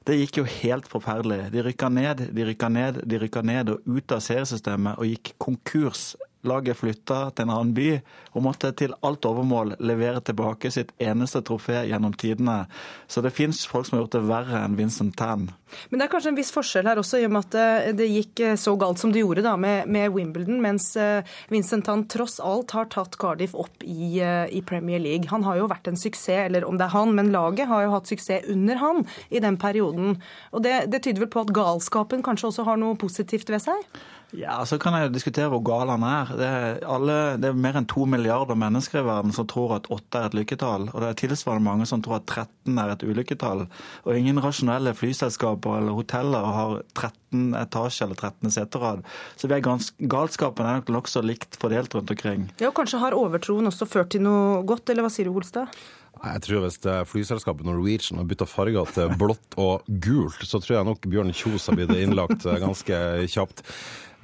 Det 0.08 0.16
gikk 0.16 0.40
jo 0.40 0.46
helt 0.48 0.88
forferdelig. 0.90 1.50
De 1.54 1.64
rykka 1.66 1.90
ned, 1.92 2.30
de 2.36 2.46
rykka 2.48 2.70
ned, 2.72 3.02
de 3.10 3.20
rykka 3.22 3.44
ned 3.46 3.74
og 3.74 3.86
ut 3.90 4.16
av 4.16 4.24
seriesystemet 4.24 5.00
og 5.00 5.10
gikk 5.10 5.34
konkurs 5.42 6.14
Laget 6.48 6.80
flytta 6.80 7.32
til 7.36 7.48
en 7.48 7.52
annen 7.52 7.74
by 7.76 7.90
og 8.32 8.44
måtte 8.46 8.72
til 8.80 8.94
alt 9.04 9.26
overmål 9.28 9.74
levere 9.84 10.22
tilbake 10.24 10.72
sitt 10.72 10.94
eneste 11.02 11.42
trofé 11.44 11.82
gjennom 11.90 12.14
tidene. 12.16 12.62
Så 13.08 13.24
det 13.26 13.34
fins 13.36 13.66
folk 13.68 13.88
som 13.88 13.98
har 13.98 14.06
gjort 14.06 14.16
det 14.16 14.28
verre 14.30 14.62
enn 14.64 14.78
Vincent 14.80 15.18
Tan. 15.20 15.50
Men 15.90 16.00
det 16.00 16.06
er 16.06 16.12
kanskje 16.14 16.32
en 16.32 16.38
viss 16.38 16.54
forskjell 16.54 16.88
her 16.90 17.02
også, 17.02 17.20
i 17.20 17.28
og 17.28 17.34
med 17.34 17.50
at 17.50 17.96
det 17.98 18.08
gikk 18.10 18.42
eh, 18.46 18.56
så 18.60 18.74
galt 18.80 19.02
som 19.02 19.12
det 19.14 19.24
gjorde 19.24 19.44
da 19.46 19.56
med, 19.60 19.90
med 19.92 20.14
Wimbledon, 20.16 20.62
mens 20.64 20.92
eh, 21.00 21.28
Vincent 21.52 21.86
Tan 21.86 22.06
tross 22.10 22.40
alt 22.40 22.74
har 22.78 22.90
tatt 22.94 23.18
Cardiff 23.22 23.56
opp 23.58 23.84
i, 23.86 24.20
eh, 24.24 24.46
i, 24.56 24.64
Premier 24.66 25.02
League. 25.02 25.30
Han 25.30 25.46
har 25.46 25.60
jo 25.60 25.70
vært 25.70 25.92
en 25.92 26.00
suksess, 26.00 26.48
eller 26.48 26.66
om 26.68 26.80
det 26.80 26.88
er 26.88 26.96
han, 26.96 27.14
men 27.18 27.34
laget 27.36 27.70
har 27.70 27.86
jo 27.86 27.94
hatt 27.96 28.10
suksess 28.10 28.48
under 28.50 28.80
han 28.82 29.04
i 29.30 29.42
den 29.44 29.60
perioden. 29.62 30.18
Og 30.54 30.64
det, 30.66 30.86
det 30.94 31.04
tyder 31.06 31.26
vel 31.26 31.34
på 31.34 31.44
at 31.46 31.54
galskapen 31.56 32.26
kanskje 32.26 32.52
også 32.52 32.66
har 32.70 32.80
noe 32.82 32.98
positivt 33.00 33.52
ved 33.52 33.64
seg? 33.66 34.02
Ja, 34.38 34.60
Så 34.66 34.78
kan 34.82 34.94
jeg 34.94 35.08
jo 35.08 35.14
diskutere 35.16 35.50
hvor 35.50 35.62
gal 35.66 35.90
han 35.90 36.04
er. 36.06 36.32
Det 36.38 36.48
er, 36.48 36.80
alle, 36.86 37.18
det 37.42 37.50
er 37.50 37.58
mer 37.58 37.80
enn 37.80 37.88
to 37.90 38.06
milliarder 38.10 38.58
mennesker 38.60 39.02
i 39.02 39.08
verden 39.08 39.34
som 39.36 39.48
tror 39.50 39.78
at 39.80 39.90
åtte 39.94 40.22
er 40.22 40.30
et 40.30 40.38
lykketall. 40.38 40.90
Og 40.92 41.02
det 41.02 41.10
er 41.10 41.20
tilsvarende 41.24 41.66
mange 41.66 41.88
som 41.90 42.04
tror 42.06 42.20
at 42.20 42.28
13 42.30 42.78
er 42.84 42.94
et 42.94 43.06
ulykketall. 43.06 43.66
Og 44.06 44.12
ingen 44.18 44.42
rasjonelle 44.44 44.94
flyselskaper 44.98 45.80
eller 45.80 45.98
hoteller 45.98 46.50
har 46.60 46.76
13 46.94 47.56
etasje 47.58 48.06
eller 48.06 48.20
13 48.20 48.54
seterad. 48.54 49.06
Så 49.40 49.50
gans, 49.50 49.94
galskapen 50.00 50.68
er 50.68 50.82
nok 50.82 50.94
nokså 51.00 51.24
likt 51.26 51.58
fordelt 51.62 51.96
rundt 51.98 52.14
omkring. 52.14 52.50
Ja, 52.62 52.70
og 52.70 52.78
Kanskje 52.80 53.02
har 53.02 53.18
overtroen 53.18 53.70
også 53.70 53.90
ført 53.90 54.14
til 54.14 54.24
noe 54.26 54.62
godt, 54.68 54.90
eller 54.90 55.06
hva 55.06 55.14
sier 55.14 55.30
du, 55.30 55.34
Holstad? 55.36 55.74
Jeg 56.20 56.42
tror 56.44 56.66
Hvis 56.66 56.80
flyselskapet 57.08 57.68
Norwegian 57.68 58.20
har 58.20 58.28
bytta 58.28 58.48
farger 58.50 58.90
til 58.92 59.12
blått 59.20 59.56
og 59.62 59.88
gult, 60.04 60.42
så 60.44 60.60
tror 60.60 60.80
jeg 60.80 60.88
nok 60.90 61.08
Bjørn 61.08 61.32
Kjos 61.32 61.70
har 61.70 61.78
blitt 61.80 61.94
innlagt 61.96 62.44
ganske 62.44 63.00
kjapt. 63.32 63.64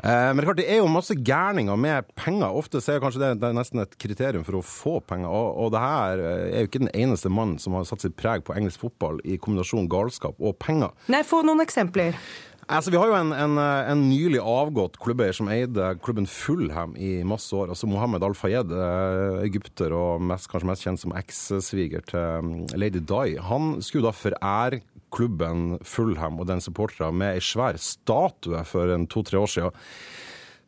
Eh, 0.04 0.30
men 0.30 0.40
det 0.40 0.44
er 0.44 0.50
klart, 0.50 0.62
det 0.62 0.68
er 0.72 0.82
jo 0.82 0.90
masse 0.92 1.16
gærninger 1.16 1.80
med 1.80 2.10
penger. 2.20 2.56
Ofte 2.56 2.82
er 2.84 3.04
kanskje 3.04 3.22
det, 3.24 3.32
det 3.42 3.50
er 3.50 3.58
nesten 3.58 3.84
et 3.84 3.96
kriterium 4.02 4.46
for 4.48 4.60
å 4.60 4.66
få 4.66 4.98
penger. 5.08 5.30
Og, 5.30 5.62
og 5.66 5.72
det 5.76 5.84
her 5.84 6.26
er 6.26 6.58
jo 6.64 6.72
ikke 6.72 6.84
den 6.88 6.96
eneste 6.96 7.32
mannen 7.32 7.62
som 7.62 7.78
har 7.78 7.88
satt 7.90 8.06
sitt 8.06 8.18
preg 8.20 8.46
på 8.46 8.58
engelsk 8.58 8.84
fotball 8.84 9.22
i 9.24 9.40
kombinasjon 9.42 9.90
galskap 9.92 10.42
og 10.42 10.60
penger. 10.62 10.94
Nei, 11.12 11.24
Få 11.26 11.42
noen 11.46 11.64
eksempler. 11.64 12.20
Altså, 12.66 12.90
vi 12.90 12.98
har 12.98 13.12
jo 13.12 13.18
en, 13.20 13.30
en, 13.30 13.60
en 13.62 14.00
nylig 14.10 14.40
avgått 14.42 14.96
klubbeier 15.02 15.36
som 15.38 15.50
eide 15.54 15.92
klubben 16.02 16.26
Fulham 16.26 16.96
i 16.98 17.20
masse 17.28 17.54
år. 17.54 17.70
altså 17.70 17.86
Mohammed 17.86 18.26
Al-Fayed, 18.26 18.74
eh, 18.74 19.44
egypter 19.46 19.94
og 19.94 20.24
mest, 20.26 20.50
kanskje 20.50 20.70
mest 20.72 20.88
kjent 20.88 21.02
som 21.04 21.14
ekssviger 21.14 22.02
til 22.10 22.48
mm, 22.48 22.56
Lady 22.74 23.04
Di. 23.06 23.36
Han 23.52 23.76
skulle 23.86 24.10
da 24.10 24.16
forære 24.18 24.82
klubben 25.16 25.80
Fulham 25.88 26.40
og 26.42 26.50
den 26.50 26.64
supporterne 26.64 27.16
med 27.16 27.38
ei 27.38 27.44
svær 27.44 27.80
statue 27.82 28.64
for 28.68 28.92
en 28.94 29.08
to-tre 29.12 29.42
år 29.42 29.52
siden. 29.52 29.84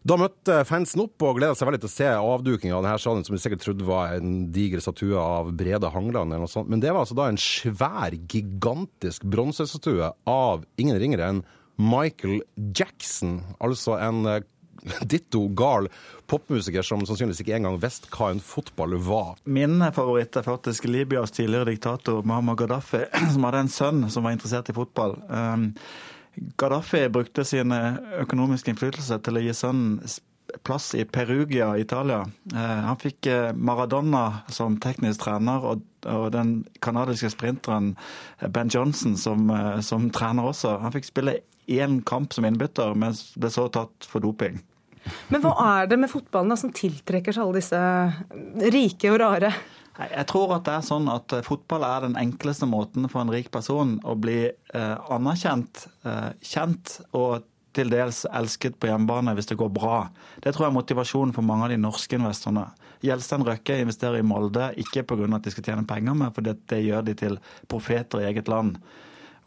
Da 0.08 0.16
møtte 0.16 0.62
fansen 0.68 1.02
opp 1.04 1.24
og 1.26 1.40
gleda 1.40 1.56
seg 1.58 1.68
veldig 1.68 1.82
til 1.84 1.90
å 1.90 1.92
se 1.92 2.08
avdukinga 2.16 2.78
av 2.78 2.86
denne 2.86 3.00
salen, 3.02 3.26
som 3.28 3.36
de 3.36 3.42
sikkert 3.44 3.66
trodde 3.66 3.88
var 3.88 4.16
en 4.16 4.46
diger 4.56 4.80
statue 4.84 5.18
av 5.20 5.50
Brede 5.58 5.90
Hangland 5.92 6.32
eller 6.32 6.46
noe 6.46 6.52
sånt. 6.52 6.70
Men 6.72 6.84
det 6.84 6.94
var 6.94 7.04
altså 7.04 7.18
da 7.18 7.28
en 7.28 7.40
svær, 7.42 8.16
gigantisk 8.32 9.26
bronsestatue 9.28 10.14
av 10.32 10.64
ingen 10.80 11.00
ringere 11.02 11.28
enn 11.34 11.44
Michael 11.78 12.40
Jackson. 12.56 13.42
Altså 13.60 13.98
en 14.00 14.24
eh, 14.30 14.46
ditto 15.12 15.48
gal 15.58 15.90
popmusiker 16.28 16.86
som 16.86 17.06
sannsynligvis 17.08 17.44
ikke 17.44 17.56
engang 17.58 17.80
visste 17.82 18.12
hva 18.14 18.32
en 18.34 18.44
fotball 18.44 18.98
var. 19.04 19.36
Min 19.46 19.80
favoritt 19.96 20.36
er 20.36 20.48
faktisk 20.48 20.90
Libyas 20.90 21.36
tidligere 21.36 21.72
diktator 21.72 22.24
Muhammad 22.28 22.60
Gaddafi, 22.62 23.06
som 23.34 23.48
hadde 23.48 23.66
en 23.66 23.74
sønn 23.74 24.06
som 24.14 24.28
var 24.28 24.36
interessert 24.36 24.72
i 24.72 24.78
fotball. 24.78 25.18
Um, 25.30 25.72
Gaddafi 26.60 27.08
brukte 27.10 27.46
sin 27.48 27.74
økonomiske 27.74 28.74
innflytelse 28.74 29.18
til 29.26 29.40
å 29.40 29.46
gi 29.46 29.56
sønnen 29.58 30.02
plass 30.64 30.94
i 30.96 31.06
Perugia 31.06 31.78
Italia. 31.78 32.22
Eh, 32.54 32.80
han 32.88 33.00
fikk 33.02 33.28
eh, 33.28 33.54
Maradona 33.54 34.44
som 34.54 34.78
teknisk 34.80 35.26
trener, 35.26 35.66
og 36.08 36.30
den 36.32 36.62
canadiske 36.80 37.34
sprinteren 37.34 37.96
Ben 38.54 38.70
Johnson 38.72 39.18
som, 39.20 39.50
som, 39.84 40.08
trener 40.14 40.48
også. 40.48 40.78
Han 40.80 40.94
fikk 40.94 41.10
spille 41.10 41.40
én 41.68 42.02
kamp 42.08 42.34
som 42.34 42.48
innbytter, 42.48 42.96
men 42.96 43.16
ble 43.36 43.52
så 43.54 43.68
tatt 43.74 44.08
for 44.08 44.24
doping. 44.24 44.60
Men 45.32 45.44
hva 45.44 45.54
er 45.80 45.90
det 45.92 46.00
med 46.02 46.12
fotballen 46.12 46.52
da, 46.52 46.58
som 46.60 46.74
tiltrekker 46.76 47.36
seg 47.36 47.46
alle 47.46 47.62
disse 47.62 48.72
rike 48.76 49.12
og 49.14 49.22
rare? 49.24 49.52
Jeg 49.98 50.28
tror 50.30 50.52
at 50.58 50.66
det 50.68 50.76
er 50.78 50.86
sånn 50.86 51.08
at 51.10 51.34
eh, 51.34 51.46
fotball 51.46 51.86
er 51.88 52.04
den 52.06 52.18
enkleste 52.20 52.68
måten 52.70 53.08
for 53.10 53.24
en 53.24 53.32
rik 53.34 53.50
person 53.54 53.96
å 54.06 54.14
bli 54.20 54.44
eh, 54.46 55.14
anerkjent, 55.14 55.88
eh, 56.06 56.34
kjent 56.46 57.00
og 57.18 57.48
til 57.78 57.90
dels 57.94 58.24
elsket 58.34 58.78
på 58.82 58.90
hjemmebane 58.90 59.34
hvis 59.38 59.50
det 59.52 59.58
går 59.58 59.72
bra. 59.74 60.04
Det 60.42 60.54
tror 60.54 60.68
jeg 60.68 60.72
er 60.72 60.78
motivasjonen 60.78 61.34
for 61.34 61.46
mange 61.46 61.68
av 61.68 61.74
de 61.74 61.80
norske 61.82 62.18
investorene. 62.18 62.68
Gjelstein 63.06 63.46
Røkke 63.46 63.82
investerer 63.84 64.22
i 64.22 64.26
Molde 64.26 64.72
ikke 64.82 65.06
pga. 65.06 65.28
at 65.36 65.46
de 65.46 65.54
skal 65.54 65.68
tjene 65.68 65.90
penger, 65.90 66.18
men 66.18 66.34
fordi 66.34 66.56
det 66.70 66.82
gjør 66.86 67.06
de 67.06 67.14
til 67.18 67.38
profeter 67.70 68.22
i 68.22 68.30
eget 68.32 68.50
land. 68.50 68.80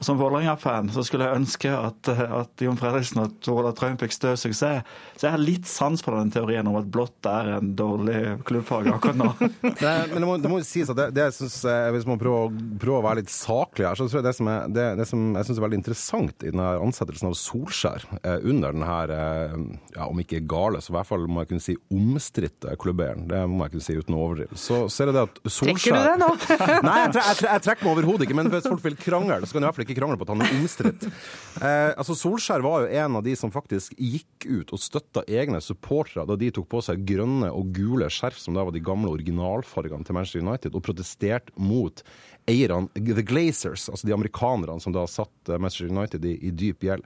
Som 0.01 0.17
Vålerenga-fan 0.21 0.89
så 0.95 1.05
skulle 1.05 1.27
jeg 1.29 1.43
ønske 1.43 1.71
at, 1.77 2.09
at 2.09 2.63
Jon 2.65 2.79
Fredriksen 2.81 3.21
og 3.21 3.35
Tor 3.45 3.61
Olav 3.61 3.75
Trøim 3.77 3.99
fikk 4.01 4.15
stø 4.17 4.33
suksess. 4.39 4.87
Så 5.17 5.27
jeg 5.27 5.35
har 5.35 5.43
litt 5.43 5.69
sans 5.69 6.01
for 6.01 6.17
den 6.17 6.33
teorien 6.33 6.67
om 6.71 6.79
at 6.81 6.89
blått 6.89 7.27
er 7.29 7.55
en 7.59 7.75
dårlig 7.77 8.39
klubbfarge 8.49 8.95
akkurat 8.97 9.19
nå. 9.21 9.29
Nei, 9.85 9.97
men 10.13 10.17
det 10.17 10.29
må, 10.29 10.37
det 10.41 10.53
må 10.53 10.61
sies 10.65 10.89
at 10.93 10.97
det, 10.97 11.11
det 11.17 11.27
jeg 11.29 11.37
synes, 11.43 11.59
Hvis 11.97 12.09
man 12.09 12.21
prøver, 12.21 12.57
prøver, 12.81 12.99
å 13.01 13.05
være 13.05 13.21
litt 13.21 13.35
saklig 13.35 13.87
her, 13.89 13.99
så 13.99 14.09
tror 14.09 14.21
jeg 14.23 14.29
det 14.31 14.35
som, 14.39 14.51
er, 14.53 14.73
det, 14.73 14.87
det 15.03 15.09
som 15.11 15.27
jeg 15.37 15.49
synes 15.49 15.61
er 15.61 15.67
veldig 15.67 15.81
interessant 15.83 16.47
i 16.47 16.53
denne 16.53 16.71
ansettelsen 16.81 17.29
av 17.31 17.37
Solskjær 17.37 18.07
eh, 18.23 18.39
under 18.49 18.73
denne 18.73 18.89
her, 18.89 19.15
eh, 19.15 19.59
ja, 19.99 20.09
om 20.09 20.25
ikke 20.25 20.43
gale, 20.49 20.81
så 20.81 20.95
i 20.95 20.97
hvert 20.97 21.11
fall 21.11 21.29
må 21.29 21.45
jeg 21.45 21.53
kunne 21.53 21.67
si 21.67 21.77
omstridte 21.93 22.77
klubbeieren. 22.81 23.29
Det 23.31 23.45
må 23.51 23.67
jeg 23.67 23.77
kunne 23.77 23.89
si 23.91 23.99
uten 24.01 24.17
å 24.17 24.25
overdrive. 24.25 24.57
Så, 24.57 24.83
så 24.89 25.05
er 25.05 25.11
det 25.11 25.17
det 25.19 25.27
at 25.29 25.41
Solskjær 25.45 25.77
Trekker 25.77 25.99
du 25.99 26.09
det 26.09 26.19
nå? 26.25 26.31
Nei, 26.89 26.97
jeg, 27.05 27.13
tre, 27.17 27.27
jeg, 27.29 27.41
jeg 27.47 27.67
trekker 27.67 27.87
meg 27.87 27.93
overhodet 27.95 28.27
ikke. 28.27 28.39
Men 28.41 28.53
hvis 28.53 28.69
folk 28.71 28.85
vil 28.89 28.99
krangle, 29.01 29.41
så 29.45 29.57
kan 29.57 29.61
de 29.61 29.67
i 29.67 29.69
hvert 29.69 29.79
fall 29.79 29.87
ikke 29.87 29.90
krangle 29.97 30.19
på 30.19 30.27
at 30.27 30.33
han 30.35 30.45
er 30.47 30.57
omstridt. 30.61 31.09
Eh, 31.61 31.91
altså 31.99 32.15
Solskjær 32.17 32.63
var 32.65 32.85
jo 32.85 33.01
en 33.03 33.17
av 33.19 33.25
de 33.27 33.33
som 33.37 33.51
faktisk 33.53 33.93
gikk 34.01 34.47
ut 34.47 34.71
og 34.73 34.81
støtta 34.81 35.25
egne 35.29 35.59
supportere 35.61 36.23
da 36.25 36.37
de 36.39 36.49
tok 36.55 36.69
på 36.73 36.81
seg 36.87 37.03
grønne 37.05 37.51
og 37.53 37.75
gule 37.77 38.07
skjerf, 38.09 38.39
som 38.41 38.57
da 38.57 38.65
var 38.65 38.73
de 38.73 38.81
gamle 38.85 39.11
originalfargene 39.13 40.07
til 40.07 40.17
Manchester 40.17 40.45
United, 40.47 40.79
og 40.79 40.85
protesterte 40.87 41.53
mot 41.61 42.01
eierne, 42.49 42.89
The 42.95 43.27
Glazers, 43.27 43.91
altså 43.91 44.09
de 44.09 44.17
amerikanerne 44.17 44.81
som 44.81 44.95
da 44.97 45.05
satt 45.11 45.53
Manchester 45.53 45.93
United 45.93 46.25
i, 46.25 46.39
i 46.49 46.55
dyp 46.55 46.87
gjeld. 46.87 47.05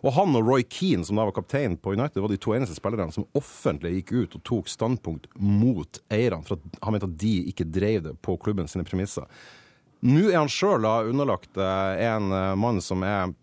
Og 0.00 0.14
han 0.16 0.36
og 0.38 0.46
Roy 0.48 0.64
Keane, 0.64 1.04
som 1.04 1.18
da 1.18 1.26
var 1.28 1.36
kaptein 1.36 1.76
på 1.76 1.92
United, 1.92 2.22
var 2.22 2.32
de 2.32 2.40
to 2.40 2.54
eneste 2.56 2.76
spillerne 2.78 3.12
som 3.12 3.26
offentlig 3.36 3.98
gikk 3.98 4.12
ut 4.14 4.36
og 4.38 4.44
tok 4.48 4.70
standpunkt 4.72 5.28
mot 5.36 6.00
eierne, 6.12 6.44
for 6.46 6.56
at 6.56 6.80
han 6.80 6.96
mente 6.96 7.08
at 7.10 7.18
de 7.20 7.34
ikke 7.52 7.68
drev 7.68 8.06
det 8.08 8.14
på 8.24 8.38
klubben 8.40 8.70
sine 8.70 8.86
premisser. 8.88 9.28
Nå 10.06 10.30
er 10.30 10.38
han 10.38 10.50
sjøl 10.52 10.86
underlagt 10.86 11.58
en 11.60 12.32
mann 12.60 12.80
som 12.84 13.04
er 13.04 13.34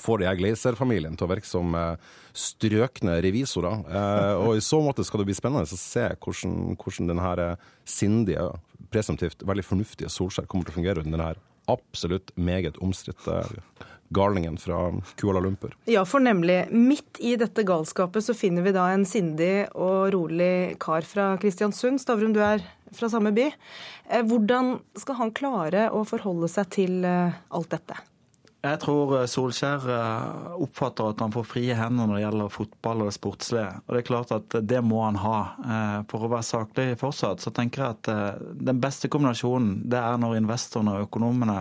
får 0.00 0.24
de 0.24 0.32
Glazer-familien 0.40 1.14
til 1.14 1.26
å 1.26 1.30
virke 1.30 1.46
som 1.46 1.70
strøkne 2.34 3.20
revisorer. 3.22 3.84
Og 4.42 4.58
i 4.58 4.64
så 4.64 4.80
måte 4.82 5.06
skal 5.06 5.22
det 5.22 5.28
bli 5.28 5.36
spennende 5.38 5.68
å 5.70 5.78
se 5.78 6.08
hvordan, 6.18 6.74
hvordan 6.74 7.12
denne 7.12 7.48
sindige, 7.86 8.48
presumptivt 8.90 9.46
veldig 9.46 9.64
fornuftige 9.66 10.10
Solskjær 10.12 10.50
kommer 10.50 10.66
til 10.66 10.74
å 10.74 10.78
fungere 10.80 11.04
under 11.04 11.14
denne 11.14 11.30
her 11.30 11.42
absolutt 11.70 12.32
meget 12.36 12.78
omstridte 12.82 13.42
galningen 14.14 14.56
fra 14.60 14.92
Kuala 15.18 15.40
Lumpur. 15.42 15.74
Ja, 15.90 16.04
for 16.06 16.22
nemlig 16.22 16.60
midt 16.70 17.18
i 17.18 17.34
dette 17.40 17.64
galskapet 17.66 18.26
så 18.26 18.36
finner 18.36 18.62
vi 18.66 18.74
da 18.76 18.86
en 18.92 19.06
sindig 19.08 19.66
og 19.74 20.12
rolig 20.14 20.76
kar 20.82 21.06
fra 21.08 21.32
Kristiansund. 21.40 22.02
Stavrum, 22.02 22.34
du 22.36 22.42
er 22.44 22.62
fra 22.94 23.10
samme 23.10 23.34
by. 23.34 23.48
Hvordan 24.28 24.76
skal 25.00 25.18
han 25.18 25.34
klare 25.34 25.88
å 25.90 26.04
forholde 26.06 26.50
seg 26.52 26.70
til 26.76 27.00
alt 27.04 27.72
dette? 27.74 27.98
Jeg 28.64 28.80
tror 28.80 29.10
Solskjær 29.28 29.82
oppfatter 30.64 31.10
at 31.12 31.20
han 31.20 31.34
får 31.34 31.44
frie 31.44 31.74
hender 31.76 32.08
når 32.08 32.16
det 32.16 32.22
gjelder 32.22 32.52
fotball 32.54 33.02
og 33.04 33.10
det 33.10 33.16
sportslige. 33.18 33.66
Og 33.84 33.92
det 33.92 34.00
er 34.00 34.06
klart 34.08 34.32
at 34.32 34.56
det 34.64 34.80
må 34.80 35.02
han 35.04 35.18
ha. 35.20 35.36
For 36.08 36.24
å 36.24 36.30
være 36.32 36.48
saklig 36.48 36.86
fortsatt, 37.00 37.44
så 37.44 37.52
tenker 37.52 37.84
jeg 37.84 37.98
at 37.98 38.40
den 38.70 38.80
beste 38.80 39.10
kombinasjonen 39.12 39.82
det 39.92 40.00
er 40.00 40.16
når 40.22 40.38
investorene 40.40 40.96
og 40.96 41.10
økonomene 41.10 41.58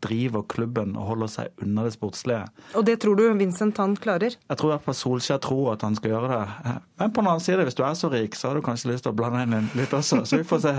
driver 0.00 0.42
klubben 0.48 0.94
og 0.98 1.10
holder 1.12 1.30
seg 1.32 1.64
unna 1.64 1.84
det 1.86 1.94
sportslige. 1.94 2.46
Og 2.78 2.86
det 2.88 2.98
tror 3.02 3.18
du 3.18 3.26
Vincent 3.38 3.78
han 3.80 3.96
klarer? 4.00 4.36
Jeg 4.36 4.60
tror 4.60 4.70
i 4.70 4.74
hvert 4.74 4.86
fall 4.86 4.98
Solskjær 4.98 5.40
tror 5.44 5.72
at 5.74 5.84
han 5.86 5.96
skal 5.98 6.14
gjøre 6.14 6.30
det. 6.32 6.74
Men 7.00 7.12
på 7.14 7.22
den 7.22 7.30
annen 7.30 7.44
side, 7.44 7.64
hvis 7.64 7.78
du 7.78 7.84
er 7.86 7.96
så 7.98 8.10
rik, 8.12 8.36
så 8.36 8.50
har 8.50 8.58
du 8.58 8.64
kanskje 8.64 8.92
lyst 8.92 9.06
til 9.06 9.12
å 9.12 9.16
blande 9.16 9.44
inn 9.44 9.70
litt 9.78 9.92
også. 9.96 10.22
Så 10.28 10.40
vi 10.40 10.46
får 10.48 10.62
se. 10.64 10.74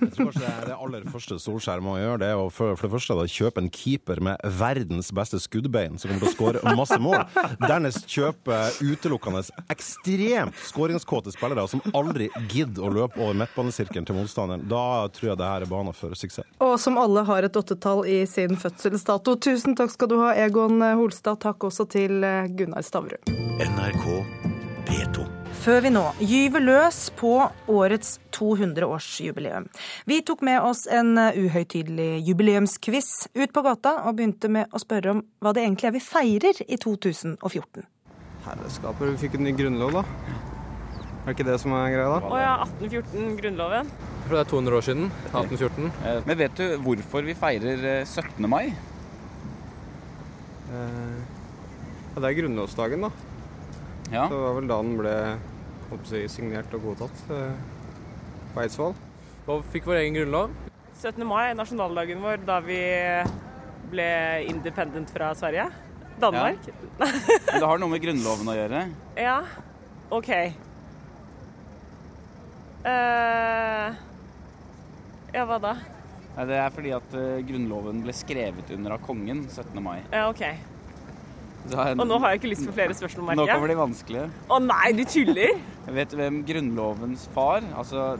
Jeg 0.00 0.10
tror 0.16 0.30
kanskje 0.32 0.52
det 0.68 0.76
aller 0.76 1.06
første 1.12 1.38
Solskjær 1.42 1.84
må 1.84 1.96
gjøre, 2.00 2.20
det 2.24 2.30
er 2.32 2.40
å 2.40 2.50
for, 2.54 2.76
for 2.78 2.88
det 2.88 2.94
første 2.94 3.16
da, 3.18 3.26
kjøpe 3.30 3.62
en 3.62 3.70
keeper 3.72 4.20
med 4.24 4.40
verdens 4.60 5.10
beste 5.16 5.40
skuddbein, 5.42 5.98
som 6.00 6.12
kommer 6.12 6.24
til 6.24 6.30
å 6.30 6.34
skåre 6.34 6.76
masse 6.78 6.98
mål. 7.02 7.18
Dernest 7.64 8.08
kjøpe 8.10 8.60
utelukkende 8.84 9.44
ekstremt 9.72 10.58
skåringskåte 10.68 11.32
spillere 11.34 11.66
som 11.70 11.82
aldri 11.96 12.28
gidder 12.52 12.86
å 12.86 12.92
løpe 12.94 13.20
over 13.20 13.36
midtbanesirkelen 13.42 14.06
til 14.08 14.18
motstanderen. 14.18 14.66
Da 14.70 15.08
tror 15.14 15.32
jeg 15.32 15.40
det 15.40 15.50
her 15.50 15.66
er 15.66 15.70
banen 15.70 15.96
for 15.96 16.14
suksess. 16.18 16.46
Og 16.64 16.76
som 16.80 16.98
alle 17.00 17.24
har 17.26 17.46
et 17.46 17.56
åttetall 17.58 18.04
i 18.10 18.20
sin 18.34 18.58
fødselsdato. 18.60 19.36
Tusen 19.38 19.78
takk 19.78 19.94
skal 19.94 20.10
du 20.10 20.18
ha, 20.22 20.34
Egon 20.34 20.82
Holstad. 20.82 21.40
Takk 21.44 21.70
også 21.70 21.86
til 21.94 22.20
Gunnar 22.58 22.84
Stavrum. 22.86 23.22
NRK 23.62 24.04
P2. 24.88 25.24
Før 25.64 25.80
vi 25.80 25.90
nå 25.94 26.02
gyver 26.20 26.60
løs 26.60 26.98
på 27.16 27.30
årets 27.72 28.18
200-årsjubileum. 28.36 29.70
Vi 30.04 30.18
tok 30.26 30.42
med 30.44 30.60
oss 30.60 30.84
en 30.90 31.14
uhøytidelig 31.16 32.18
jubileumsquiz 32.26 33.30
ut 33.32 33.54
på 33.54 33.62
gata, 33.64 33.94
og 34.04 34.18
begynte 34.18 34.50
med 34.52 34.74
å 34.74 34.82
spørre 34.82 35.14
om 35.14 35.22
hva 35.40 35.54
det 35.56 35.64
egentlig 35.64 35.88
er 35.88 35.96
vi 35.96 36.04
feirer 36.04 36.60
i 36.66 36.80
2014. 36.82 37.86
Herreskaper, 38.44 39.14
vi 39.14 39.22
fikk 39.24 39.38
en 39.38 39.48
ny 39.48 39.54
grunnlov, 39.56 40.02
da. 40.02 40.42
Er 41.24 41.30
det 41.30 41.38
ikke 41.38 41.46
det 41.48 41.54
som 41.62 41.72
er 41.72 41.86
greia, 41.88 42.08
da? 42.12 42.28
Å 42.28 42.36
ja, 42.36 42.54
1814-grunnloven. 42.66 43.92
For 44.26 44.34
det 44.34 44.40
er 44.42 44.48
200 44.50 44.76
år 44.76 44.84
siden. 44.84 45.06
1814. 45.30 46.26
Men 46.28 46.36
vet 46.36 46.58
du 46.58 46.64
hvorfor 46.84 47.24
vi 47.24 47.34
feirer 47.38 47.86
17. 48.04 48.44
mai? 48.44 48.74
Eh, 50.68 51.14
ja, 52.12 52.20
det 52.20 52.28
er 52.28 52.36
grunnlovsdagen, 52.42 53.06
da. 53.06 53.10
Ja. 54.12 54.26
Så 54.26 54.34
det 54.34 54.42
var 54.42 54.58
vel 54.58 54.68
da 54.68 54.78
den 54.84 54.98
ble 55.00 55.14
jeg, 56.12 56.28
signert 56.32 56.76
og 56.76 56.84
godtatt 56.90 57.24
eh, 57.32 57.56
på 58.52 58.62
Eidsvoll. 58.66 58.92
Og 59.48 59.64
fikk 59.72 59.88
vår 59.88 60.02
egen 60.02 60.18
grunnlov. 60.18 60.52
17. 61.00 61.24
mai 61.24 61.46
er 61.46 61.56
nasjonaldagen 61.56 62.20
vår 62.20 62.44
da 62.44 62.60
vi 62.64 62.82
ble 63.92 64.10
independent 64.52 65.08
fra 65.14 65.32
Sverige. 65.40 65.70
Danmark. 66.20 66.68
Ja. 66.68 66.76
Men 67.00 67.58
det 67.58 67.66
har 67.66 67.80
noe 67.82 67.90
med 67.90 68.04
Grunnloven 68.04 68.52
å 68.52 68.54
gjøre? 68.54 68.84
Ja. 69.18 69.40
OK. 70.14 70.30
Uh, 72.84 73.96
ja, 75.32 75.44
hva 75.48 75.58
da? 75.62 75.74
Nei, 76.34 76.46
det 76.50 76.60
er 76.60 76.70
fordi 76.74 76.92
at 76.96 77.16
uh, 77.16 77.40
Grunnloven 77.48 78.02
ble 78.04 78.14
skrevet 78.16 78.70
under 78.76 78.96
av 78.96 79.02
kongen 79.06 79.44
17. 79.48 79.72
mai. 79.82 79.98
Ja, 80.12 80.28
OK. 80.28 80.44
En... 81.72 81.96
Og 81.96 82.04
nå 82.04 82.18
har 82.20 82.34
jeg 82.34 82.42
ikke 82.42 82.50
lyst 82.50 82.66
på 82.68 82.74
flere 82.76 82.94
spørsmål, 82.96 83.30
merker 83.30 83.40
jeg. 83.40 83.48
Nå 83.48 83.56
kommer 83.56 83.72
de 83.72 83.78
vanskelige. 83.78 84.26
Å 84.52 84.60
nei, 84.60 84.90
du 84.98 85.04
tuller! 85.08 85.54
Vet 85.98 86.12
du 86.12 86.18
hvem 86.20 86.42
Grunnlovens 86.44 87.24
far, 87.32 87.64
altså 87.72 88.14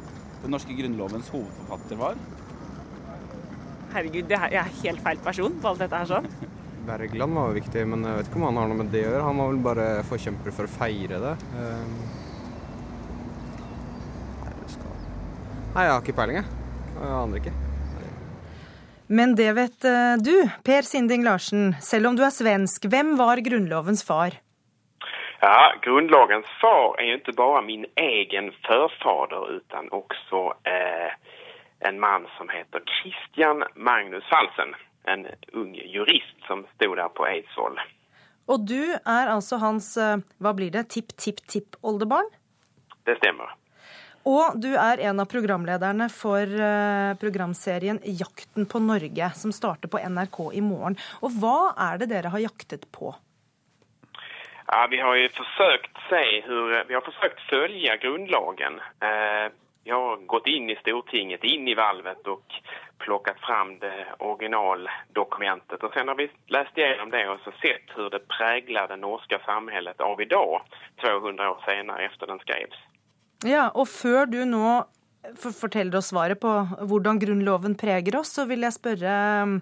den 0.45 0.53
norske 0.53 0.77
Grunnlovens 0.77 1.29
hovedforfatter, 1.33 2.01
var? 2.01 2.17
Herregud, 3.95 4.33
jeg 4.33 4.59
er 4.59 4.75
helt 4.81 5.05
feil 5.05 5.21
person 5.23 5.61
på 5.61 5.71
alt 5.71 5.85
dette 5.85 6.01
her 6.01 6.09
sånn. 6.17 6.29
Bergland 6.89 7.37
var 7.37 7.49
jo 7.49 7.57
viktig, 7.61 7.85
men 7.89 8.05
jeg 8.05 8.19
vet 8.19 8.27
ikke 8.29 8.41
om 8.41 8.47
han 8.49 8.59
har 8.61 8.69
noe 8.71 8.81
med 8.83 8.91
det 8.93 9.05
å 9.07 9.13
gjøre. 9.13 9.25
Han 9.29 9.41
var 9.41 9.53
vel 9.53 9.63
bare 9.65 9.87
forkjemper 10.09 10.57
for 10.57 10.69
å 10.69 10.73
feire 10.75 11.21
det. 11.23 11.35
Eh, 11.57 11.87
Nei, 14.43 14.53
det 14.59 14.73
skal... 14.75 14.99
Nei, 15.75 15.89
jeg 15.89 15.91
har 15.91 16.03
ikke 16.05 16.15
peiling, 16.15 16.37
jeg. 16.39 16.47
Jeg 16.95 17.15
aner 17.19 17.41
ikke. 17.41 17.53
Men 19.19 19.33
det 19.35 19.49
vet 19.57 19.87
eh, 19.91 20.13
du, 20.23 20.37
Per 20.63 20.87
Sinding 20.87 21.25
Larsen. 21.27 21.73
Selv 21.83 22.13
om 22.13 22.19
du 22.19 22.23
er 22.23 22.31
svensk, 22.31 22.87
hvem 22.93 23.17
var 23.19 23.43
Grunnlovens 23.43 24.05
far? 24.07 24.37
Ja, 25.43 25.75
grundlagens 25.83 26.47
far 26.61 26.95
er 27.03 27.09
jo 27.09 27.17
ikke 27.19 27.35
bare 27.37 27.65
min 27.67 27.89
egen 28.01 28.53
førfader, 28.69 29.59
utan 29.59 29.91
også 29.93 30.45
eh, 30.71 31.11
en 31.91 31.99
mann 32.01 32.31
som 32.39 32.49
heter 32.55 32.87
Christian 32.95 33.67
Magnus 33.75 34.25
Falsen. 34.31 34.73
En 35.11 35.27
ung 35.59 35.75
jurist 35.75 36.47
som 36.47 36.63
sto 36.77 36.95
der 36.95 37.11
på 37.19 37.27
Eidsvoll. 37.29 37.83
Og 38.47 38.63
du 38.71 38.95
er 38.95 39.35
altså 39.35 39.59
hans, 39.59 39.91
eh, 39.99 40.23
hva 40.39 40.55
blir 40.55 40.71
det, 40.71 40.87
tipp-tipp-tipp-oldebarn? 40.95 42.31
Det 43.11 43.19
stemmer. 43.19 43.59
Og 44.25 44.57
du 44.57 44.71
er 44.73 45.03
en 45.05 45.21
av 45.21 45.29
programlederne 45.29 46.09
for 46.13 46.49
eh, 46.49 47.13
programserien 47.21 48.01
Jakten 48.05 48.65
på 48.67 48.81
Norge, 48.81 49.31
som 49.37 49.53
starter 49.53 49.91
på 49.93 50.01
NRK 50.01 50.39
i 50.57 50.63
morgen. 50.65 50.97
Og 51.21 51.37
hva 51.43 51.75
er 51.91 52.01
det 52.01 52.09
dere 52.15 52.33
har 52.33 52.45
jaktet 52.47 52.89
på? 52.93 53.13
Ja, 54.67 54.87
vi 54.91 55.01
har 55.01 55.19
jo 55.21 55.29
forsøkt 55.37 56.01
se 56.09 56.23
hur, 56.47 56.73
vi 56.89 56.97
har 56.97 57.05
forsøkt 57.05 57.45
følge 57.51 57.99
grunnlagen. 58.01 58.81
Eh, 59.05 59.53
vi 59.85 59.93
har 59.93 60.25
gått 60.33 60.49
inn 60.49 60.71
i 60.73 60.79
Stortinget, 60.81 61.45
inn 61.45 61.69
i 61.69 61.77
valvet 61.77 62.25
og 62.33 62.57
plukket 63.05 63.37
fram 63.45 63.75
det 63.83 64.07
originaldokumentet. 64.25 65.85
Og 65.85 65.93
sen 65.93 66.09
har 66.09 66.17
vi 66.17 66.31
lest 66.49 66.81
gjennom 66.81 67.13
det 67.13 67.27
og 67.29 67.45
så 67.45 67.53
sett 67.61 67.93
hur 67.93 68.09
det 68.09 68.25
preger 68.33 68.89
det 68.89 68.97
norske 69.05 69.39
samhället 69.45 70.01
av 70.01 70.21
i 70.25 70.31
dag, 70.33 70.65
200 71.05 71.51
år 71.51 71.63
senere 71.69 72.09
efter 72.09 72.33
den 72.33 72.41
skrevs. 72.41 72.81
Ja, 73.45 73.69
og 73.77 73.89
før 73.93 74.29
du 74.31 74.41
nå 74.49 74.85
forteller 75.41 75.99
oss 75.99 76.11
svaret 76.13 76.41
på 76.41 76.51
hvordan 76.89 77.19
Grunnloven 77.21 77.77
preger 77.81 78.17
oss, 78.21 78.33
så 78.37 78.47
vil 78.49 78.65
jeg 78.65 78.77
spørre 78.77 79.15
eh, 79.45 79.55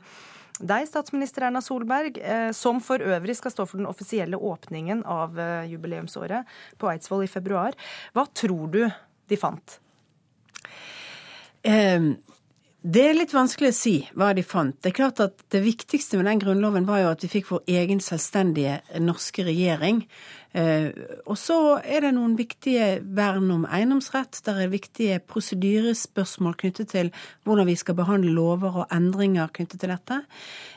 deg, 0.62 0.88
statsminister 0.90 1.48
Erna 1.48 1.62
Solberg, 1.64 2.18
eh, 2.18 2.50
som 2.54 2.82
for 2.84 3.02
øvrig 3.02 3.36
skal 3.38 3.54
stå 3.54 3.66
for 3.66 3.82
den 3.82 3.90
offisielle 3.90 4.38
åpningen 4.38 5.04
av 5.08 5.38
eh, 5.38 5.70
jubileumsåret 5.72 6.50
på 6.78 6.90
Eidsvoll 6.92 7.26
i 7.26 7.30
februar. 7.30 7.78
Hva 8.14 8.26
tror 8.30 8.68
du 8.74 8.84
de 9.30 9.38
fant? 9.38 9.78
Ehm, 11.62 12.14
Det 12.82 13.02
er 13.06 13.14
litt 13.14 13.30
vanskelig 13.30 13.68
å 13.70 13.74
si 13.78 13.94
hva 14.18 14.32
de 14.34 14.42
fant. 14.42 14.74
Det 14.82 14.90
er 14.90 14.96
klart 14.96 15.20
at 15.22 15.44
det 15.54 15.60
viktigste 15.62 16.18
med 16.18 16.26
den 16.26 16.40
grunnloven 16.42 16.86
var 16.88 16.98
jo 16.98 17.12
at 17.12 17.22
vi 17.22 17.30
fikk 17.30 17.52
vår 17.52 17.62
egen 17.70 18.02
selvstendige 18.02 18.80
norske 18.98 19.44
regjering. 19.46 20.00
Eh, 20.52 20.92
og 21.24 21.38
så 21.40 21.58
er 21.80 22.04
det 22.04 22.12
noen 22.16 22.34
viktige 22.36 22.98
vern 23.16 23.48
om 23.54 23.64
eiendomsrett. 23.64 24.42
Der 24.44 24.60
er 24.64 24.72
viktige 24.72 25.20
prosedyrespørsmål 25.24 26.56
knyttet 26.60 26.92
til 26.92 27.12
hvordan 27.46 27.68
vi 27.70 27.76
skal 27.80 27.96
behandle 27.96 28.34
lover 28.36 28.82
og 28.82 28.92
endringer 28.92 29.52
knyttet 29.56 29.80
til 29.80 29.92
dette. 29.94 30.20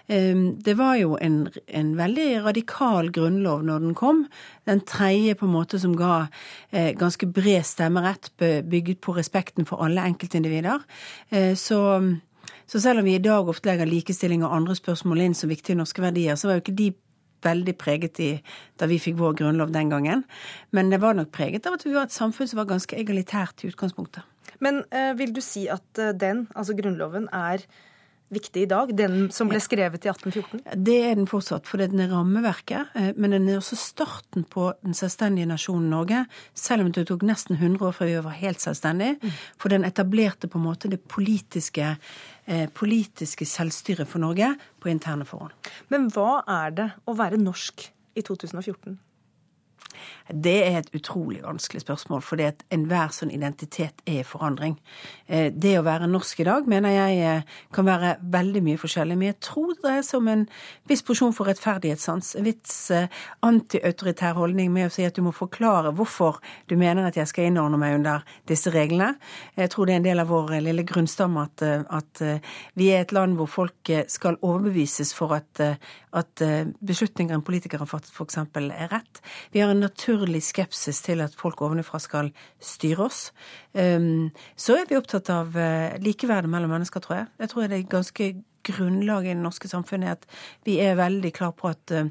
Eh, 0.07 0.43
det 0.65 0.78
var 0.80 0.95
jo 1.01 1.17
en, 1.21 1.41
en 1.67 1.93
veldig 1.99 2.30
radikal 2.47 3.11
grunnlov 3.15 3.65
når 3.67 3.84
den 3.88 3.97
kom. 3.99 4.26
Den 4.65 4.84
tredje 4.88 5.36
på 5.36 5.49
en 5.49 5.55
måte 5.57 5.80
som 5.82 5.97
ga 5.99 6.28
eh, 6.71 6.93
ganske 6.95 7.28
bred 7.28 7.67
stemmerett, 7.67 8.32
bygget 8.39 9.01
på 9.03 9.15
respekten 9.15 9.67
for 9.67 9.84
alle 9.84 10.03
enkeltindivider. 10.05 10.82
Så, 11.57 11.80
så 12.67 12.80
selv 12.82 12.99
om 12.99 13.07
vi 13.07 13.15
i 13.15 13.23
dag 13.23 13.47
ofte 13.47 13.69
legger 13.69 13.89
likestilling 13.89 14.43
og 14.45 14.53
andre 14.55 14.76
spørsmål 14.78 15.23
inn 15.26 15.36
som 15.38 15.49
viktige 15.49 15.78
norske 15.78 16.03
verdier, 16.03 16.38
så 16.38 16.47
var 16.47 16.57
jo 16.57 16.63
ikke 16.63 16.78
de 16.80 16.89
veldig 17.45 17.77
preget 17.81 18.19
i 18.23 18.29
da 18.79 18.89
vi 18.91 18.99
fikk 19.01 19.17
vår 19.21 19.39
grunnlov 19.41 19.73
den 19.75 19.93
gangen. 19.93 20.25
Men 20.75 20.91
det 20.93 21.01
var 21.03 21.17
nok 21.17 21.31
preget 21.35 21.67
av 21.69 21.77
at 21.79 21.87
vi 21.87 21.95
var 21.95 22.09
et 22.09 22.15
samfunn 22.15 22.49
som 22.51 22.61
var 22.61 22.71
ganske 22.73 22.97
egalitært 22.99 23.63
i 23.63 23.71
utgangspunktet. 23.71 24.25
Men 24.63 24.83
eh, 24.91 25.13
vil 25.17 25.33
du 25.35 25.41
si 25.43 25.67
at 25.71 25.99
eh, 25.99 26.13
den, 26.15 26.47
altså 26.55 26.75
Grunnloven, 26.77 27.27
er 27.33 27.65
viktig 28.33 28.63
i 28.63 28.69
dag? 28.69 28.91
Den 28.97 29.27
som 29.35 29.49
ble 29.51 29.59
skrevet 29.61 30.05
i 30.05 30.09
1814? 30.09 30.63
Det 30.85 30.95
er 31.09 31.17
den 31.19 31.27
fortsatt, 31.29 31.67
for 31.69 31.81
den 31.81 32.01
er 32.01 32.09
rammeverket. 32.13 32.93
eh, 32.97 33.11
Men 33.17 33.35
den 33.35 33.49
er 33.49 33.59
også 33.59 33.77
starten 33.79 34.45
på 34.49 34.71
den 34.83 34.97
selvstendige 34.97 35.49
nasjonen 35.49 35.91
Norge, 35.93 36.25
selv 36.57 36.85
om 36.85 36.91
det 36.95 37.07
tok 37.09 37.25
nesten 37.27 37.59
100 37.59 37.83
år 37.89 37.97
før 37.99 38.11
vi 38.11 38.23
var 38.29 38.39
helt 38.39 38.63
selvstendige. 38.63 39.33
For 39.61 39.73
den 39.73 39.85
etablerte 39.85 40.49
på 40.49 40.61
en 40.61 40.67
måte 40.69 40.91
det 40.91 41.03
politiske, 41.11 41.97
politiske 42.77 43.47
selvstyret 43.49 44.09
for 44.09 44.21
Norge 44.21 44.51
på 44.81 44.91
interne 44.91 45.25
forhold. 45.25 45.53
Men 45.89 46.09
hva 46.13 46.43
er 46.45 46.75
det 46.77 46.89
å 47.09 47.15
være 47.17 47.41
norsk 47.41 47.87
i 48.15 48.23
2014? 48.25 48.99
Det 50.25 50.55
er 50.65 50.79
et 50.79 50.95
utrolig 50.97 51.43
vanskelig 51.43 51.83
spørsmål, 51.83 52.21
for 52.25 52.41
enhver 52.41 53.11
sånn 53.13 53.29
identitet 53.33 54.01
er 54.09 54.23
i 54.23 54.25
forandring. 54.25 54.79
Eh, 55.27 55.51
Det 55.53 55.77
å 55.77 55.83
være 55.85 56.07
norsk 56.09 56.39
i 56.41 56.47
dag 56.47 56.67
mener 56.67 56.89
jeg 56.89 57.19
eh, 57.21 57.43
kan 57.71 57.85
være 57.85 58.15
veldig 58.21 58.63
mye 58.65 58.81
forskjellig, 58.81 59.17
men 59.17 59.27
jeg 59.27 59.39
tror 59.45 59.73
det 59.73 59.83
dreier 59.83 60.05
seg 60.05 60.19
om 60.19 60.27
en 60.27 60.47
viss 60.89 61.03
porsjon 61.05 61.33
for 61.33 61.45
rettferdighetssans, 61.45 62.35
en 62.39 62.47
viss 62.47 62.91
eh, 62.91 63.07
antiautoritær 63.45 64.33
holdning 64.39 64.71
med 64.73 64.89
å 64.89 64.93
si 64.93 65.05
at 65.05 65.15
du 65.15 65.21
må 65.21 65.33
forklare 65.35 65.93
hvorfor 65.93 66.41
du 66.67 66.75
mener 66.75 67.05
at 67.05 67.19
jeg 67.19 67.29
skal 67.29 67.51
innordne 67.51 67.77
meg 67.77 67.99
under 67.99 68.25
disse 68.49 68.73
reglene. 68.73 69.13
Jeg 69.55 69.69
tror 69.73 69.85
det 69.85 69.93
er 69.93 70.01
en 70.01 70.09
del 70.09 70.23
av 70.25 70.33
vår 70.33 70.57
lille 70.65 70.87
grunnstamme 70.89 71.45
at, 71.45 71.61
at 71.93 72.23
vi 72.73 72.89
er 72.89 73.05
et 73.05 73.13
land 73.13 73.37
hvor 73.37 73.49
folk 73.51 73.93
skal 74.09 74.39
overbevises 74.41 75.13
for 75.13 75.35
at, 75.37 75.61
at 75.61 76.43
beslutninger 76.81 77.35
en 77.35 77.45
politiker 77.45 77.81
har 77.81 77.89
fattet 77.89 78.13
f.eks. 78.13 78.37
er 78.41 78.89
rett. 78.91 79.21
Vi 79.53 79.61
har 79.61 79.71
en 79.71 79.84
naturlig 79.86 80.41
skepsis 80.45 80.99
til 81.05 81.23
at 81.25 81.38
folk 81.39 81.61
ovenfra 81.65 82.01
skal 82.03 82.31
styre 82.63 83.07
oss. 83.07 83.21
Um, 83.73 84.33
så 84.59 84.79
er 84.79 84.89
vi 84.89 84.97
opptatt 84.99 85.31
av 85.33 85.55
uh, 85.55 85.95
likeverdet 86.01 86.51
mellom 86.51 86.75
mennesker, 86.75 87.03
tror 87.03 87.21
jeg. 87.21 87.31
Jeg 87.45 87.53
tror 87.53 87.69
det 87.69 87.79
er 87.79 87.93
ganske 87.95 88.33
grunnlaget 88.65 89.31
i 89.31 89.38
det 89.38 89.45
norske 89.45 89.69
samfunnet 89.69 90.17
at 90.17 90.27
vi 90.65 90.79
er 90.81 90.97
veldig 90.97 91.31
klar 91.36 91.53
på 91.57 91.69
at 91.69 91.93
uh, 91.93 92.09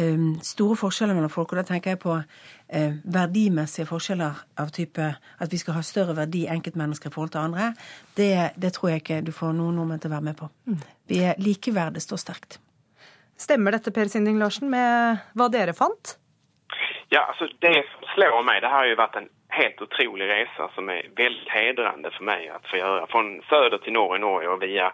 um, 0.00 0.40
store 0.44 0.76
forskjeller 0.80 1.16
mellom 1.16 1.32
folk, 1.32 1.52
og 1.52 1.60
da 1.60 1.66
tenker 1.68 1.94
jeg 1.94 2.00
på 2.02 2.16
uh, 2.16 2.96
verdimessige 3.04 3.88
forskjeller 3.88 4.42
av 4.62 4.72
type 4.74 5.12
at 5.12 5.52
vi 5.52 5.60
skal 5.60 5.76
ha 5.78 5.84
større 5.86 6.16
verdi 6.16 6.46
enkeltmennesker 6.50 7.12
i 7.12 7.14
forhold 7.14 7.34
til 7.34 7.44
andre, 7.44 7.72
det, 8.16 8.32
det 8.56 8.72
tror 8.76 8.92
jeg 8.92 9.04
ikke 9.04 9.22
du 9.26 9.32
får 9.36 9.54
noen 9.58 9.78
nordmenn 9.80 10.02
til 10.02 10.12
å 10.12 10.16
være 10.16 10.28
med 10.30 10.38
på. 10.40 10.50
Vi 11.10 11.22
er 11.26 11.40
Likeverdet 11.42 12.04
står 12.04 12.24
sterkt. 12.24 12.60
Stemmer 13.42 13.74
dette, 13.74 13.90
Per 13.90 14.10
Sinding 14.10 14.38
Larsen, 14.38 14.70
med 14.70 15.22
hva 15.34 15.48
dere 15.50 15.74
fant? 15.74 16.16
Ja, 17.14 17.20
altså 17.28 17.48
det 17.60 17.74
som 17.92 18.06
slår 18.14 18.42
meg, 18.42 18.62
det 18.64 18.70
har 18.72 18.86
jo 18.88 18.96
vært 18.96 19.16
en 19.20 19.26
helt 19.52 19.80
utrolig 19.84 20.28
resa 20.30 20.70
som 20.72 20.88
er 20.88 21.10
veldig 21.16 21.50
hedrande 21.52 22.08
for 22.14 22.24
meg 22.24 22.46
å 22.48 22.60
få 22.70 22.78
gjøre. 22.80 23.02
Fra 23.12 23.22
sør 23.50 23.76
til 23.84 23.92
nord 23.92 24.16
i 24.16 24.22
Norge 24.22 24.48
og 24.48 24.62
via 24.62 24.86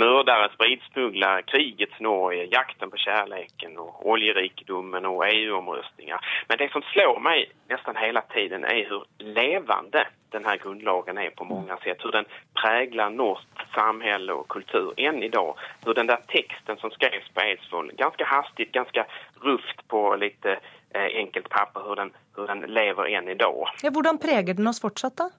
mordere, 0.00 0.48
spritsmugglare, 0.54 1.44
krigets 1.50 2.00
Norge, 2.00 2.46
jakten 2.54 2.88
på 2.88 3.02
kjærligheten 3.02 3.76
og 3.82 4.00
oljerikdommen 4.14 5.10
og 5.10 5.26
EU-omröstningar. 5.26 6.24
Men 6.48 6.62
det 6.62 6.70
som 6.72 6.86
slår 6.94 7.20
meg 7.20 7.52
nesten 7.68 8.00
hele 8.00 8.24
tiden 8.32 8.64
er 8.64 8.88
hvor 8.88 9.04
levende 9.20 10.06
denne 10.32 10.56
grunnloven 10.60 11.20
er 11.20 11.36
på 11.36 11.44
mange 11.48 11.76
sett. 11.84 12.00
Hvordan 12.00 12.24
den 12.24 12.32
preger 12.56 13.12
norsk 13.12 13.68
samfunn 13.76 14.28
og 14.32 14.48
kultur 14.52 14.96
enn 14.96 15.20
i 15.20 15.32
dag. 15.32 15.52
Hvordan 15.84 16.08
den 16.08 16.14
der 16.14 16.26
texten 16.32 16.80
som 16.80 16.92
skrevs 16.96 17.28
på 17.34 17.44
Eidsvoll, 17.44 17.92
ganske 18.00 18.24
hastig, 18.24 18.70
ganske 18.72 19.04
rufft 19.44 19.84
på 19.92 20.02
lite 20.20 20.56
eh, 20.56 20.74
enkelt 20.94 21.48
papper, 21.48 21.80
hvordan, 21.80 22.12
den 22.34 22.60
lever 22.60 23.06
än 23.06 23.28
idag. 23.28 23.68
Ja, 23.82 23.90
hvordan 23.90 24.18
preger 24.18 24.54
den 24.54 24.66
oss 24.66 24.80
fortsatt, 24.80 25.16
da? 25.16 25.30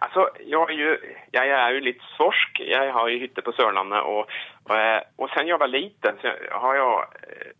Altså, 0.00 0.28
jeg 0.38 0.60
er 0.60 0.76
jo, 0.78 0.92
jeg 1.32 1.48
er 1.48 1.74
jo 1.74 1.82
litt 1.84 2.02
svorsk. 2.14 2.60
Jeg 2.64 2.92
har 2.94 3.08
jo 3.08 3.18
hytte 3.20 3.42
på 3.42 3.52
Sørlandet. 3.52 4.06
Og, 4.06 4.30
og, 4.68 4.76
eh, 4.76 5.02
og 5.18 5.28
sen 5.34 5.50
jeg 5.50 5.60
var 5.60 5.72
liten 5.72 6.20
så 6.22 6.32
har 6.62 6.78
jeg, 6.78 7.26
eh, 7.26 7.52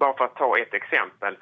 bare 0.00 0.16
for 0.18 0.26
å 0.26 0.38
ta 0.38 0.50
et 0.58 0.74
eksempel, 0.74 1.38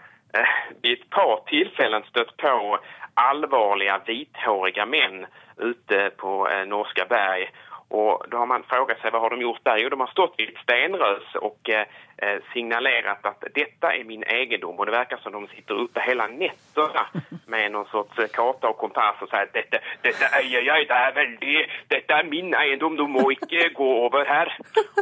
i 0.85 0.93
et 0.93 1.05
par 1.15 1.39
tilfeller 1.49 2.05
støtt 2.11 2.35
på 2.43 2.79
alvorlige 3.17 3.95
hvithårige 4.05 4.85
menn 4.91 5.23
ute 5.57 6.01
på 6.21 6.33
norske 6.45 6.67
norska 6.69 7.07
berg. 7.09 7.47
Och 7.89 8.25
då 8.29 8.37
har 8.37 8.47
man 8.47 8.63
frågat 8.63 8.99
sig 9.01 9.11
vad 9.11 9.23
har 9.23 9.31
de 9.31 9.41
gjort 9.41 9.65
där? 9.65 9.77
Jo, 9.79 9.89
de 9.89 10.01
har 10.01 10.07
stått 10.07 10.35
vid 10.39 10.49
ett 10.49 10.63
stenrös 10.63 11.35
och 11.35 11.71
eh, 11.71 11.87
eh, 12.19 12.39
signalerat 12.53 13.27
att 13.27 13.45
detta 13.55 13.95
är 13.95 14.05
min 14.05 14.23
egendom. 14.23 14.79
Och 14.79 14.87
det 14.87 14.93
verkar 14.93 15.17
som 15.17 15.33
de 15.33 15.47
sitter 15.47 15.75
uppe 15.75 16.01
hela 16.01 16.27
nätterna 16.27 17.07
med 17.47 17.87
sorts 17.87 18.19
eh, 18.19 18.27
karta 18.27 18.69
och 18.69 18.77
kompass 18.77 19.23
och 19.23 19.29
säger 19.29 19.43
att 19.43 19.53
detta, 19.53 19.79
detta 20.03 20.27
eier 20.39 20.63
jeg, 20.63 20.89
det 20.89 20.95
er 20.95 21.13
veldig, 21.15 21.71
detta 21.89 22.19
är 22.19 22.25
min 22.25 22.55
egendom, 22.55 22.97
du 22.97 23.07
må 23.07 23.31
ikke 23.31 23.69
gå 23.81 24.07
over 24.07 24.25
här. 24.25 24.59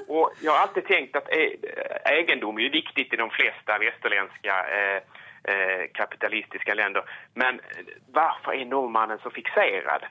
Och 0.08 0.32
jag 0.40 0.52
har 0.52 0.58
alltid 0.58 0.86
tänkt 0.86 1.16
att 1.16 1.28
eh, 1.28 2.18
egendom 2.18 2.58
är 2.58 2.62
ju 2.62 2.68
viktigt 2.68 3.12
i 3.12 3.16
de 3.16 3.30
flesta 3.30 3.78
västerländska 3.78 4.54
eh, 4.78 5.00
eh, 5.44 5.86
kapitalistiska 5.92 6.74
länder. 6.74 7.02
Men 7.34 7.60
varför 8.12 8.52
är 8.52 8.64
norrmannen 8.64 9.18
så 9.22 9.30
fixerad? 9.30 10.02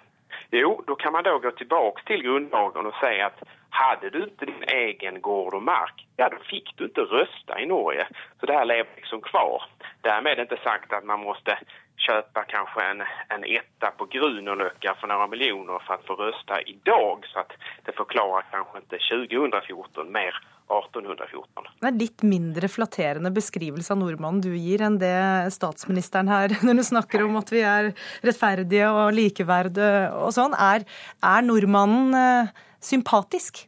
Jo, 0.55 0.83
då 0.87 0.95
kan 0.95 1.13
man 1.13 1.23
då 1.23 1.39
gå 1.39 1.51
tillbaka 1.51 2.01
till 2.05 2.23
grundlagen 2.23 2.85
och 2.85 2.93
säga 2.93 3.25
att 3.25 3.43
hade 3.69 4.09
du 4.09 4.23
inte 4.23 4.45
din 4.45 4.63
egen 4.63 5.21
gård 5.21 5.53
och 5.53 5.63
mark, 5.63 6.07
ja 6.17 6.29
då 6.29 6.37
fick 6.37 6.77
du 6.77 6.83
inte 6.83 7.01
rösta 7.01 7.59
i 7.59 7.65
Norge. 7.65 8.07
Så 8.39 8.45
det 8.45 8.53
här 8.53 8.65
lever 8.65 8.91
liksom 8.95 9.21
kvar. 9.21 9.63
Därmed 10.01 10.39
inte 10.39 10.57
sagt 10.63 10.93
att 10.93 11.03
man 11.03 11.19
måste 11.19 11.59
köpa 11.97 12.43
kanske 12.43 12.81
en, 12.81 13.03
en 13.29 13.43
etta 13.43 13.91
på 13.91 14.05
Grünerlöcka 14.05 14.95
för 14.99 15.07
några 15.07 15.27
miljoner 15.27 15.79
för 15.79 15.93
att 15.93 16.05
få 16.05 16.13
rösta 16.15 16.61
idag. 16.61 17.25
Så 17.33 17.39
att 17.39 17.51
det 17.85 17.91
förklarar 17.91 18.45
kanske 18.51 18.77
inte 18.77 18.97
2014, 18.97 20.11
mer 20.11 20.35
1814. 20.81 21.69
Det 21.81 21.89
er 21.89 21.99
litt 21.99 22.23
mindre 22.27 22.69
flatterende 22.71 23.31
beskrivelse 23.33 23.93
av 23.93 24.01
nordmannen 24.01 24.43
du 24.43 24.51
gir 24.55 24.83
enn 24.85 24.99
det 25.01 25.13
statsministeren 25.55 26.31
her, 26.31 26.55
når 26.65 26.81
du 26.81 26.85
snakker 26.87 27.25
om 27.25 27.37
at 27.41 27.53
vi 27.53 27.63
er 27.67 27.91
rettferdige 28.25 28.89
og 28.91 29.13
likeverdige 29.17 30.09
og 30.19 30.33
sånn. 30.35 30.57
Er, 30.57 30.87
er 31.25 31.45
nordmannen 31.45 32.17
eh, 32.17 32.65
sympatisk? 32.83 33.65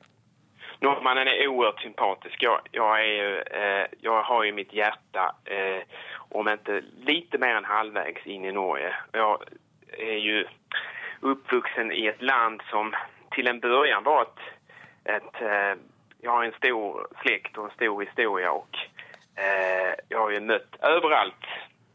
Nordmannen 0.84 1.28
er 1.32 1.48
oerhört 1.48 1.82
sympatisk. 1.82 2.44
Jeg, 2.44 2.60
jeg, 2.72 3.10
är, 3.10 3.14
ju, 3.16 3.42
eh, 3.42 3.86
jag 4.02 4.22
har 4.22 4.44
jo 4.44 4.54
mitt 4.54 4.74
hjerte, 4.74 5.30
eh, 5.46 5.82
om 6.30 6.50
ikke 6.52 6.82
litt 7.08 7.36
mer 7.40 7.60
enn 7.60 7.70
halvveis 7.70 8.26
inn 8.28 8.46
i 8.46 8.54
Norge. 8.54 8.92
Jeg 9.16 10.10
er 10.10 10.20
jo 10.22 10.44
oppvoksen 11.32 11.94
i 11.96 12.06
et 12.12 12.22
land 12.22 12.62
som 12.70 12.94
til 13.36 13.48
en 13.50 13.62
begynnelse 13.64 14.04
var 14.06 14.28
et, 14.28 14.46
ett 15.16 15.42
eh, 15.42 15.76
jag 16.26 16.32
har 16.32 16.44
en 16.44 16.52
stor 16.52 17.08
släkt 17.22 17.58
och 17.58 17.66
en 17.66 17.72
stor 17.72 18.02
historia 18.02 18.52
och 18.52 18.78
eh, 19.36 19.94
jag 20.10 20.20
har 20.20 20.32
ju 20.32 20.40
mött 20.40 20.76
överallt 20.82 21.46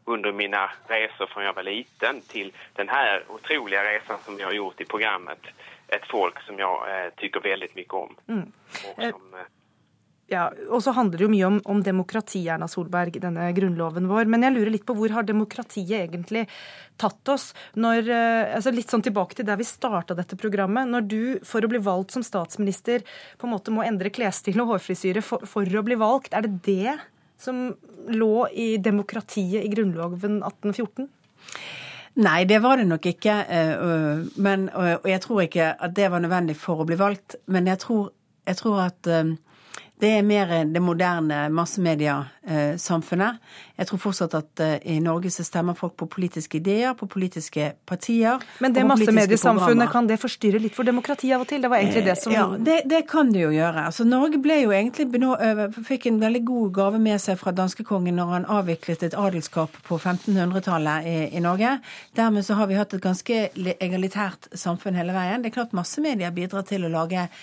under 0.05 0.31
mina 0.31 0.71
resor 0.87 1.27
från 1.27 1.43
jag 1.43 1.53
var 1.53 1.63
liten 1.63 2.21
till 2.21 2.53
den 2.73 2.89
här 2.89 3.23
otroliga 3.27 3.83
resan 3.83 4.17
som 4.25 4.39
jag 4.39 4.47
har 4.47 4.53
gjort 4.53 4.81
i 4.81 4.85
programmet. 4.85 5.39
Ett 5.87 6.07
folk 6.07 6.41
som 6.41 6.59
jag 6.59 7.05
eh, 7.05 7.09
tycker 7.17 7.39
väldigt 7.39 7.75
mycket 7.75 7.93
om. 7.93 8.15
Mm. 8.27 8.51
Och 8.87 9.03
som, 9.03 9.33
eh, 9.33 9.45
Ja, 10.31 10.45
og 10.71 10.79
så 10.79 10.93
handler 10.95 11.19
det 11.19 11.25
jo 11.25 11.31
mye 11.33 11.47
om, 11.49 11.57
om 11.67 11.81
demokrati, 11.83 12.45
Erna 12.47 12.69
Solberg, 12.71 13.17
denne 13.19 13.49
grunnloven 13.51 14.05
vår. 14.07 14.29
Men 14.31 14.45
jeg 14.45 14.55
lurer 14.55 14.71
litt 14.71 14.85
på 14.87 14.95
hvor 14.95 15.11
har 15.11 15.25
demokratiet 15.27 16.05
egentlig 16.05 16.45
tatt 17.01 17.31
oss? 17.33 17.49
Når, 17.75 18.07
eh, 18.07 18.53
altså 18.55 18.71
litt 18.71 18.93
sånn 18.93 19.03
tilbake 19.03 19.35
til 19.35 19.49
der 19.49 19.59
vi 19.59 19.67
starta 19.67 20.15
dette 20.15 20.39
programmet. 20.39 20.87
Når 20.87 21.09
du 21.11 21.21
for 21.47 21.59
å 21.59 21.71
bli 21.71 21.81
valgt 21.83 22.15
som 22.15 22.23
statsminister 22.23 23.03
på 23.41 23.49
en 23.49 23.53
måte 23.57 23.75
må 23.75 23.83
endre 23.83 24.13
klesstil 24.13 24.63
og 24.63 24.71
hårfrisyre 24.71 25.25
for, 25.25 25.43
for 25.43 25.67
å 25.67 25.83
bli 25.83 25.99
valgt, 25.99 26.31
er 26.31 26.47
det 26.47 26.63
det 26.69 26.95
som 27.41 27.67
lå 28.07 28.47
i 28.55 28.71
demokratiet 28.79 29.65
i 29.65 29.75
grunnloven 29.75 30.39
1814? 30.39 31.11
Nei, 32.23 32.39
det 32.47 32.63
var 32.63 32.79
det 32.79 32.87
nok 32.87 33.11
ikke. 33.17 33.35
eh, 33.51 34.25
Men, 34.39 34.67
og 34.71 35.11
jeg 35.11 35.27
tror 35.27 35.43
ikke 35.43 35.73
at 35.75 35.99
det 35.99 36.07
var 36.15 36.23
nødvendig 36.23 36.55
for 36.55 36.79
å 36.79 36.87
bli 36.87 36.95
valgt. 36.95 37.35
Men 37.51 37.67
jeg 37.67 37.83
tror, 37.83 38.13
jeg 38.47 38.63
tror 38.63 38.85
at 38.87 39.11
eh, 39.11 39.35
det 40.01 40.09
er 40.17 40.23
mer 40.25 40.51
det 40.65 40.81
moderne 40.81 41.43
massemediasamfunnet. 41.53 43.37
Jeg 43.81 43.89
tror 43.89 43.99
fortsatt 44.01 44.33
at 44.37 44.61
eh, 44.61 44.73
i 44.93 44.99
Norge 45.01 45.31
så 45.33 45.43
stemmer 45.45 45.77
folk 45.77 45.93
på 45.97 46.07
politiske 46.09 46.59
ideer, 46.59 46.93
på 46.97 47.07
politiske 47.09 47.71
partier. 47.87 48.41
Men 48.61 48.73
det 48.73 48.83
massemediesamfunnet, 48.89 49.89
kan 49.93 50.09
det 50.09 50.19
forstyrre 50.21 50.61
litt 50.61 50.75
for 50.77 50.85
demokratiet 50.85 51.35
av 51.37 51.45
og 51.45 51.49
til? 51.49 51.61
Det 51.63 51.71
var 51.71 51.81
egentlig 51.81 52.03
det 52.05 52.17
som 52.21 52.33
Ja, 52.33 52.47
det, 52.57 52.81
det 52.89 53.03
kan 53.09 53.31
det 53.33 53.41
jo 53.45 53.51
gjøre. 53.53 53.85
Altså, 53.89 54.05
Norge 54.09 54.41
ble 54.41 54.59
jo 54.63 54.73
egentlig 54.75 55.07
fikk 55.87 56.09
en 56.11 56.19
veldig 56.21 56.43
god 56.49 56.73
gave 56.77 57.01
med 57.01 57.21
seg 57.21 57.39
fra 57.41 57.53
danskekongen 57.57 58.17
når 58.17 58.35
han 58.35 58.49
avviklet 58.59 59.05
et 59.07 59.17
adelskap 59.17 59.77
på 59.87 59.97
1500-tallet 59.97 61.09
i, 61.09 61.17
i 61.37 61.43
Norge. 61.45 61.77
Dermed 62.17 62.45
så 62.45 62.57
har 62.59 62.69
vi 62.69 62.77
hatt 62.77 62.93
et 62.97 63.03
ganske 63.03 63.41
egalitært 63.77 64.49
samfunn 64.57 64.97
hele 64.97 65.13
veien. 65.15 65.41
Det 65.41 65.51
er 65.51 65.57
klart 65.61 65.77
massemedia 65.77 66.33
bidrar 66.33 66.65
til 66.69 66.85
å 66.85 66.93
lage 66.93 67.25
eh, 67.25 67.41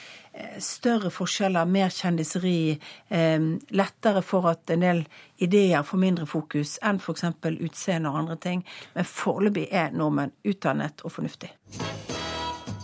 større 0.62 1.10
forskjeller, 1.14 1.68
mer 1.68 1.92
kjendiseri, 1.94 2.78
eh, 3.08 3.48
lettere 3.70 4.22
for 4.22 4.50
at 4.50 4.70
en 4.70 4.84
del 4.84 5.02
ideer 5.38 5.82
får 5.86 6.04
mindre 6.04 6.26
fokus 6.26 6.78
enn 6.82 7.00
f.eks. 7.00 7.24
utseende 7.58 8.10
og 8.12 8.22
andre 8.24 8.36
ting. 8.36 8.64
Men 8.94 9.04
foreløpig 9.04 9.68
er 9.70 9.90
nordmenn 9.94 10.34
utdannet 10.44 11.04
og 11.04 11.12
fornuftig. 11.18 11.52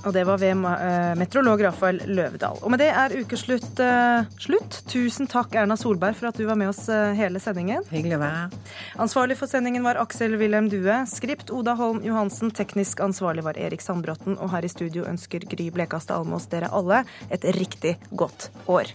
Og 0.04 0.12
det 0.12 0.24
var 0.28 0.40
ved 0.40 0.52
eh, 0.52 1.14
meteorolog 1.18 1.62
Rafael 1.64 2.00
Løvedal. 2.06 2.58
Og 2.62 2.72
med 2.72 2.82
det 2.82 2.90
er 2.92 3.14
ukeslutt 3.16 3.80
eh, 3.82 4.26
slutt. 4.42 4.80
Tusen 4.90 5.28
takk, 5.30 5.56
Erna 5.56 5.76
Solberg, 5.80 6.18
for 6.18 6.30
at 6.30 6.38
du 6.40 6.44
var 6.48 6.58
med 6.60 6.70
oss 6.72 6.84
eh, 6.92 7.14
hele 7.18 7.40
sendingen. 7.42 7.84
Hyggelig 7.92 8.18
å 8.18 8.22
være 8.22 8.42
her. 8.42 8.74
Ansvarlig 9.06 9.38
for 9.40 9.50
sendingen 9.50 9.86
var 9.86 10.00
Aksel 10.02 10.36
Wilhelm 10.40 10.68
Due. 10.72 11.00
Skript 11.10 11.52
Oda 11.54 11.76
Holm 11.80 12.02
Johansen. 12.04 12.52
Teknisk 12.54 13.00
ansvarlig 13.04 13.46
var 13.46 13.60
Erik 13.60 13.84
Sandbråten. 13.84 14.38
Og 14.38 14.52
her 14.52 14.66
i 14.66 14.72
studio 14.72 15.08
ønsker 15.08 15.48
Gry 15.48 15.70
Blekastad 15.74 16.20
Almås 16.20 16.50
dere 16.52 16.72
alle 16.74 17.04
et 17.32 17.48
riktig 17.56 17.96
godt 18.12 18.50
år. 18.68 18.92